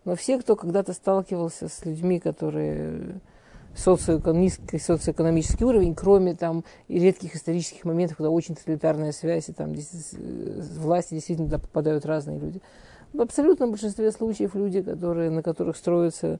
Но 0.04 0.16
все, 0.16 0.38
кто 0.38 0.56
когда-то 0.56 0.92
сталкивался 0.92 1.68
с 1.68 1.84
людьми, 1.84 2.20
которые 2.20 3.20
социоэкономический, 3.74 4.78
социоэкономический 4.78 5.64
уровень, 5.64 5.94
кроме 5.94 6.34
там 6.34 6.64
и 6.88 6.98
редких 6.98 7.34
исторических 7.34 7.84
моментов, 7.84 8.18
когда 8.18 8.30
очень 8.30 8.54
тоталитарная 8.54 9.12
связь, 9.12 9.48
и 9.48 9.52
там 9.52 9.74
здесь, 9.74 10.14
власти 10.76 11.14
действительно 11.14 11.48
туда 11.48 11.58
попадают 11.58 12.04
разные 12.04 12.38
люди. 12.38 12.60
В 13.12 13.20
абсолютном 13.20 13.70
большинстве 13.70 14.10
случаев 14.10 14.54
люди, 14.54 14.82
которые, 14.82 15.30
на 15.30 15.42
которых 15.42 15.76
строятся 15.76 16.26
э, 16.26 16.38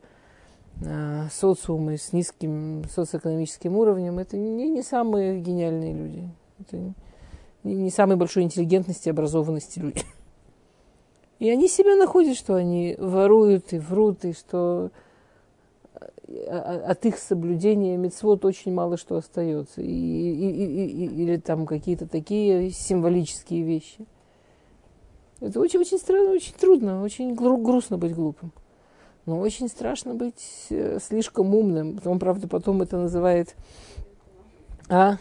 социумы 1.31 1.97
с 1.97 2.13
низким 2.13 2.85
социоэкономическим 2.91 3.77
уровнем, 3.77 4.19
это 4.19 4.37
не, 4.37 4.69
не 4.69 4.83
самые 4.83 5.41
гениальные 5.41 5.95
люди. 5.95 6.29
Это 6.61 6.77
не, 7.63 7.75
не 7.75 7.91
самой 7.91 8.17
большой 8.17 8.43
интеллигентности 8.43 9.09
и 9.09 9.11
образованности 9.11 9.79
люди. 9.79 10.03
И 11.39 11.51
они 11.51 11.69
себя 11.69 11.97
находят, 11.97 12.37
что 12.37 12.55
они 12.55 12.95
воруют 12.99 13.73
и 13.73 13.79
врут, 13.79 14.25
и 14.25 14.33
что 14.33 14.91
от 16.49 17.05
их 17.05 17.19
соблюдения 17.19 17.97
мецвод 17.97 18.45
очень 18.45 18.73
мало 18.73 18.97
что 18.97 19.17
остается. 19.17 19.83
И, 19.83 19.87
и, 19.87 20.51
и, 20.51 20.87
и, 20.87 21.07
или 21.07 21.37
там 21.37 21.67
какие-то 21.67 22.07
такие 22.07 22.71
символические 22.71 23.63
вещи. 23.63 24.07
Это 25.41 25.59
очень, 25.59 25.81
очень 25.81 25.99
странно, 25.99 26.31
очень 26.31 26.55
трудно, 26.55 27.03
очень 27.03 27.35
грустно 27.35 27.99
быть 27.99 28.15
глупым. 28.15 28.53
Но 29.25 29.39
очень 29.39 29.69
страшно 29.69 30.15
быть 30.15 30.67
э, 30.71 30.99
слишком 31.01 31.55
умным. 31.55 32.01
Он, 32.05 32.19
правда, 32.19 32.49
потом 32.49 32.83
это 32.83 32.99
называет 32.99 33.55
а? 34.89 35.17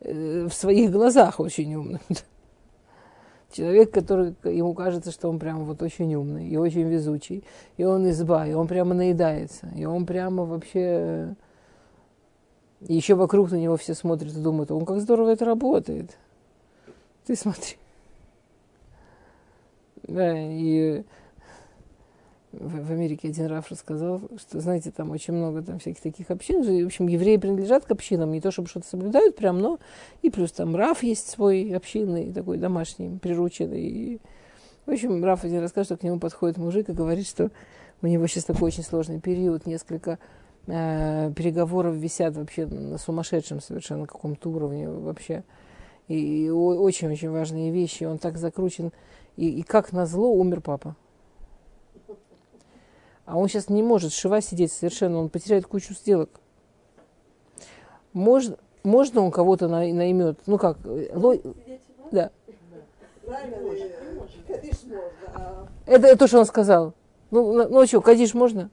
Э, 0.00 0.46
в 0.48 0.52
своих 0.52 0.90
глазах 0.90 1.40
очень 1.40 1.74
умным. 1.74 2.00
Человек, 3.52 3.90
который 3.90 4.34
ему 4.44 4.74
кажется, 4.74 5.10
что 5.12 5.28
он 5.28 5.38
прямо 5.38 5.64
вот 5.64 5.82
очень 5.82 6.14
умный 6.14 6.48
и 6.48 6.56
очень 6.56 6.88
везучий, 6.88 7.44
и 7.76 7.84
он 7.84 8.08
изба, 8.10 8.46
и 8.46 8.54
он 8.54 8.66
прямо 8.66 8.94
наедается, 8.94 9.68
и 9.76 9.84
он 9.84 10.06
прямо 10.06 10.44
вообще... 10.44 11.34
И 12.80 12.94
еще 12.94 13.14
вокруг 13.14 13.50
на 13.52 13.56
него 13.56 13.76
все 13.76 13.94
смотрят 13.94 14.36
и 14.36 14.40
думают, 14.40 14.70
он 14.72 14.84
как 14.84 15.00
здорово 15.00 15.30
это 15.30 15.44
работает. 15.44 16.18
Ты 17.26 17.36
смотри. 17.36 17.76
Да, 20.02 20.34
и 20.36 21.04
в, 22.52 22.86
в 22.86 22.90
Америке 22.92 23.28
один 23.28 23.46
Раф 23.46 23.70
рассказал, 23.70 24.20
что, 24.38 24.60
знаете, 24.60 24.90
там 24.90 25.10
очень 25.10 25.34
много 25.34 25.62
там 25.62 25.78
всяких 25.78 26.00
таких 26.00 26.30
общин. 26.30 26.62
В 26.62 26.86
общем, 26.86 27.06
евреи 27.06 27.36
принадлежат 27.36 27.84
к 27.84 27.90
общинам, 27.90 28.32
не 28.32 28.40
то 28.40 28.50
чтобы 28.50 28.68
что-то 28.68 28.86
соблюдают 28.86 29.36
прям, 29.36 29.60
но 29.60 29.78
и 30.22 30.30
плюс 30.30 30.52
там 30.52 30.76
Раф 30.76 31.02
есть 31.02 31.28
свой 31.28 31.74
общинный, 31.74 32.32
такой 32.32 32.58
домашний, 32.58 33.18
прирученный. 33.18 33.82
И, 33.82 34.20
в 34.86 34.90
общем, 34.90 35.24
Раф 35.24 35.44
один 35.44 35.60
рассказывает, 35.60 35.86
что 35.86 35.96
к 35.96 36.02
нему 36.02 36.18
подходит 36.18 36.58
мужик 36.58 36.88
и 36.88 36.92
говорит, 36.92 37.26
что 37.26 37.50
у 38.02 38.06
него 38.06 38.26
сейчас 38.26 38.44
такой 38.44 38.68
очень 38.68 38.82
сложный 38.82 39.20
период, 39.20 39.66
несколько 39.66 40.18
э, 40.66 41.32
переговоров 41.34 41.94
висят 41.94 42.36
вообще 42.36 42.66
на 42.66 42.98
сумасшедшем 42.98 43.60
совершенно 43.60 44.06
каком-то 44.06 44.50
уровне 44.50 44.88
вообще. 44.88 45.44
И 46.08 46.50
очень-очень 46.50 47.30
важные 47.30 47.70
вещи. 47.70 48.04
Он 48.04 48.18
так 48.18 48.36
закручен. 48.36 48.92
И, 49.36 49.48
и 49.48 49.62
как 49.62 49.92
назло 49.92 50.30
умер 50.32 50.60
папа. 50.60 50.96
А 53.24 53.36
он 53.36 53.48
сейчас 53.48 53.68
не 53.68 53.82
может 53.82 54.12
шива 54.12 54.40
сидеть 54.40 54.72
совершенно, 54.72 55.18
он 55.18 55.28
потеряет 55.28 55.66
кучу 55.66 55.94
сделок. 55.94 56.28
Можно, 58.12 58.56
можно 58.82 59.22
он 59.22 59.30
кого-то 59.30 59.68
на, 59.68 59.80
наймет, 59.80 60.40
ну 60.46 60.58
как, 60.58 60.78
ло... 60.84 61.36
да. 62.10 62.30
Это, 65.86 66.06
это 66.06 66.16
то, 66.16 66.26
что 66.26 66.40
он 66.40 66.46
сказал. 66.46 66.94
Ну, 67.30 67.68
ну 67.68 67.86
что, 67.86 68.00
кадиш 68.00 68.34
можно? 68.34 68.70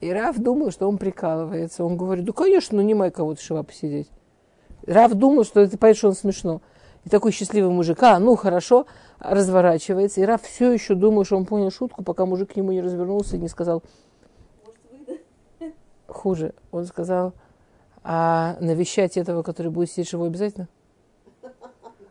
И 0.00 0.10
Раф 0.10 0.38
думал, 0.38 0.70
что 0.70 0.88
он 0.88 0.98
прикалывается. 0.98 1.84
Он 1.84 1.96
говорит, 1.96 2.26
ну, 2.26 2.32
конечно, 2.32 2.76
нанимай 2.76 3.10
кого-то 3.10 3.42
шива 3.42 3.62
посидеть. 3.62 4.10
Раф 4.86 5.14
думал, 5.14 5.44
что 5.44 5.60
это, 5.60 5.76
понимаешь, 5.78 5.96
что 5.98 6.08
он 6.08 6.14
смешно. 6.14 6.60
И 7.04 7.08
такой 7.08 7.32
счастливый 7.32 7.70
мужик, 7.70 8.02
а, 8.02 8.18
ну 8.18 8.36
хорошо, 8.36 8.86
разворачивается. 9.30 10.20
И 10.20 10.24
Раф 10.24 10.42
все 10.42 10.72
еще 10.72 10.94
думает, 10.94 11.26
что 11.26 11.36
он 11.36 11.46
понял 11.46 11.70
шутку, 11.70 12.02
пока 12.02 12.26
мужик 12.26 12.52
к 12.52 12.56
нему 12.56 12.72
не 12.72 12.80
развернулся 12.80 13.36
и 13.36 13.38
не 13.38 13.48
сказал. 13.48 13.82
Хуже. 16.06 16.54
Он 16.70 16.86
сказал, 16.86 17.34
а 18.02 18.56
навещать 18.60 19.16
этого, 19.16 19.42
который 19.42 19.70
будет 19.70 19.90
сидеть 19.90 20.08
живой, 20.08 20.28
обязательно? 20.28 20.68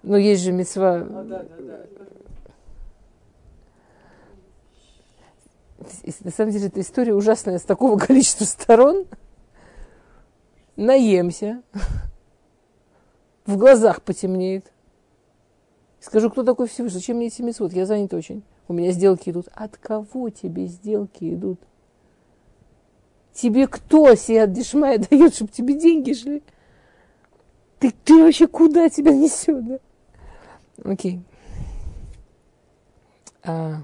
Ну, 0.03 0.17
есть 0.17 0.43
же 0.43 0.51
мецва. 0.51 0.95
А, 0.95 1.23
да, 1.23 1.39
да, 1.43 1.55
да. 1.59 1.85
На 6.23 6.31
самом 6.31 6.51
деле, 6.51 6.67
эта 6.67 6.81
история 6.81 7.13
ужасная 7.13 7.57
с 7.57 7.63
такого 7.63 7.97
количества 8.05 8.45
сторон. 8.45 9.05
Наемся. 10.75 11.61
В 13.45 13.57
глазах 13.57 14.01
потемнеет. 14.01 14.71
Скажу, 16.05 16.29
кто 16.29 16.43
такой 16.43 16.67
Всевышний? 16.67 16.99
Зачем 16.99 17.17
мне 17.17 17.27
эти 17.27 17.41
мецвод? 17.41 17.73
Я 17.73 17.87
занят 17.87 18.13
очень. 18.13 18.43
У 18.67 18.73
меня 18.73 18.91
сделки 18.91 19.31
идут. 19.31 19.47
От 19.55 19.75
кого 19.77 20.29
тебе 20.29 20.67
сделки 20.67 21.33
идут? 21.33 21.59
Тебе 23.33 23.65
кто, 23.65 24.13
Сиат 24.13 24.53
Дишмая, 24.53 24.99
дает, 24.99 25.33
чтобы 25.33 25.51
тебе 25.51 25.73
деньги 25.73 26.13
шли? 26.13 26.43
Ты, 27.79 27.91
ты 28.03 28.21
вообще 28.21 28.45
куда 28.45 28.87
тебя 28.87 29.15
несет, 29.15 29.65
да? 29.65 29.79
Окей. 30.83 31.21
А, 33.41 33.81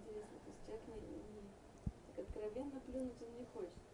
Интересно, 0.00 0.36
то 0.44 0.50
есть 0.50 0.66
человек 0.66 0.84
не, 0.98 1.14
не, 1.32 1.46
так 2.16 2.24
откровенно 2.26 2.80
плюнуть 2.80 3.22
он 3.22 3.38
не 3.38 3.46
хочет. 3.54 3.84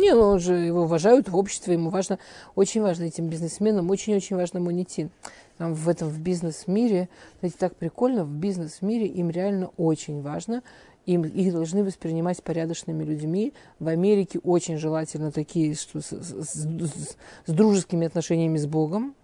Не, 0.00 0.14
ну 0.14 0.22
он 0.22 0.40
же 0.40 0.54
его 0.54 0.82
уважают 0.82 1.28
в 1.28 1.36
обществе, 1.36 1.74
ему 1.74 1.90
важно, 1.90 2.18
очень 2.54 2.80
важно 2.80 3.04
этим 3.04 3.28
бизнесменам, 3.28 3.90
очень-очень 3.90 4.36
важно 4.36 4.58
монетин. 4.58 5.10
Там 5.58 5.74
в 5.74 5.88
этом, 5.90 6.08
в 6.08 6.18
бизнес-мире, 6.20 7.10
знаете, 7.40 7.56
так 7.58 7.76
прикольно, 7.76 8.24
в 8.24 8.30
бизнес-мире 8.30 9.06
им 9.06 9.28
реально 9.28 9.70
очень 9.76 10.22
важно, 10.22 10.62
им, 11.04 11.22
их 11.24 11.52
должны 11.52 11.84
воспринимать 11.84 12.42
порядочными 12.42 13.04
людьми. 13.04 13.52
В 13.78 13.88
Америке 13.88 14.38
очень 14.42 14.78
желательно 14.78 15.32
такие, 15.32 15.74
что 15.74 16.00
с, 16.00 16.06
с- 16.06 16.44
с- 16.48 17.16
с 17.46 17.52
дружескими 17.52 18.06
отношениями 18.06 18.56
с 18.56 18.66
Богом. 18.66 19.14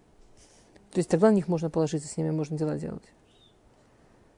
То 0.91 0.99
есть 0.99 1.09
тогда 1.09 1.31
на 1.31 1.35
них 1.35 1.47
можно 1.47 1.71
положиться, 1.71 2.07
с 2.07 2.17
ними 2.17 2.29
можно 2.29 2.55
дела 2.55 2.77
делать. 2.77 3.03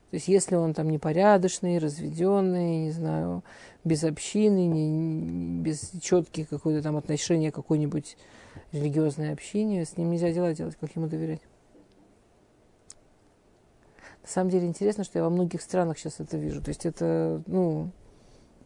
То 0.09 0.15
есть 0.15 0.27
если 0.27 0.55
он 0.55 0.73
там 0.73 0.89
непорядочный, 0.89 1.77
разведенный, 1.77 2.85
не 2.85 2.91
знаю, 2.91 3.43
без 3.83 4.03
общины, 4.03 4.65
не, 4.65 5.61
без 5.61 5.91
четких 6.01 6.49
какое-то 6.49 6.81
там 6.81 6.97
отношения 6.97 7.51
к 7.51 7.55
какой-нибудь 7.55 8.17
религиозной 8.71 9.31
общине, 9.31 9.85
с 9.85 9.97
ним 9.97 10.09
нельзя 10.09 10.31
дела 10.31 10.53
делать, 10.53 10.75
как 10.79 10.95
ему 10.95 11.07
доверять. 11.07 11.41
На 14.23 14.27
самом 14.27 14.49
деле 14.49 14.67
интересно, 14.67 15.03
что 15.03 15.19
я 15.19 15.23
во 15.23 15.29
многих 15.29 15.61
странах 15.61 15.99
сейчас 15.99 16.19
это 16.19 16.37
вижу. 16.37 16.61
То 16.61 16.69
есть 16.69 16.87
это, 16.87 17.43
ну, 17.45 17.91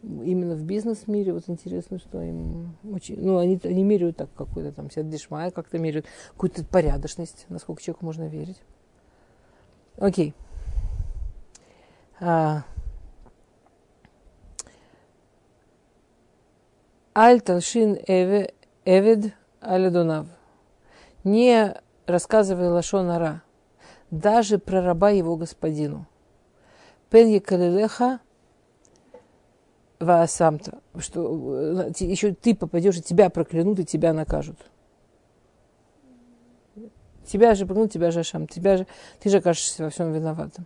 именно 0.02 0.56
в 0.56 0.64
бизнес-мире 0.64 1.34
вот 1.34 1.44
интересно, 1.48 2.00
что 2.00 2.22
им 2.22 2.78
очень, 2.89 3.22
ну, 3.22 3.38
они, 3.38 3.60
они 3.64 3.84
меряют 3.84 4.16
так 4.16 4.30
какой-то 4.34 4.72
там 4.72 4.89
сяддишмая, 4.89 5.52
как-то 5.52 5.78
меряют 5.78 6.06
какую-то 6.34 6.66
порядочность, 6.66 7.46
насколько 7.50 7.82
человеку 7.82 8.06
можно 8.06 8.28
верить. 8.28 8.62
Окей. 9.98 10.34
А. 10.39 10.53
Аль 12.22 12.64
талшин 17.41 17.97
эвед 18.05 19.34
алядунав. 19.59 20.28
Не 21.24 21.76
рассказывай 22.05 22.70
лашон 22.70 23.09
ара, 23.09 23.43
даже 24.11 24.59
про 24.59 24.82
раба 24.82 25.09
его 25.09 25.36
господину. 25.36 26.07
Пен 27.09 27.28
якалилеха 27.30 28.20
ваасамта, 29.99 30.82
что 30.97 31.22
еще 31.99 32.34
ты 32.34 32.55
попадешь, 32.55 32.97
и 32.97 33.01
тебя 33.01 33.30
проклянут, 33.30 33.80
и 33.80 33.86
тебя 33.86 34.14
накажут. 34.14 34.57
Тебя 37.26 37.55
же 37.55 37.66
проклянут, 37.66 37.91
тебя 37.91 38.11
же 38.11 38.20
ашам, 38.20 38.47
тебя 38.47 38.78
же, 38.78 38.88
ты 39.20 39.30
же 39.30 39.38
окажешься 39.38 39.84
во 39.84 39.89
всем 39.89 40.11
виноватым. 40.11 40.66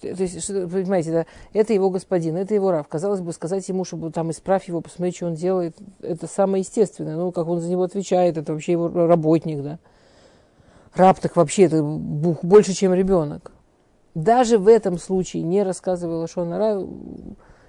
То 0.00 0.08
есть, 0.08 0.42
что, 0.42 0.66
понимаете, 0.66 1.12
да, 1.12 1.26
это 1.52 1.74
его 1.74 1.90
господин, 1.90 2.36
это 2.36 2.54
его 2.54 2.70
рав. 2.70 2.88
Казалось 2.88 3.20
бы, 3.20 3.32
сказать 3.32 3.68
ему, 3.68 3.84
чтобы 3.84 4.10
там 4.10 4.30
исправь 4.30 4.66
его, 4.66 4.80
посмотри, 4.80 5.12
что 5.12 5.26
он 5.26 5.34
делает, 5.34 5.76
это 6.00 6.26
самое 6.26 6.62
естественное. 6.62 7.16
Ну, 7.16 7.32
как 7.32 7.46
он 7.48 7.60
за 7.60 7.68
него 7.68 7.82
отвечает, 7.82 8.38
это 8.38 8.52
вообще 8.52 8.72
его 8.72 8.88
работник, 8.88 9.62
да. 9.62 9.78
Раб 10.94 11.20
так 11.20 11.36
вообще 11.36 11.64
это 11.64 11.82
больше, 11.82 12.72
чем 12.72 12.94
ребенок. 12.94 13.52
Даже 14.14 14.58
в 14.58 14.68
этом 14.68 14.98
случае, 14.98 15.42
не 15.42 15.62
рассказывая 15.62 16.16
Лашон 16.16 16.52
Ара, 16.52 16.82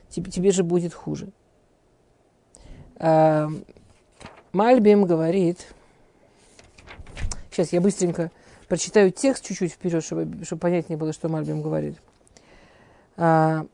тебе, 0.09 0.31
тебе 0.31 0.51
же 0.51 0.63
будет 0.63 0.93
хуже. 0.93 1.29
А, 2.95 3.47
Мальбим 4.53 5.05
говорит, 5.05 5.67
сейчас 7.51 7.73
я 7.73 7.81
быстренько 7.81 8.31
прочитаю 8.67 9.11
текст 9.11 9.45
чуть-чуть 9.45 9.73
вперед, 9.73 10.03
чтобы, 10.03 10.45
чтобы 10.45 10.61
понятнее 10.61 10.97
было, 10.97 11.11
что 11.13 11.27
Мальбим 11.29 11.61
говорит. 11.61 11.97
А, 13.17 13.65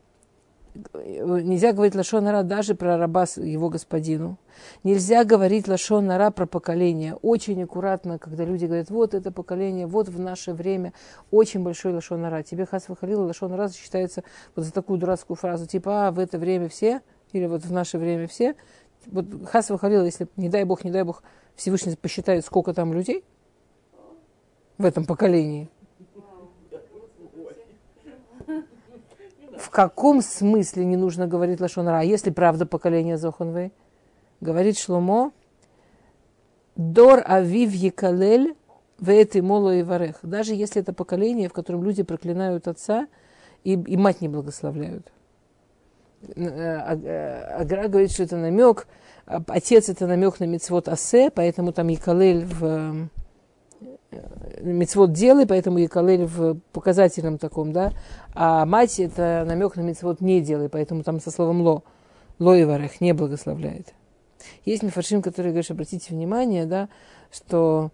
нельзя 0.94 1.72
говорить 1.72 1.94
лашонара 1.94 2.42
даже 2.42 2.74
про 2.74 2.98
раба 2.98 3.24
его 3.36 3.68
господину. 3.68 4.38
Нельзя 4.84 5.24
говорить 5.24 5.68
лашонара 5.68 6.30
про 6.30 6.46
поколение. 6.46 7.14
Очень 7.16 7.62
аккуратно, 7.62 8.18
когда 8.18 8.44
люди 8.44 8.66
говорят, 8.66 8.90
вот 8.90 9.14
это 9.14 9.30
поколение, 9.32 9.86
вот 9.86 10.08
в 10.08 10.18
наше 10.20 10.52
время 10.52 10.92
очень 11.30 11.62
большой 11.62 11.94
лашонара. 11.94 12.42
Тебе 12.42 12.66
хас 12.66 12.88
выхалила 12.88 13.24
лашонара 13.24 13.68
считается 13.68 14.22
вот 14.54 14.64
за 14.64 14.72
такую 14.72 14.98
дурацкую 14.98 15.36
фразу, 15.36 15.66
типа, 15.66 16.08
а, 16.08 16.10
в 16.10 16.18
это 16.18 16.38
время 16.38 16.68
все, 16.68 17.00
или 17.32 17.46
вот 17.46 17.64
в 17.64 17.72
наше 17.72 17.98
время 17.98 18.26
все. 18.26 18.54
Вот 19.06 19.26
хас 19.46 19.70
выхалила, 19.70 20.04
если, 20.04 20.28
не 20.36 20.48
дай 20.48 20.64
бог, 20.64 20.84
не 20.84 20.90
дай 20.90 21.02
бог, 21.02 21.22
Всевышний 21.56 21.96
посчитает, 21.96 22.44
сколько 22.44 22.72
там 22.72 22.92
людей 22.92 23.24
в 24.76 24.84
этом 24.84 25.04
поколении. 25.04 25.68
В 29.58 29.70
каком 29.70 30.22
смысле 30.22 30.84
не 30.84 30.96
нужно 30.96 31.26
говорить 31.26 31.60
лашонара? 31.60 31.98
А 32.00 32.04
если 32.04 32.30
правда 32.30 32.64
поколение 32.64 33.18
Зоханвей? 33.18 33.72
Говорит 34.40 34.78
Шломо, 34.78 35.32
Дор 36.76 37.22
авив 37.26 37.72
якалель 37.72 38.54
веэты 39.00 39.42
моло 39.42 39.74
и 39.74 39.82
варех. 39.82 40.16
Даже 40.22 40.54
если 40.54 40.80
это 40.80 40.92
поколение, 40.92 41.48
в 41.48 41.52
котором 41.52 41.82
люди 41.82 42.04
проклинают 42.04 42.68
отца 42.68 43.08
и, 43.64 43.72
и 43.72 43.96
мать 43.96 44.20
не 44.20 44.28
благословляют. 44.28 45.12
Э, 46.36 46.76
А- 46.76 46.96
э, 46.96 47.60
Агра 47.60 47.88
говорит, 47.88 48.12
что 48.12 48.22
это 48.22 48.36
намек. 48.36 48.86
а 49.26 49.42
Отец 49.48 49.88
это 49.88 50.06
намек 50.06 50.38
на 50.38 50.44
мецвод 50.44 50.88
асе, 50.88 51.30
поэтому 51.30 51.72
там 51.72 51.88
якалель 51.88 52.44
в 52.44 53.08
мецвод 54.60 55.12
делай, 55.12 55.46
поэтому 55.46 55.78
якалель 55.78 56.24
в 56.24 56.58
показательном 56.72 57.38
таком, 57.38 57.72
да. 57.72 57.92
А 58.34 58.64
мать 58.64 58.98
это 58.98 59.44
намек 59.46 59.76
на 59.76 59.82
мецвод 59.82 60.20
не 60.20 60.40
делай, 60.40 60.68
поэтому 60.68 61.02
там 61.02 61.20
со 61.20 61.30
словом 61.30 61.60
ло. 61.60 61.82
Ло 62.38 62.54
и 62.54 62.64
варех 62.64 63.00
не 63.00 63.12
благословляет. 63.12 63.94
Есть 64.64 64.82
мифаршим, 64.82 65.22
который 65.22 65.48
говорит, 65.48 65.70
обратите 65.70 66.14
внимание, 66.14 66.66
да, 66.66 66.88
что 67.32 67.90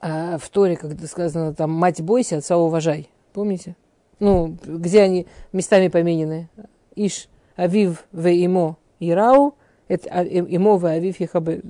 а, 0.00 0.38
в 0.38 0.48
Торе, 0.48 0.76
когда 0.76 1.06
сказано 1.06 1.54
там 1.54 1.70
«мать 1.72 2.00
бойся, 2.00 2.38
отца 2.38 2.56
уважай». 2.56 3.08
Помните? 3.32 3.76
Ну, 4.20 4.56
где 4.64 5.02
они 5.02 5.26
местами 5.52 5.88
поменены? 5.88 6.48
Иш, 6.94 7.28
Авив, 7.56 8.04
Ве, 8.12 8.44
Имо, 8.44 8.76
Ирау, 9.00 9.56
это 9.88 10.08
а, 10.10 10.24
э, 10.24 10.28
Имо, 10.28 10.78
Ве, 10.78 10.90
Авив, 10.90 11.20
Ихабе. 11.20 11.62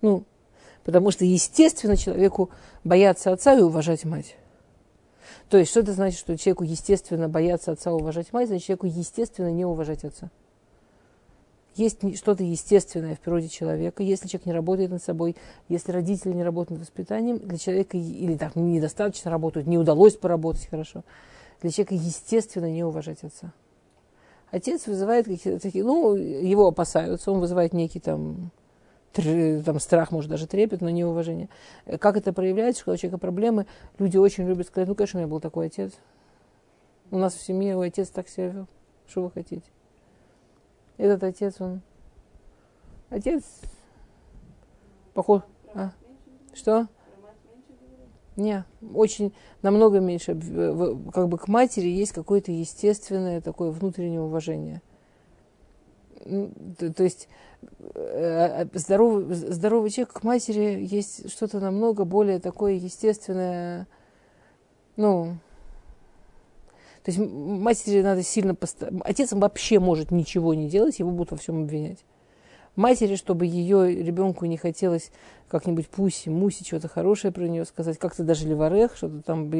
Ну, 0.00 0.24
потому 0.84 1.10
что, 1.10 1.24
естественно, 1.24 1.96
человеку 1.96 2.50
бояться 2.84 3.32
отца 3.32 3.54
и 3.54 3.62
уважать 3.62 4.04
мать. 4.04 4.36
То 5.48 5.58
есть, 5.58 5.70
что 5.70 5.80
это 5.80 5.92
значит, 5.92 6.18
что 6.18 6.36
человеку 6.36 6.64
естественно 6.64 7.28
бояться 7.28 7.72
отца 7.72 7.90
и 7.90 7.94
уважать 7.94 8.32
мать, 8.32 8.48
значит, 8.48 8.66
человеку 8.66 8.86
естественно 8.86 9.50
не 9.50 9.64
уважать 9.64 10.04
отца. 10.04 10.30
Есть 11.74 12.18
что-то 12.18 12.44
естественное 12.44 13.16
в 13.16 13.20
природе 13.20 13.48
человека. 13.48 14.02
Если 14.02 14.28
человек 14.28 14.46
не 14.46 14.52
работает 14.52 14.90
над 14.90 15.02
собой, 15.02 15.36
если 15.68 15.92
родители 15.92 16.32
не 16.32 16.44
работают 16.44 16.80
над 16.80 16.88
воспитанием, 16.88 17.38
для 17.38 17.56
человека 17.56 17.96
или 17.96 18.36
так 18.36 18.56
недостаточно 18.56 19.30
работают, 19.30 19.66
не 19.66 19.78
удалось 19.78 20.16
поработать 20.16 20.66
хорошо, 20.68 21.02
для 21.62 21.70
человека 21.70 21.94
естественно 21.94 22.70
не 22.70 22.84
уважать 22.84 23.22
отца. 23.22 23.52
Отец 24.50 24.86
вызывает 24.86 25.26
какие-то 25.26 25.60
такие, 25.60 25.82
ну, 25.82 26.14
его 26.14 26.66
опасаются, 26.66 27.32
он 27.32 27.40
вызывает 27.40 27.72
некий 27.72 28.00
там, 28.00 28.50
там 29.12 29.78
страх, 29.80 30.10
может 30.10 30.30
даже 30.30 30.46
трепет, 30.46 30.80
но 30.80 30.90
не 30.90 31.04
уважение. 31.04 31.48
Э, 31.86 31.98
Как 31.98 32.16
это 32.16 32.32
проявляется, 32.32 32.84
когда 32.84 32.94
у 32.94 32.96
человека 32.96 33.18
проблемы, 33.18 33.66
люди 33.98 34.16
очень 34.16 34.46
любят 34.46 34.66
сказать, 34.66 34.88
ну, 34.88 34.94
конечно, 34.94 35.18
у 35.18 35.22
меня 35.22 35.30
был 35.30 35.40
такой 35.40 35.66
отец. 35.66 35.92
У 37.10 37.18
нас 37.18 37.34
в 37.34 37.42
семье 37.42 37.76
у 37.76 37.80
отец 37.80 38.08
так 38.08 38.28
себя 38.28 38.48
вел. 38.48 38.66
Что 39.06 39.24
вы 39.24 39.30
хотите? 39.30 39.62
Этот 40.96 41.22
отец, 41.24 41.60
он... 41.60 41.82
Отец... 43.10 43.42
Похож... 45.14 45.42
А? 45.74 45.90
Что? 46.54 46.88
Не, 48.36 48.64
очень 48.94 49.34
намного 49.60 50.00
меньше. 50.00 50.32
В- 50.34 51.10
Как 51.10 51.28
бы 51.28 51.36
к 51.36 51.48
матери 51.48 51.88
есть 51.88 52.12
какое-то 52.12 52.50
естественное 52.50 53.42
такое 53.42 53.70
внутреннее 53.70 54.22
уважение. 54.22 54.80
То, 56.78 56.92
то 56.92 57.02
есть 57.02 57.28
э, 57.94 58.66
э, 58.74 58.78
здоровый, 58.78 59.34
здоровый 59.34 59.90
человек 59.90 60.12
к 60.12 60.22
матери 60.22 60.84
есть 60.84 61.30
что-то 61.30 61.60
намного 61.60 62.04
более 62.04 62.38
такое 62.38 62.74
естественное, 62.74 63.86
ну, 64.96 65.36
то 67.02 67.10
есть 67.10 67.18
матери 67.18 68.02
надо 68.02 68.22
сильно 68.22 68.54
поста- 68.54 68.92
Отец 69.04 69.32
вообще 69.32 69.80
может 69.80 70.10
ничего 70.10 70.54
не 70.54 70.68
делать, 70.68 71.00
его 71.00 71.10
будут 71.10 71.32
во 71.32 71.36
всем 71.36 71.62
обвинять. 71.62 72.04
Матери, 72.76 73.16
чтобы 73.16 73.44
ее 73.44 74.02
ребенку 74.02 74.46
не 74.46 74.56
хотелось 74.56 75.10
как-нибудь 75.48 75.88
пуси, 75.88 76.30
муси, 76.30 76.64
что-то 76.64 76.88
хорошее 76.88 77.32
про 77.32 77.42
нее 77.42 77.66
сказать, 77.66 77.98
как-то 77.98 78.22
даже 78.22 78.48
леварех, 78.48 78.96
что-то 78.96 79.20
там 79.22 79.50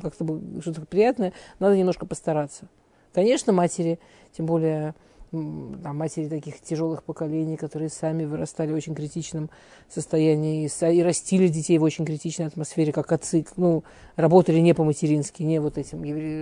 как-то 0.00 0.40
что-то 0.60 0.82
приятное, 0.82 1.32
надо 1.58 1.76
немножко 1.76 2.06
постараться. 2.06 2.68
Конечно, 3.12 3.52
матери, 3.52 3.98
тем 4.36 4.46
более 4.46 4.94
там, 5.30 5.96
матери 5.96 6.28
таких 6.28 6.60
тяжелых 6.60 7.02
поколений, 7.02 7.56
которые 7.56 7.88
сами 7.88 8.24
вырастали 8.24 8.72
в 8.72 8.76
очень 8.76 8.94
критичном 8.94 9.50
состоянии 9.88 10.64
и, 10.64 10.86
и 10.92 11.02
растили 11.02 11.48
детей 11.48 11.78
в 11.78 11.82
очень 11.82 12.04
критичной 12.04 12.46
атмосфере, 12.46 12.92
как 12.92 13.10
отцы, 13.12 13.44
ну, 13.56 13.84
работали 14.16 14.58
не 14.60 14.74
по-матерински, 14.74 15.42
не 15.42 15.60
вот 15.60 15.78
этим 15.78 15.98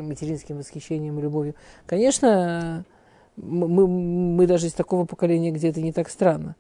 материнским 0.07 0.59
восхищением 0.59 1.19
и 1.19 1.23
любовью. 1.23 1.55
Конечно, 1.87 2.85
мы, 3.37 3.87
мы 3.87 4.47
даже 4.47 4.67
из 4.67 4.73
такого 4.73 5.07
поколения, 5.07 5.51
где 5.51 5.69
это 5.69 5.81
не 5.81 5.93
так 5.93 6.09
странно. 6.09 6.57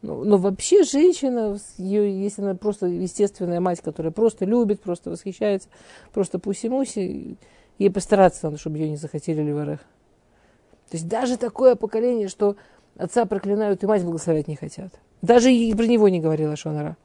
Но, 0.00 0.22
но 0.24 0.36
вообще 0.36 0.84
женщина, 0.84 1.58
её- 1.76 2.04
если 2.04 2.42
она 2.42 2.54
просто 2.54 2.86
естественная 2.86 3.60
мать, 3.60 3.80
которая 3.80 4.12
просто 4.12 4.44
любит, 4.44 4.80
просто 4.80 5.10
восхищается, 5.10 5.68
просто 6.12 6.38
пуси-муси, 6.38 7.36
ей 7.78 7.90
постараться 7.90 8.46
надо, 8.46 8.58
чтобы 8.58 8.78
ее 8.78 8.90
не 8.90 8.96
захотели 8.96 9.42
леварех. 9.42 9.80
То 10.90 10.96
есть 10.96 11.08
даже 11.08 11.36
такое 11.36 11.74
поколение, 11.74 12.28
что 12.28 12.56
отца 12.96 13.26
проклинают 13.26 13.82
и 13.82 13.86
мать 13.86 14.04
благословлять 14.04 14.48
не 14.48 14.56
хотят. 14.56 14.92
Даже 15.20 15.52
и 15.52 15.74
про 15.74 15.86
него 15.86 16.08
не 16.08 16.20
говорила 16.20 16.56
Шонара. 16.56 16.96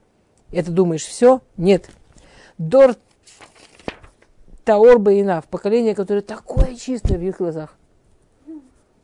Это 0.51 0.71
думаешь, 0.71 1.03
все? 1.03 1.41
Нет. 1.57 1.89
Дор 2.57 2.95
Таор 4.63 4.99
Баинав, 4.99 5.45
поколение, 5.47 5.95
которое 5.95 6.21
такое 6.21 6.75
чистое 6.75 7.17
в 7.17 7.21
их 7.21 7.37
глазах. 7.37 7.75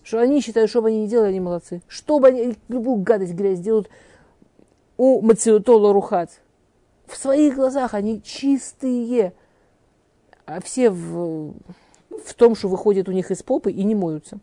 Что 0.04 0.20
они 0.20 0.42
считают, 0.42 0.70
что 0.70 0.82
бы 0.82 0.88
они 0.88 1.04
ни 1.04 1.08
делали, 1.08 1.30
они 1.30 1.40
молодцы. 1.40 1.82
Что 1.88 2.20
бы 2.20 2.30
они, 2.30 2.56
любую 2.70 2.98
гадость, 3.02 3.34
грязь 3.34 3.60
делают 3.60 3.90
у 4.98 5.22
Мациутола 5.22 5.94
Рухац. 5.94 6.36
В 7.06 7.18
своих 7.18 7.56
глазах 7.56 7.94
они 7.94 8.22
чистые. 8.22 9.34
А 10.46 10.62
все 10.62 10.90
в, 10.90 11.54
в 12.26 12.34
том, 12.36 12.56
что 12.56 12.70
выходит 12.70 13.10
у 13.10 13.12
них 13.12 13.30
из 13.30 13.44
попы 13.44 13.72
и 13.72 13.84
не 13.84 13.96
моются. 13.96 14.40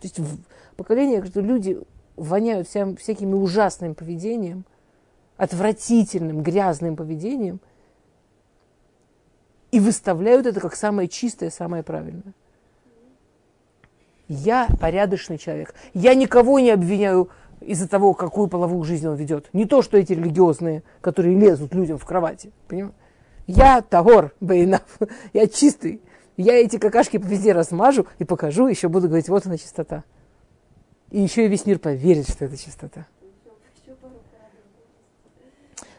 То 0.00 0.06
есть 0.06 0.18
в- 0.18 0.38
поколение, 0.76 1.24
что 1.24 1.40
люди 1.40 1.78
воняют 2.16 2.68
вся- 2.68 2.96
всякими 2.96 3.34
ужасным 3.34 3.94
поведением, 3.94 4.64
отвратительным, 5.36 6.42
грязным 6.42 6.96
поведением, 6.96 7.60
и 9.70 9.80
выставляют 9.80 10.46
это 10.46 10.60
как 10.60 10.74
самое 10.74 11.08
чистое, 11.08 11.50
самое 11.50 11.82
правильное. 11.82 12.32
Я 14.28 14.68
порядочный 14.80 15.38
человек. 15.38 15.74
Я 15.94 16.14
никого 16.14 16.58
не 16.58 16.70
обвиняю 16.70 17.30
из-за 17.60 17.88
того, 17.88 18.14
какую 18.14 18.48
половую 18.48 18.82
жизнь 18.84 19.06
он 19.06 19.16
ведет. 19.16 19.48
Не 19.52 19.64
то, 19.64 19.82
что 19.82 19.96
эти 19.98 20.12
религиозные, 20.12 20.82
которые 21.00 21.38
лезут 21.38 21.74
людям 21.74 21.98
в 21.98 22.04
кровати. 22.04 22.52
Понимаете? 22.66 22.96
Я 23.46 23.80
Тагор 23.80 24.32
Бейнав. 24.40 24.82
Я 25.32 25.46
чистый. 25.48 26.02
Я 26.38 26.54
эти 26.54 26.78
какашки 26.78 27.16
везде 27.16 27.52
размажу 27.52 28.06
и 28.20 28.24
покажу, 28.24 28.68
еще 28.68 28.88
буду 28.88 29.08
говорить, 29.08 29.28
вот 29.28 29.44
она 29.44 29.58
чистота. 29.58 30.04
И 31.10 31.20
еще 31.20 31.44
и 31.44 31.48
весь 31.48 31.66
мир 31.66 31.80
поверит, 31.80 32.30
что 32.30 32.44
это 32.44 32.56
чистота. 32.56 33.06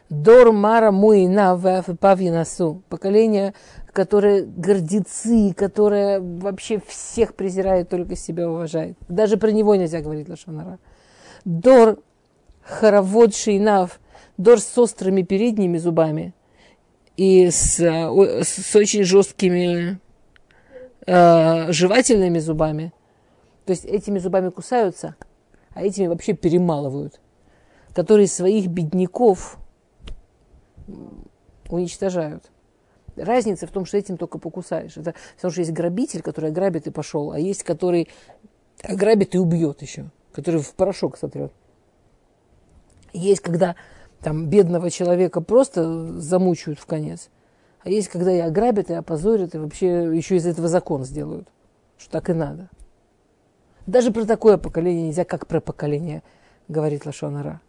Дор 0.08 0.50
Мара 0.52 0.90
Муина 0.90 1.84
Павьянасу. 2.00 2.82
Поколение, 2.88 3.52
которое 3.92 4.42
гордецы, 4.42 5.52
которое 5.54 6.20
вообще 6.20 6.80
всех 6.86 7.34
презирает, 7.34 7.90
только 7.90 8.16
себя 8.16 8.50
уважает. 8.50 8.96
Даже 9.08 9.36
про 9.36 9.52
него 9.52 9.74
нельзя 9.74 10.00
говорить 10.00 10.28
Лашонара. 10.30 10.78
Дор 11.44 11.98
Харавод 12.62 13.34
Шейнав. 13.34 14.00
Дор 14.38 14.58
с 14.58 14.78
острыми 14.78 15.20
передними 15.20 15.76
зубами 15.76 16.34
и 17.18 17.50
с, 17.50 17.78
э, 17.78 18.42
с 18.42 18.74
очень 18.74 19.04
жесткими 19.04 20.00
э, 21.10 21.72
жевательными 21.72 22.38
зубами. 22.38 22.92
То 23.64 23.72
есть 23.72 23.84
этими 23.84 24.18
зубами 24.18 24.50
кусаются, 24.50 25.16
а 25.74 25.82
этими 25.82 26.06
вообще 26.06 26.34
перемалывают. 26.34 27.20
Которые 27.94 28.28
своих 28.28 28.68
бедняков 28.68 29.58
уничтожают. 31.68 32.50
Разница 33.16 33.66
в 33.66 33.70
том, 33.70 33.84
что 33.84 33.98
этим 33.98 34.16
только 34.16 34.38
покусаешь. 34.38 34.96
Это 34.96 35.14
потому 35.34 35.50
что 35.50 35.60
есть 35.60 35.72
грабитель, 35.72 36.22
который 36.22 36.50
ограбит 36.50 36.86
и 36.86 36.90
пошел, 36.90 37.32
а 37.32 37.38
есть 37.38 37.64
который 37.64 38.08
ограбит 38.82 39.34
и 39.34 39.38
убьет 39.38 39.82
еще, 39.82 40.10
который 40.32 40.60
в 40.60 40.72
порошок 40.74 41.18
сотрет. 41.18 41.52
Есть, 43.12 43.40
когда 43.40 43.74
там 44.20 44.48
бедного 44.48 44.90
человека 44.90 45.40
просто 45.40 46.20
замучают 46.20 46.78
в 46.78 46.86
конец, 46.86 47.30
а 47.82 47.90
есть, 47.90 48.08
когда 48.08 48.32
и 48.32 48.38
ограбят, 48.38 48.90
и 48.90 48.94
опозорят, 48.94 49.54
и 49.54 49.58
вообще 49.58 50.16
еще 50.16 50.36
из 50.36 50.46
этого 50.46 50.68
закон 50.68 51.04
сделают, 51.04 51.48
что 51.98 52.10
так 52.12 52.30
и 52.30 52.32
надо. 52.32 52.68
Даже 53.86 54.12
про 54.12 54.24
такое 54.24 54.58
поколение 54.58 55.08
нельзя, 55.08 55.24
как 55.24 55.46
про 55.46 55.60
поколение, 55.60 56.22
говорит 56.68 57.06
Лашонара. 57.06 57.60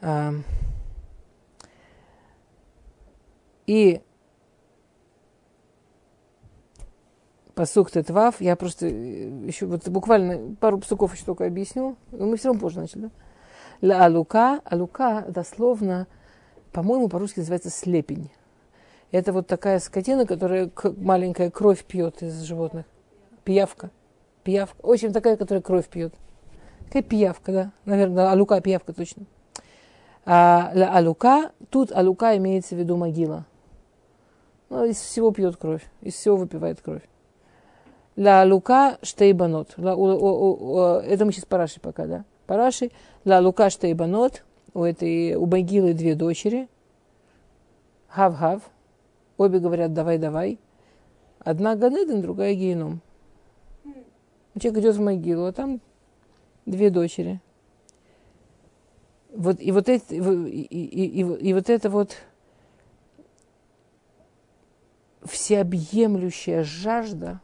А, 0.00 0.32
И 3.66 4.02
посук 7.54 7.90
Тетвав, 7.90 8.40
я 8.40 8.56
просто 8.56 8.86
э, 8.86 9.46
еще 9.46 9.66
вот 9.66 9.88
буквально 9.88 10.56
пару 10.56 10.78
псуков 10.78 11.14
еще 11.14 11.24
только 11.24 11.46
объясню, 11.46 11.96
мы 12.10 12.36
все 12.36 12.48
равно 12.48 12.60
позже 12.60 12.80
начали, 12.80 13.02
да? 13.02 13.10
Ла 13.80 14.04
алука, 14.04 14.60
алука 14.64 15.24
дословно, 15.28 16.06
по-моему, 16.72 17.08
по-русски 17.08 17.40
называется 17.40 17.70
слепень. 17.70 18.30
Это 19.10 19.32
вот 19.32 19.46
такая 19.46 19.78
скотина, 19.78 20.26
которая 20.26 20.70
маленькая 20.96 21.50
кровь 21.50 21.84
пьет 21.84 22.22
из 22.22 22.40
животных. 22.42 22.86
Пиявка. 23.44 23.90
Пиявка. 24.42 24.76
В 24.84 24.90
общем, 24.90 25.12
такая, 25.12 25.36
которая 25.36 25.62
кровь 25.62 25.86
пьет. 25.86 26.14
Такая 26.86 27.02
пиявка, 27.02 27.52
да. 27.52 27.72
Наверное, 27.84 28.30
алука, 28.30 28.60
пиявка 28.60 28.92
точно. 28.92 29.26
А, 30.24 30.70
ла 30.74 30.96
алука, 30.96 31.52
тут 31.68 31.92
алука 31.92 32.36
имеется 32.36 32.74
в 32.74 32.78
виду 32.78 32.96
могила. 32.96 33.44
Ну, 34.70 34.84
из 34.84 34.96
всего 34.96 35.30
пьет 35.32 35.56
кровь, 35.56 35.84
из 36.00 36.14
всего 36.14 36.36
выпивает 36.36 36.80
кровь. 36.80 37.02
Ла 38.16 38.44
лука 38.44 38.98
штейбанот. 39.02 39.70
Это 39.76 41.24
мы 41.24 41.32
сейчас 41.32 41.44
параши 41.44 41.80
пока, 41.80 42.06
да? 42.06 42.24
Параши. 42.46 42.90
Ла 43.24 43.40
лука 43.40 43.68
штейбанот. 43.68 44.44
У 44.74 44.82
этой, 44.84 45.34
у 45.34 45.46
могилы 45.46 45.92
две 45.92 46.14
дочери. 46.14 46.68
Хав-хав. 48.08 48.62
Обе 49.36 49.58
говорят 49.58 49.92
давай-давай. 49.92 50.58
Одна 51.38 51.74
Ганеден, 51.76 52.22
другая 52.22 52.54
Геном. 52.54 53.00
Человек 54.58 54.82
идет 54.82 54.96
в 54.96 55.00
могилу, 55.00 55.46
а 55.46 55.52
там 55.52 55.80
две 56.66 56.90
дочери. 56.90 57.40
Вот, 59.34 59.60
и, 59.60 59.72
вот 59.72 59.88
это, 59.88 60.14
и, 60.14 60.18
и- 60.18 61.20
и- 61.22 61.48
и- 61.48 61.54
вот 61.54 61.70
это 61.70 61.88
вот 61.88 62.16
всеобъемлющая 65.24 66.62
жажда, 66.62 67.40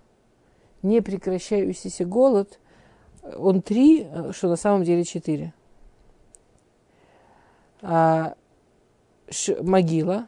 непрекращающийся 0.83 2.05
голод, 2.05 2.61
он 3.22 3.62
три, 3.62 4.07
что 4.33 4.49
на 4.49 4.57
самом 4.57 4.85
деле 4.85 5.05
четыре. 5.05 5.55
А 7.83 8.35
ш- 9.31 9.62
могила, 9.62 10.26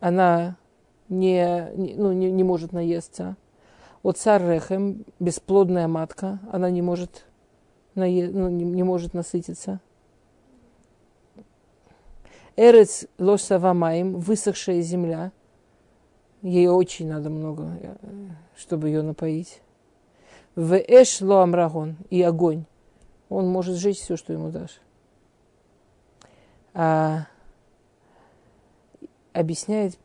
она 0.00 0.56
не, 1.08 1.70
ну, 1.76 2.12
не, 2.12 2.30
не 2.30 2.44
может 2.44 2.72
наесться. 2.72 3.36
Вот 4.02 4.18
царь 4.18 4.42
Рехем, 4.42 5.04
бесплодная 5.18 5.88
матка, 5.88 6.38
она 6.52 6.70
не 6.70 6.82
может, 6.82 7.24
нае- 7.94 8.30
ну, 8.30 8.48
не, 8.48 8.64
не 8.64 8.82
может 8.82 9.14
насытиться. 9.14 9.80
Эрец 12.56 13.06
лошсавамаем, 13.18 14.14
высохшая 14.18 14.80
земля, 14.82 15.32
ей 16.42 16.68
очень 16.68 17.08
надо 17.08 17.30
много, 17.30 17.78
э, 17.80 17.96
чтобы 18.56 18.88
ее 18.88 19.02
напоить. 19.02 19.60
В 20.54 20.76
эш 20.76 21.20
ло 21.20 21.42
амрагон, 21.42 21.96
и 22.10 22.22
огонь. 22.22 22.64
Он 23.28 23.48
может 23.48 23.76
сжечь 23.76 23.98
все, 23.98 24.16
что 24.16 24.32
ему 24.32 24.50
дашь. 24.50 24.80
А, 26.74 27.26
объясняет 29.32 29.96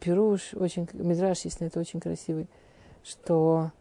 Пируш, 0.00 0.54
очень, 0.54 0.88
Мидраш, 0.92 1.40
если 1.46 1.66
это 1.66 1.80
очень 1.80 2.00
красивый, 2.00 2.46
что 3.02 3.72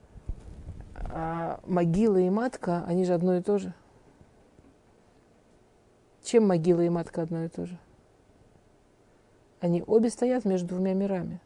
а, 0.95 1.59
могила 1.65 2.17
и 2.17 2.29
матка, 2.29 2.83
они 2.87 3.03
же 3.03 3.13
одно 3.13 3.35
и 3.35 3.41
то 3.41 3.57
же. 3.57 3.73
Чем 6.23 6.47
могила 6.47 6.81
и 6.81 6.89
матка 6.89 7.21
одно 7.21 7.43
и 7.43 7.49
то 7.49 7.65
же? 7.65 7.77
Они 9.59 9.83
обе 9.85 10.09
стоят 10.09 10.45
между 10.45 10.69
двумя 10.69 10.93
мирами. 10.93 11.41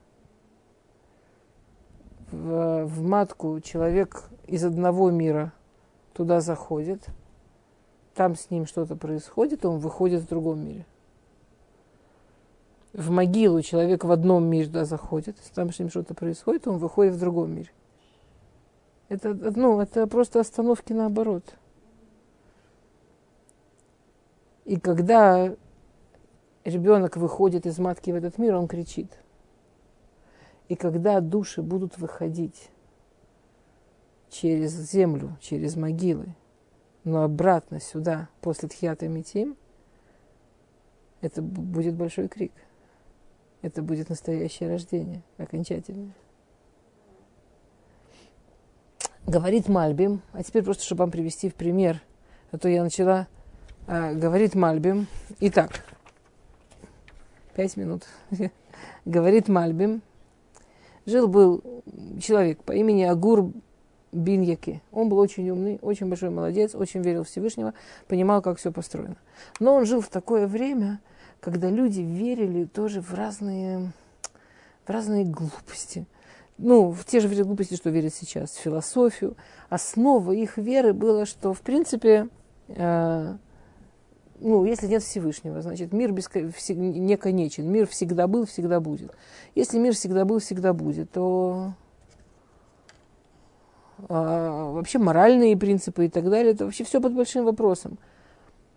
В, 2.32 2.86
в 2.86 3.02
матку 3.02 3.60
человек 3.62 4.30
из 4.46 4.64
одного 4.64 5.10
мира 5.10 5.54
туда 6.14 6.42
заходит, 6.42 7.08
там 8.16 8.36
с 8.36 8.50
ним 8.50 8.66
что-то 8.66 8.96
происходит, 8.96 9.66
он 9.66 9.80
выходит 9.80 10.22
в 10.22 10.28
другом 10.28 10.66
мире. 10.66 10.86
В 12.94 13.10
могилу 13.10 13.62
человек 13.62 14.04
в 14.04 14.12
одном 14.12 14.46
мире 14.46 14.68
туда 14.68 14.86
заходит, 14.86 15.38
там 15.56 15.74
с 15.74 15.80
ним 15.80 15.90
что-то 15.90 16.14
происходит, 16.14 16.68
он 16.68 16.78
выходит 16.78 17.16
в 17.16 17.20
другом 17.20 17.56
мире. 17.56 17.72
Это, 19.10 19.34
ну, 19.34 19.82
это 19.82 20.08
просто 20.08 20.40
остановки 20.40 20.94
наоборот. 20.94 21.56
И 24.66 24.80
когда 24.80 25.56
ребенок 26.64 27.18
выходит 27.18 27.66
из 27.66 27.80
матки 27.80 28.12
в 28.12 28.16
этот 28.16 28.38
мир, 28.38 28.56
он 28.56 28.68
кричит. 28.68 29.12
И 30.70 30.76
когда 30.76 31.20
души 31.20 31.62
будут 31.62 31.98
выходить 31.98 32.70
через 34.30 34.72
землю, 34.72 35.38
через 35.42 35.76
могилы, 35.76 36.36
но 37.04 37.24
обратно 37.24 37.80
сюда, 37.80 38.30
после 38.42 38.70
Тхьята 38.70 39.08
Митим, 39.08 39.58
это 41.22 41.42
будет 41.42 41.96
большой 41.96 42.28
крик. 42.28 42.54
Это 43.62 43.82
будет 43.82 44.10
настоящее 44.10 44.70
рождение, 44.70 45.24
окончательное. 45.38 46.14
Говорит 49.26 49.70
Мальбим, 49.70 50.22
а 50.34 50.44
теперь 50.44 50.64
просто, 50.64 50.84
чтобы 50.84 51.00
вам 51.00 51.12
привести 51.12 51.50
в 51.50 51.56
пример, 51.56 52.02
а 52.52 52.58
то 52.58 52.68
я 52.68 52.84
начала, 52.84 53.28
а, 53.88 54.14
говорит 54.14 54.54
Мальбим. 54.54 55.08
Итак, 55.40 55.86
пять 57.56 57.78
минут. 57.78 58.04
говорит 59.06 59.48
Мальбим, 59.48 60.02
жил-был 61.06 61.64
человек 62.22 62.62
по 62.64 62.74
имени 62.74 63.04
Агур 63.04 63.52
Биньяки. 64.14 64.82
Он 64.92 65.10
был 65.10 65.18
очень 65.18 65.50
умный, 65.50 65.80
очень 65.82 66.08
большой 66.08 66.30
молодец, 66.30 66.76
очень 66.76 67.02
верил 67.02 67.24
в 67.24 67.28
Всевышнего, 67.28 67.74
понимал, 68.08 68.42
как 68.42 68.58
все 68.58 68.72
построено. 68.72 69.18
Но 69.60 69.76
он 69.76 69.86
жил 69.86 70.02
в 70.02 70.08
такое 70.08 70.48
время, 70.48 71.00
когда 71.40 71.70
люди 71.70 72.02
верили 72.02 72.66
тоже 72.66 73.02
в 73.02 73.14
разные, 73.14 73.92
в 74.86 74.90
разные 74.90 75.26
глупости. 75.26 76.06
Ну, 76.58 76.92
в 76.92 77.04
те 77.06 77.20
же 77.20 77.28
глупости, 77.44 77.76
что 77.76 77.90
верят 77.90 78.14
сейчас, 78.14 78.52
в 78.52 78.60
философию. 78.60 79.36
Основа 79.70 80.32
их 80.32 80.58
веры 80.58 80.94
была, 80.94 81.26
что, 81.26 81.54
в 81.54 81.62
принципе, 81.62 82.30
э, 82.68 83.36
ну, 84.40 84.66
если 84.66 84.88
нет 84.88 85.02
Всевышнего, 85.04 85.62
значит, 85.62 85.94
мир 85.94 86.12
беско... 86.12 86.42
не 86.42 87.18
конечен. 87.18 87.70
Мир 87.72 87.88
всегда 87.88 88.28
был, 88.28 88.46
всегда 88.46 88.80
будет. 88.80 89.16
Если 89.56 89.80
мир 89.80 89.94
всегда 89.94 90.26
был, 90.26 90.40
всегда 90.40 90.74
будет, 90.74 91.12
то 91.12 91.74
вообще 94.10 95.00
моральные 95.00 95.58
принципы 95.58 96.06
и 96.06 96.10
так 96.10 96.30
далее, 96.30 96.54
это 96.54 96.66
вообще 96.66 96.84
все 96.84 97.02
под 97.02 97.14
большим 97.14 97.46
вопросом. 97.46 97.98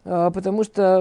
А, 0.04 0.30
потому 0.30 0.62
что 0.64 1.00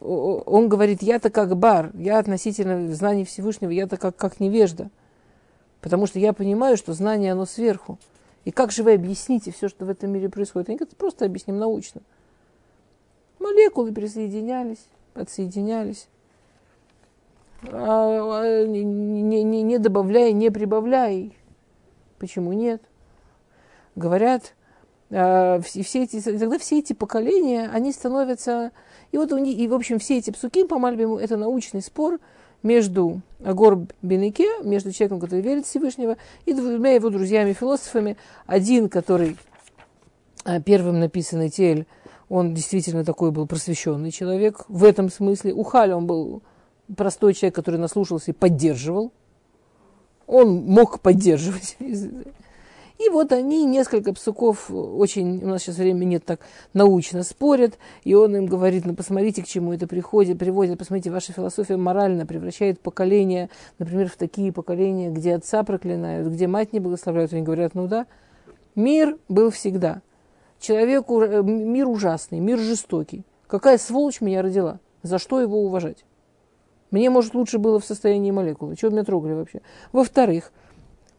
он 0.00 0.68
говорит, 0.68 1.02
я-то 1.02 1.30
как 1.30 1.56
бар, 1.56 1.90
я 1.94 2.18
относительно 2.18 2.92
знаний 2.94 3.24
Всевышнего, 3.24 3.70
я-то 3.70 3.96
как, 3.96 4.16
как 4.16 4.40
невежда. 4.40 4.90
Потому 5.80 6.06
что 6.06 6.18
я 6.18 6.32
понимаю, 6.32 6.76
что 6.76 6.92
знание, 6.92 7.32
оно 7.32 7.46
сверху. 7.46 7.98
И 8.44 8.50
как 8.50 8.70
же 8.70 8.82
вы 8.82 8.94
объясните 8.94 9.50
все, 9.50 9.68
что 9.68 9.84
в 9.84 9.90
этом 9.90 10.10
мире 10.10 10.28
происходит? 10.28 10.68
Они 10.68 10.78
говорят, 10.78 10.96
просто 10.96 11.24
объясним 11.24 11.58
научно. 11.58 12.00
Молекулы 13.38 13.92
присоединялись, 13.92 14.86
подсоединялись. 15.12 16.08
А, 17.64 18.40
а, 18.42 18.66
не, 18.66 18.82
не, 18.84 19.62
не 19.62 19.78
добавляя, 19.78 20.32
не 20.32 20.50
прибавляя. 20.50 21.30
Почему 22.18 22.52
нет? 22.52 22.82
Говорят, 24.00 24.54
э, 25.10 25.60
все 25.62 26.02
эти, 26.02 26.20
тогда 26.20 26.58
все 26.58 26.80
эти 26.80 26.92
поколения, 26.92 27.70
они 27.72 27.92
становятся... 27.92 28.72
И 29.12 29.18
вот 29.18 29.32
у 29.32 29.38
них, 29.38 29.58
и 29.58 29.68
в 29.68 29.74
общем 29.74 29.98
все 29.98 30.18
эти 30.18 30.30
псуки 30.30 30.64
по 30.64 30.78
Мальбиму, 30.78 31.18
это 31.18 31.36
научный 31.36 31.82
спор 31.82 32.18
между 32.62 33.20
Агор 33.44 33.86
Бенеке, 34.02 34.48
между 34.62 34.92
человеком, 34.92 35.20
который 35.20 35.40
верит 35.40 35.66
в 35.66 35.68
Всевышнего, 35.68 36.16
и 36.46 36.52
двумя 36.52 36.92
его 36.92 37.10
друзьями-философами. 37.10 38.16
Один, 38.46 38.88
который 38.88 39.36
э, 40.44 40.60
первым 40.62 41.00
написанный 41.00 41.50
Тель, 41.50 41.86
он 42.28 42.54
действительно 42.54 43.04
такой 43.04 43.32
был 43.32 43.46
просвещенный 43.46 44.10
человек. 44.10 44.64
В 44.68 44.84
этом 44.84 45.10
смысле 45.10 45.52
у 45.52 45.62
Халя 45.64 45.96
он 45.96 46.06
был 46.06 46.42
простой 46.96 47.34
человек, 47.34 47.54
который 47.54 47.80
наслушался 47.80 48.30
и 48.30 48.34
поддерживал. 48.34 49.12
Он 50.26 50.64
мог 50.64 51.00
поддерживать. 51.00 51.76
И 53.00 53.08
вот 53.08 53.32
они, 53.32 53.64
несколько 53.64 54.12
псуков, 54.12 54.70
очень, 54.70 55.42
у 55.42 55.46
нас 55.46 55.62
сейчас 55.62 55.78
времени 55.78 56.10
нет, 56.10 56.24
так 56.26 56.40
научно 56.74 57.22
спорят, 57.22 57.78
и 58.04 58.12
он 58.12 58.36
им 58.36 58.44
говорит, 58.44 58.84
ну 58.84 58.94
посмотрите, 58.94 59.42
к 59.42 59.46
чему 59.46 59.72
это 59.72 59.86
приходит, 59.86 60.38
приводит, 60.38 60.78
посмотрите, 60.78 61.10
ваша 61.10 61.32
философия 61.32 61.78
морально 61.78 62.26
превращает 62.26 62.78
поколение, 62.78 63.48
например, 63.78 64.10
в 64.10 64.16
такие 64.16 64.52
поколения, 64.52 65.08
где 65.08 65.36
отца 65.36 65.62
проклинают, 65.62 66.28
где 66.28 66.46
мать 66.46 66.74
не 66.74 66.80
благословляют. 66.80 67.32
Они 67.32 67.40
говорят, 67.40 67.74
ну 67.74 67.86
да, 67.86 68.06
мир 68.74 69.16
был 69.30 69.50
всегда. 69.50 70.02
Человеку, 70.58 71.22
э, 71.22 71.42
мир 71.42 71.88
ужасный, 71.88 72.38
мир 72.38 72.58
жестокий. 72.58 73.24
Какая 73.46 73.78
сволочь 73.78 74.20
меня 74.20 74.42
родила? 74.42 74.78
За 75.02 75.18
что 75.18 75.40
его 75.40 75.62
уважать? 75.64 76.04
Мне, 76.90 77.08
может, 77.08 77.32
лучше 77.32 77.56
было 77.56 77.80
в 77.80 77.84
состоянии 77.86 78.30
молекулы. 78.30 78.76
Чего 78.76 78.90
меня 78.90 79.04
трогали 79.04 79.32
вообще? 79.32 79.62
Во-вторых, 79.90 80.52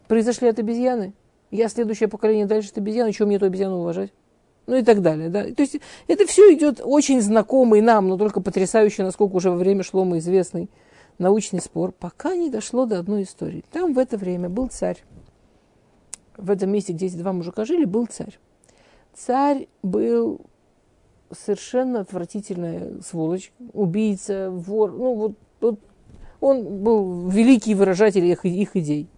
произошли 0.06 0.46
от 0.46 0.60
обезьяны– 0.60 1.14
я 1.52 1.68
следующее 1.68 2.08
поколение 2.08 2.46
дальше 2.46 2.70
это 2.70 2.80
обезьяна, 2.80 3.12
чего 3.12 3.26
мне 3.26 3.36
эту 3.36 3.46
обезьяну 3.46 3.76
уважать? 3.76 4.10
Ну 4.66 4.76
и 4.76 4.82
так 4.82 5.02
далее. 5.02 5.28
Да? 5.28 5.44
То 5.44 5.62
есть 5.62 5.78
это 6.08 6.26
все 6.26 6.54
идет 6.54 6.80
очень 6.82 7.20
знакомый 7.20 7.80
нам, 7.82 8.08
но 8.08 8.16
только 8.16 8.40
потрясающий, 8.40 9.02
насколько 9.02 9.36
уже 9.36 9.50
во 9.50 9.56
время 9.56 9.82
Шлома 9.82 10.18
известный 10.18 10.70
научный 11.18 11.60
спор, 11.60 11.92
пока 11.92 12.34
не 12.34 12.48
дошло 12.48 12.86
до 12.86 12.98
одной 12.98 13.24
истории. 13.24 13.64
Там 13.70 13.92
в 13.92 13.98
это 13.98 14.16
время 14.16 14.48
был 14.48 14.68
царь. 14.68 15.02
В 16.38 16.50
этом 16.50 16.70
месте, 16.70 16.94
где 16.94 17.06
эти 17.06 17.16
два 17.16 17.32
мужика 17.32 17.64
жили, 17.66 17.84
был 17.84 18.06
царь. 18.06 18.38
Царь 19.14 19.68
был 19.82 20.40
совершенно 21.30 22.00
отвратительная 22.00 23.02
сволочь, 23.02 23.52
убийца, 23.74 24.50
вор. 24.50 24.92
Ну, 24.92 25.14
вот, 25.14 25.32
вот 25.60 25.80
он 26.40 26.82
был 26.82 27.28
великий 27.28 27.74
выражатель 27.74 28.24
их, 28.24 28.46
их 28.46 28.74
идей. 28.74 29.08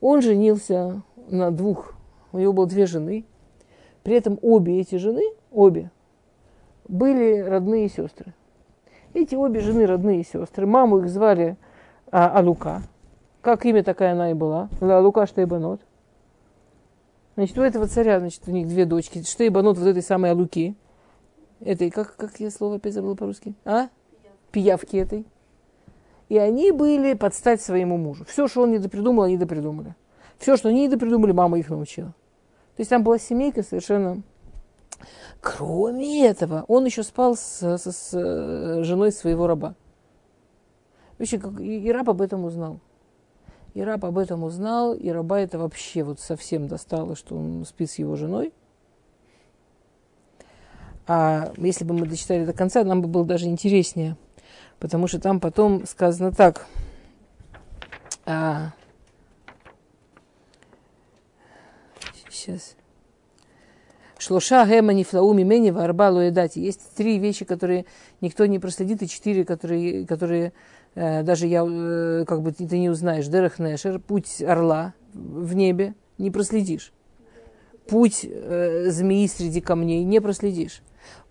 Он 0.00 0.22
женился 0.22 1.02
на 1.32 1.50
двух, 1.50 1.94
у 2.32 2.38
него 2.38 2.52
было 2.52 2.66
две 2.66 2.86
жены. 2.86 3.24
При 4.02 4.14
этом 4.16 4.38
обе 4.42 4.80
эти 4.80 4.96
жены, 4.96 5.22
обе, 5.50 5.90
были 6.88 7.38
родные 7.38 7.88
сестры. 7.88 8.34
Эти 9.14 9.34
обе 9.34 9.60
жены 9.60 9.86
родные 9.86 10.24
сестры. 10.24 10.66
Маму 10.66 10.98
их 10.98 11.08
звали 11.08 11.56
а, 12.10 12.38
Алука. 12.38 12.82
Как 13.40 13.66
имя 13.66 13.82
такая 13.82 14.12
она 14.12 14.30
и 14.30 14.34
была. 14.34 14.68
Алука 14.80 15.26
Штейбанот. 15.26 15.80
Значит, 17.34 17.58
у 17.58 17.62
этого 17.62 17.86
царя, 17.86 18.20
значит, 18.20 18.42
у 18.46 18.50
них 18.50 18.68
две 18.68 18.84
дочки. 18.84 19.22
Штейбанот 19.22 19.78
вот 19.78 19.86
этой 19.86 20.02
самой 20.02 20.30
Алуки. 20.30 20.76
Этой, 21.60 21.90
как, 21.90 22.16
как 22.16 22.40
я 22.40 22.50
слово 22.50 22.76
опять 22.76 22.94
забыла 22.94 23.14
по-русски? 23.14 23.54
А? 23.64 23.88
Пиявки 24.50 24.96
этой. 24.96 25.26
И 26.28 26.38
они 26.38 26.72
были 26.72 27.14
под 27.14 27.34
стать 27.34 27.60
своему 27.60 27.96
мужу. 27.96 28.24
Все, 28.24 28.48
что 28.48 28.62
он 28.62 28.72
не 28.72 28.78
допридумал, 28.78 29.24
они 29.24 29.36
допридумали. 29.36 29.94
Все, 30.42 30.56
что 30.56 30.70
они 30.70 30.88
придумали, 30.88 31.30
мама 31.30 31.56
их 31.60 31.70
научила. 31.70 32.08
То 32.08 32.80
есть 32.80 32.90
там 32.90 33.04
была 33.04 33.16
семейка 33.18 33.62
совершенно... 33.62 34.22
Кроме 35.40 36.26
этого, 36.26 36.64
он 36.66 36.84
еще 36.84 37.04
спал 37.04 37.36
с, 37.36 37.62
с, 37.62 37.92
с 37.92 38.10
э, 38.12 38.82
женой 38.82 39.12
своего 39.12 39.46
раба. 39.46 39.76
Вообще, 41.18 41.38
как, 41.38 41.60
и, 41.60 41.80
и 41.80 41.92
раб 41.92 42.10
об 42.10 42.20
этом 42.20 42.44
узнал. 42.44 42.80
И 43.74 43.82
раб 43.82 44.04
об 44.04 44.18
этом 44.18 44.42
узнал, 44.42 44.94
и 44.94 45.10
раба 45.10 45.38
это 45.38 45.60
вообще 45.60 46.02
вот 46.02 46.18
совсем 46.18 46.66
достало, 46.66 47.14
что 47.14 47.36
он 47.36 47.64
спит 47.64 47.92
с 47.92 48.00
его 48.00 48.16
женой. 48.16 48.52
А 51.06 51.52
если 51.56 51.84
бы 51.84 51.94
мы 51.94 52.06
дочитали 52.06 52.44
до 52.44 52.52
конца, 52.52 52.82
нам 52.82 53.00
бы 53.00 53.06
было 53.06 53.24
даже 53.24 53.46
интереснее. 53.46 54.16
Потому 54.80 55.06
что 55.06 55.20
там 55.20 55.38
потом 55.38 55.86
сказано 55.86 56.32
так. 56.32 56.66
А, 58.24 58.72
Сейчас. 62.42 62.74
Шлоша 64.18 64.66
гэма 64.66 64.92
нифлау 64.92 65.32
мимени 65.32 65.70
варба 65.70 66.10
лоедати. 66.10 66.58
Есть 66.58 66.80
три 66.96 67.18
вещи, 67.18 67.44
которые 67.44 67.84
никто 68.20 68.46
не 68.46 68.58
проследит, 68.58 69.00
и 69.02 69.08
четыре, 69.08 69.44
которые, 69.44 70.06
которые 70.06 70.52
э, 70.96 71.22
даже 71.22 71.46
я, 71.46 71.64
э, 71.64 72.24
как 72.26 72.42
бы 72.42 72.50
ты 72.50 72.64
не 72.64 72.90
узнаешь. 72.90 73.28
Дерах 73.28 73.60
Нешер, 73.60 74.00
путь 74.00 74.42
орла 74.42 74.94
в 75.14 75.54
небе, 75.54 75.94
не 76.18 76.32
проследишь. 76.32 76.92
Путь 77.88 78.24
э, 78.24 78.90
змеи 78.90 79.28
среди 79.28 79.60
камней 79.60 80.02
не 80.02 80.20
проследишь. 80.20 80.82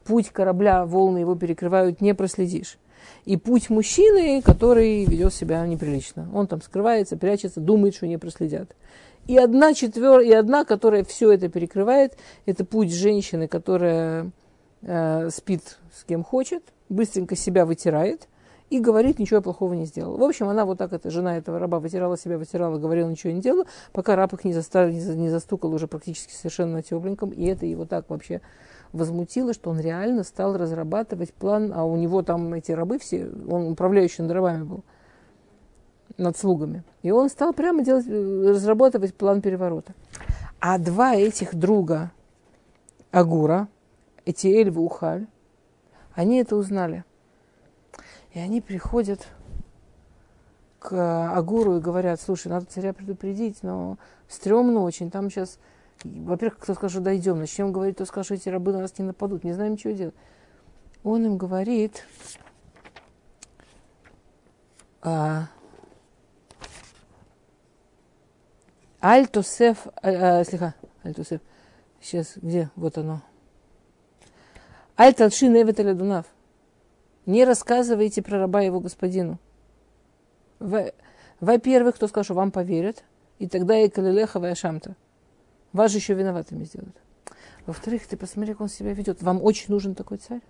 Путь 0.05 0.29
корабля, 0.29 0.85
волны 0.85 1.17
его 1.19 1.35
перекрывают, 1.35 1.99
не 1.99 2.15
проследишь. 2.15 2.77
И 3.25 3.35
путь 3.35 3.69
мужчины, 3.69 4.41
который 4.41 5.03
ведет 5.05 5.33
себя 5.33 5.65
неприлично. 5.65 6.29
Он 6.33 6.47
там 6.47 6.61
скрывается, 6.61 7.17
прячется, 7.17 7.59
думает, 7.59 7.95
что 7.95 8.07
не 8.07 8.17
проследят. 8.17 8.75
И 9.27 9.37
одна, 9.37 9.73
четвер... 9.73 10.19
и 10.19 10.31
одна, 10.31 10.65
которая 10.65 11.03
все 11.03 11.31
это 11.31 11.47
перекрывает, 11.47 12.17
это 12.45 12.65
путь 12.65 12.93
женщины, 12.93 13.47
которая 13.47 14.31
э, 14.81 15.29
спит 15.29 15.77
с 15.93 16.03
кем 16.03 16.23
хочет, 16.23 16.63
быстренько 16.89 17.35
себя 17.35 17.65
вытирает 17.65 18.27
и 18.71 18.79
говорит, 18.79 19.19
ничего 19.19 19.41
плохого 19.41 19.73
не 19.73 19.85
сделала. 19.85 20.17
В 20.17 20.23
общем, 20.23 20.47
она 20.47 20.65
вот 20.65 20.77
так, 20.77 20.93
эта 20.93 21.09
жена 21.09 21.37
этого 21.37 21.59
раба, 21.59 21.79
вытирала 21.79 22.17
себя, 22.17 22.37
вытирала, 22.37 22.79
говорила, 22.79 23.09
ничего 23.09 23.33
не 23.33 23.41
делала, 23.41 23.65
пока 23.91 24.15
раб 24.15 24.33
их 24.33 24.45
не, 24.45 24.53
заставил, 24.53 24.93
не, 24.93 25.01
за- 25.01 25.17
не 25.17 25.29
застукал 25.29 25.73
уже 25.73 25.87
практически 25.87 26.33
совершенно 26.33 26.81
тепленьком, 26.81 27.31
и 27.31 27.45
это 27.45 27.65
его 27.65 27.85
так 27.85 28.09
вообще 28.09 28.39
возмутило, 28.93 29.53
что 29.53 29.69
он 29.69 29.79
реально 29.79 30.23
стал 30.23 30.57
разрабатывать 30.57 31.33
план, 31.33 31.73
а 31.75 31.83
у 31.83 31.97
него 31.97 32.23
там 32.23 32.53
эти 32.53 32.71
рабы 32.71 32.97
все, 32.97 33.29
он 33.49 33.71
управляющий 33.71 34.21
над 34.21 34.31
рабами 34.31 34.63
был, 34.63 34.83
над 36.17 36.37
слугами. 36.37 36.83
И 37.01 37.11
он 37.11 37.29
стал 37.29 37.53
прямо 37.53 37.83
делать, 37.83 38.05
э, 38.07 38.49
разрабатывать 38.49 39.15
план 39.15 39.41
переворота. 39.41 39.93
А 40.59 40.77
два 40.77 41.15
этих 41.15 41.55
друга 41.55 42.11
Агура, 43.11 43.67
эти 44.25 44.47
Эльва 44.47 44.79
Ухаль, 44.79 45.27
они 46.13 46.37
это 46.37 46.55
узнали. 46.55 47.03
И 48.33 48.39
они 48.39 48.61
приходят 48.61 49.27
к 50.79 51.35
Агуру 51.35 51.77
и 51.77 51.81
говорят, 51.81 52.19
слушай, 52.19 52.47
надо 52.47 52.65
царя 52.65 52.93
предупредить, 52.93 53.61
но 53.61 53.97
стрёмно 54.27 54.81
очень, 54.81 55.11
там 55.11 55.29
сейчас, 55.29 55.59
во-первых, 56.03 56.59
кто 56.59 56.73
скажет, 56.73 57.03
дойдем, 57.03 57.37
начнем 57.37 57.71
говорить, 57.71 57.97
то 57.97 58.05
скажет, 58.05 58.31
эти 58.31 58.49
рабы 58.49 58.71
на 58.71 58.79
нас 58.79 58.97
не 58.97 59.05
нападут, 59.05 59.43
не 59.43 59.53
знаем, 59.53 59.77
что 59.77 59.93
делать. 59.93 60.15
Он 61.03 61.25
им 61.25 61.37
говорит, 61.37 62.05
а, 65.01 65.47
Аль-Тосеф, 69.01 69.87
а, 70.01 70.39
а, 70.39 70.43
слегка, 70.43 70.75
Аль-Тосеф, 71.03 71.41
сейчас, 72.01 72.33
где, 72.35 72.69
вот 72.75 72.97
оно. 72.97 73.21
Аль-Талши 74.97 75.47
Неветеля 75.47 75.93
Дунав. 75.93 76.25
Не 77.25 77.45
рассказывайте 77.45 78.21
про 78.21 78.39
раба 78.39 78.61
его 78.61 78.79
господину. 78.79 79.39
Во- 80.59 80.91
Во-первых, 81.39 81.95
кто 81.95 82.07
скажет, 82.07 82.27
что 82.27 82.33
вам 82.35 82.51
поверят, 82.51 83.03
и 83.39 83.47
тогда 83.47 83.77
и 83.79 83.89
Калилеха 83.89 84.39
и 84.39 84.51
Ашамта. 84.51 84.95
Вас 85.73 85.91
же 85.91 85.97
еще 85.97 86.13
виноватыми 86.13 86.65
сделают. 86.65 86.95
Во-вторых, 87.65 88.05
ты 88.05 88.17
посмотри, 88.17 88.53
как 88.53 88.61
он 88.61 88.69
себя 88.69 88.93
ведет. 88.93 89.23
Вам 89.23 89.41
очень 89.41 89.67
нужен 89.69 89.95
такой 89.95 90.17
царь? 90.17 90.41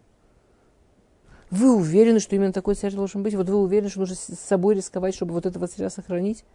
Вы 1.49 1.75
уверены, 1.75 2.19
что 2.19 2.35
именно 2.35 2.53
такой 2.53 2.75
царь 2.75 2.93
должен 2.93 3.23
быть? 3.23 3.35
Вот 3.35 3.49
вы 3.49 3.57
уверены, 3.57 3.89
что 3.89 3.99
нужно 3.99 4.15
с 4.15 4.39
собой 4.39 4.75
рисковать, 4.75 5.15
чтобы 5.15 5.33
вот 5.33 5.45
этого 5.45 5.67
царя 5.67 5.89
сохранить? 5.89 6.45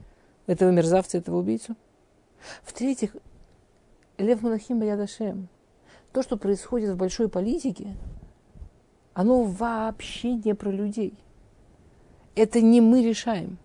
Этого 0.47 0.71
мерзавца, 0.71 1.19
этого 1.19 1.39
убийцу? 1.39 1.77
В-третьих, 2.63 3.17
Лев 4.19 4.43
Монахим 4.43 4.79
Баядашем. 4.79 5.49
То, 6.13 6.23
что 6.23 6.37
происходит 6.37 6.91
в 6.91 6.97
большой 6.97 7.29
политике, 7.29 7.95
оно 9.13 9.43
вообще 9.43 10.35
не 10.35 10.55
про 10.55 10.71
людей. 10.71 11.15
Это 12.35 12.61
не 12.61 12.81
мы 12.81 13.03
решаем. 13.03 13.59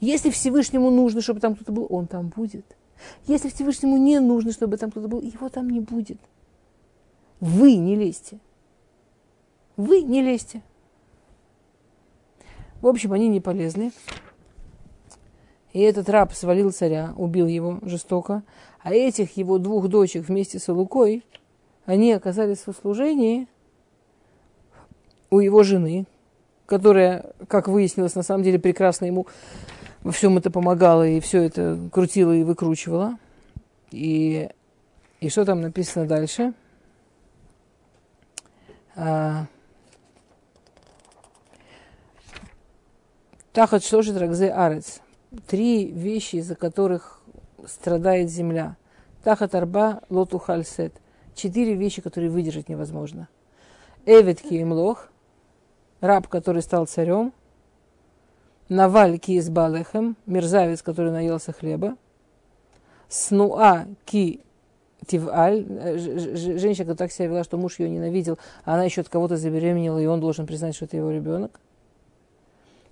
Если 0.00 0.30
Всевышнему 0.30 0.90
нужно, 0.90 1.20
чтобы 1.20 1.40
там 1.40 1.54
кто-то 1.54 1.72
был, 1.72 1.86
он 1.88 2.06
там 2.06 2.28
будет. 2.28 2.76
Если 3.26 3.48
Всевышнему 3.48 3.96
не 3.96 4.20
нужно, 4.20 4.52
чтобы 4.52 4.76
там 4.76 4.90
кто-то 4.90 5.08
был, 5.08 5.20
его 5.20 5.48
там 5.48 5.70
не 5.70 5.80
будет. 5.80 6.18
Вы 7.40 7.76
не 7.76 7.96
лезьте. 7.96 8.38
Вы 9.76 10.02
не 10.02 10.22
лезьте. 10.22 10.62
В 12.80 12.86
общем, 12.86 13.12
они 13.12 13.28
не 13.28 13.40
полезли. 13.40 13.92
И 15.74 15.80
этот 15.80 16.08
раб 16.08 16.32
свалил 16.32 16.70
царя, 16.70 17.12
убил 17.16 17.48
его 17.48 17.80
жестоко. 17.82 18.44
А 18.80 18.94
этих 18.94 19.36
его 19.36 19.58
двух 19.58 19.88
дочек 19.88 20.28
вместе 20.28 20.60
с 20.60 20.68
Лукой, 20.72 21.24
они 21.84 22.12
оказались 22.12 22.60
в 22.60 22.68
услужении 22.68 23.48
у 25.30 25.40
его 25.40 25.64
жены, 25.64 26.06
которая, 26.66 27.32
как 27.48 27.66
выяснилось, 27.66 28.14
на 28.14 28.22
самом 28.22 28.44
деле 28.44 28.60
прекрасно 28.60 29.06
ему 29.06 29.26
во 30.04 30.12
всем 30.12 30.38
это 30.38 30.48
помогала 30.50 31.06
и 31.08 31.18
все 31.18 31.42
это 31.42 31.76
крутила 31.92 32.32
и 32.32 32.44
выкручивала. 32.44 33.18
И, 33.90 34.48
и 35.20 35.28
что 35.28 35.44
там 35.44 35.60
написано 35.60 36.06
дальше? 36.06 36.54
А, 38.94 39.46
Тахат 43.52 43.84
шошит 43.84 44.16
рагзе 44.16 44.52
арец. 44.52 45.00
Три 45.46 45.86
вещи, 45.86 46.36
из-за 46.36 46.54
которых 46.54 47.20
страдает 47.66 48.30
земля. 48.30 48.76
Тахат 49.22 49.54
арба 49.54 50.00
лоту 50.10 50.38
хальсет. 50.38 50.94
Четыре 51.34 51.74
вещи, 51.74 52.02
которые 52.02 52.30
выдержать 52.30 52.68
невозможно. 52.68 53.28
Эвид 54.06 54.40
киемлох, 54.40 55.08
раб, 56.00 56.28
который 56.28 56.62
стал 56.62 56.86
царем. 56.86 57.32
Наваль 58.68 59.18
ки 59.18 59.32
из 59.32 59.50
балехем, 59.50 60.16
мерзавец, 60.26 60.82
который 60.82 61.10
наелся 61.10 61.52
хлеба. 61.52 61.96
Снуа 63.08 63.86
ки 64.04 64.40
тиваль, 65.06 65.66
э, 65.68 65.98
женщина, 65.98 66.86
которая 66.86 66.96
так 66.96 67.12
себя 67.12 67.28
вела, 67.28 67.44
что 67.44 67.58
муж 67.58 67.78
ее 67.78 67.90
ненавидел, 67.90 68.38
а 68.64 68.74
она 68.74 68.84
еще 68.84 69.02
от 69.02 69.08
кого-то 69.08 69.36
забеременела, 69.36 69.98
и 69.98 70.06
он 70.06 70.20
должен 70.20 70.46
признать, 70.46 70.74
что 70.74 70.86
это 70.86 70.96
его 70.96 71.10
ребенок. 71.10 71.60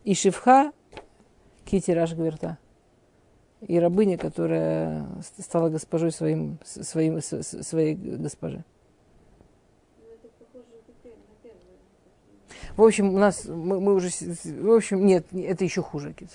И 0.04 0.14
шивха 0.14 0.72
китираж 1.64 2.14
гверта. 2.14 2.58
И 3.60 3.78
рабыня, 3.78 4.18
которая 4.18 5.06
ст- 5.22 5.44
стала 5.44 5.68
госпожой 5.68 6.10
своим, 6.10 6.58
своим, 6.64 7.20
своей 7.20 7.94
госпожи. 7.94 8.64
В 12.76 12.82
общем, 12.82 13.14
у 13.14 13.18
нас, 13.18 13.44
мы, 13.44 13.80
мы 13.80 13.94
уже, 13.94 14.08
в 14.08 14.72
общем, 14.72 15.04
нет, 15.04 15.26
это 15.32 15.62
еще 15.62 15.82
хуже, 15.82 16.12
Кит. 16.12 16.30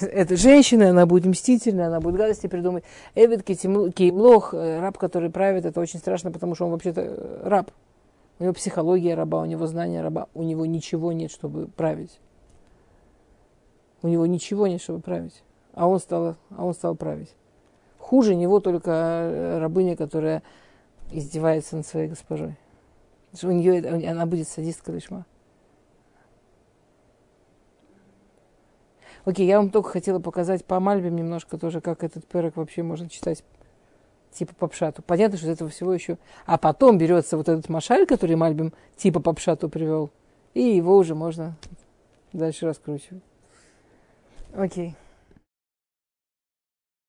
Это 0.00 0.36
женщина, 0.36 0.90
она 0.90 1.06
будет 1.06 1.26
мстительная, 1.26 1.86
она 1.86 2.00
будет 2.00 2.16
гадости 2.16 2.46
придумать. 2.46 2.84
Эвид 3.14 3.44
Кеймлох, 3.44 4.52
э, 4.52 4.80
раб, 4.80 4.98
который 4.98 5.30
правит, 5.30 5.64
это 5.64 5.80
очень 5.80 6.00
страшно, 6.00 6.32
потому 6.32 6.54
что 6.54 6.64
он 6.64 6.72
вообще-то 6.72 7.02
э, 7.02 7.48
раб. 7.48 7.70
У 8.38 8.44
него 8.44 8.52
психология 8.52 9.14
раба, 9.14 9.42
у 9.42 9.44
него 9.44 9.66
знания 9.66 10.02
раба, 10.02 10.28
у 10.34 10.42
него 10.42 10.66
ничего 10.66 11.12
нет, 11.12 11.30
чтобы 11.30 11.68
править. 11.68 12.18
У 14.06 14.08
него 14.08 14.24
ничего 14.24 14.68
нет, 14.68 14.80
чтобы 14.80 15.00
править. 15.00 15.42
А 15.72 15.88
он 15.88 15.98
стал, 15.98 16.36
а 16.50 16.64
он 16.64 16.74
стал 16.74 16.94
править. 16.94 17.34
Хуже 17.98 18.36
него 18.36 18.60
только 18.60 18.92
э, 18.92 19.58
рабыня, 19.58 19.96
которая 19.96 20.44
издевается 21.10 21.76
над 21.76 21.88
своей 21.88 22.06
госпожой. 22.06 22.56
У 23.42 23.50
нее 23.50 23.84
она 24.08 24.24
будет 24.24 24.46
садистка 24.46 24.92
лишма. 24.92 25.26
Окей, 29.24 29.44
я 29.44 29.58
вам 29.58 29.70
только 29.70 29.90
хотела 29.90 30.20
показать 30.20 30.64
по 30.64 30.78
Мальбим 30.78 31.16
немножко 31.16 31.58
тоже, 31.58 31.80
как 31.80 32.04
этот 32.04 32.26
перок 32.26 32.54
вообще 32.58 32.84
можно 32.84 33.08
читать 33.08 33.42
типа 34.30 34.54
по 34.54 34.68
пшату. 34.68 35.02
Понятно, 35.02 35.36
что 35.36 35.48
из 35.48 35.54
этого 35.54 35.68
всего 35.68 35.92
еще... 35.92 36.16
А 36.44 36.58
потом 36.58 36.96
берется 36.96 37.36
вот 37.36 37.48
этот 37.48 37.68
машаль, 37.68 38.06
который 38.06 38.36
Мальбим 38.36 38.72
типа 38.94 39.18
по 39.18 39.32
пшату 39.32 39.68
привел, 39.68 40.10
и 40.54 40.62
его 40.62 40.96
уже 40.96 41.16
можно 41.16 41.56
дальше 42.32 42.66
раскручивать. 42.66 43.24
Окей. 44.56 44.96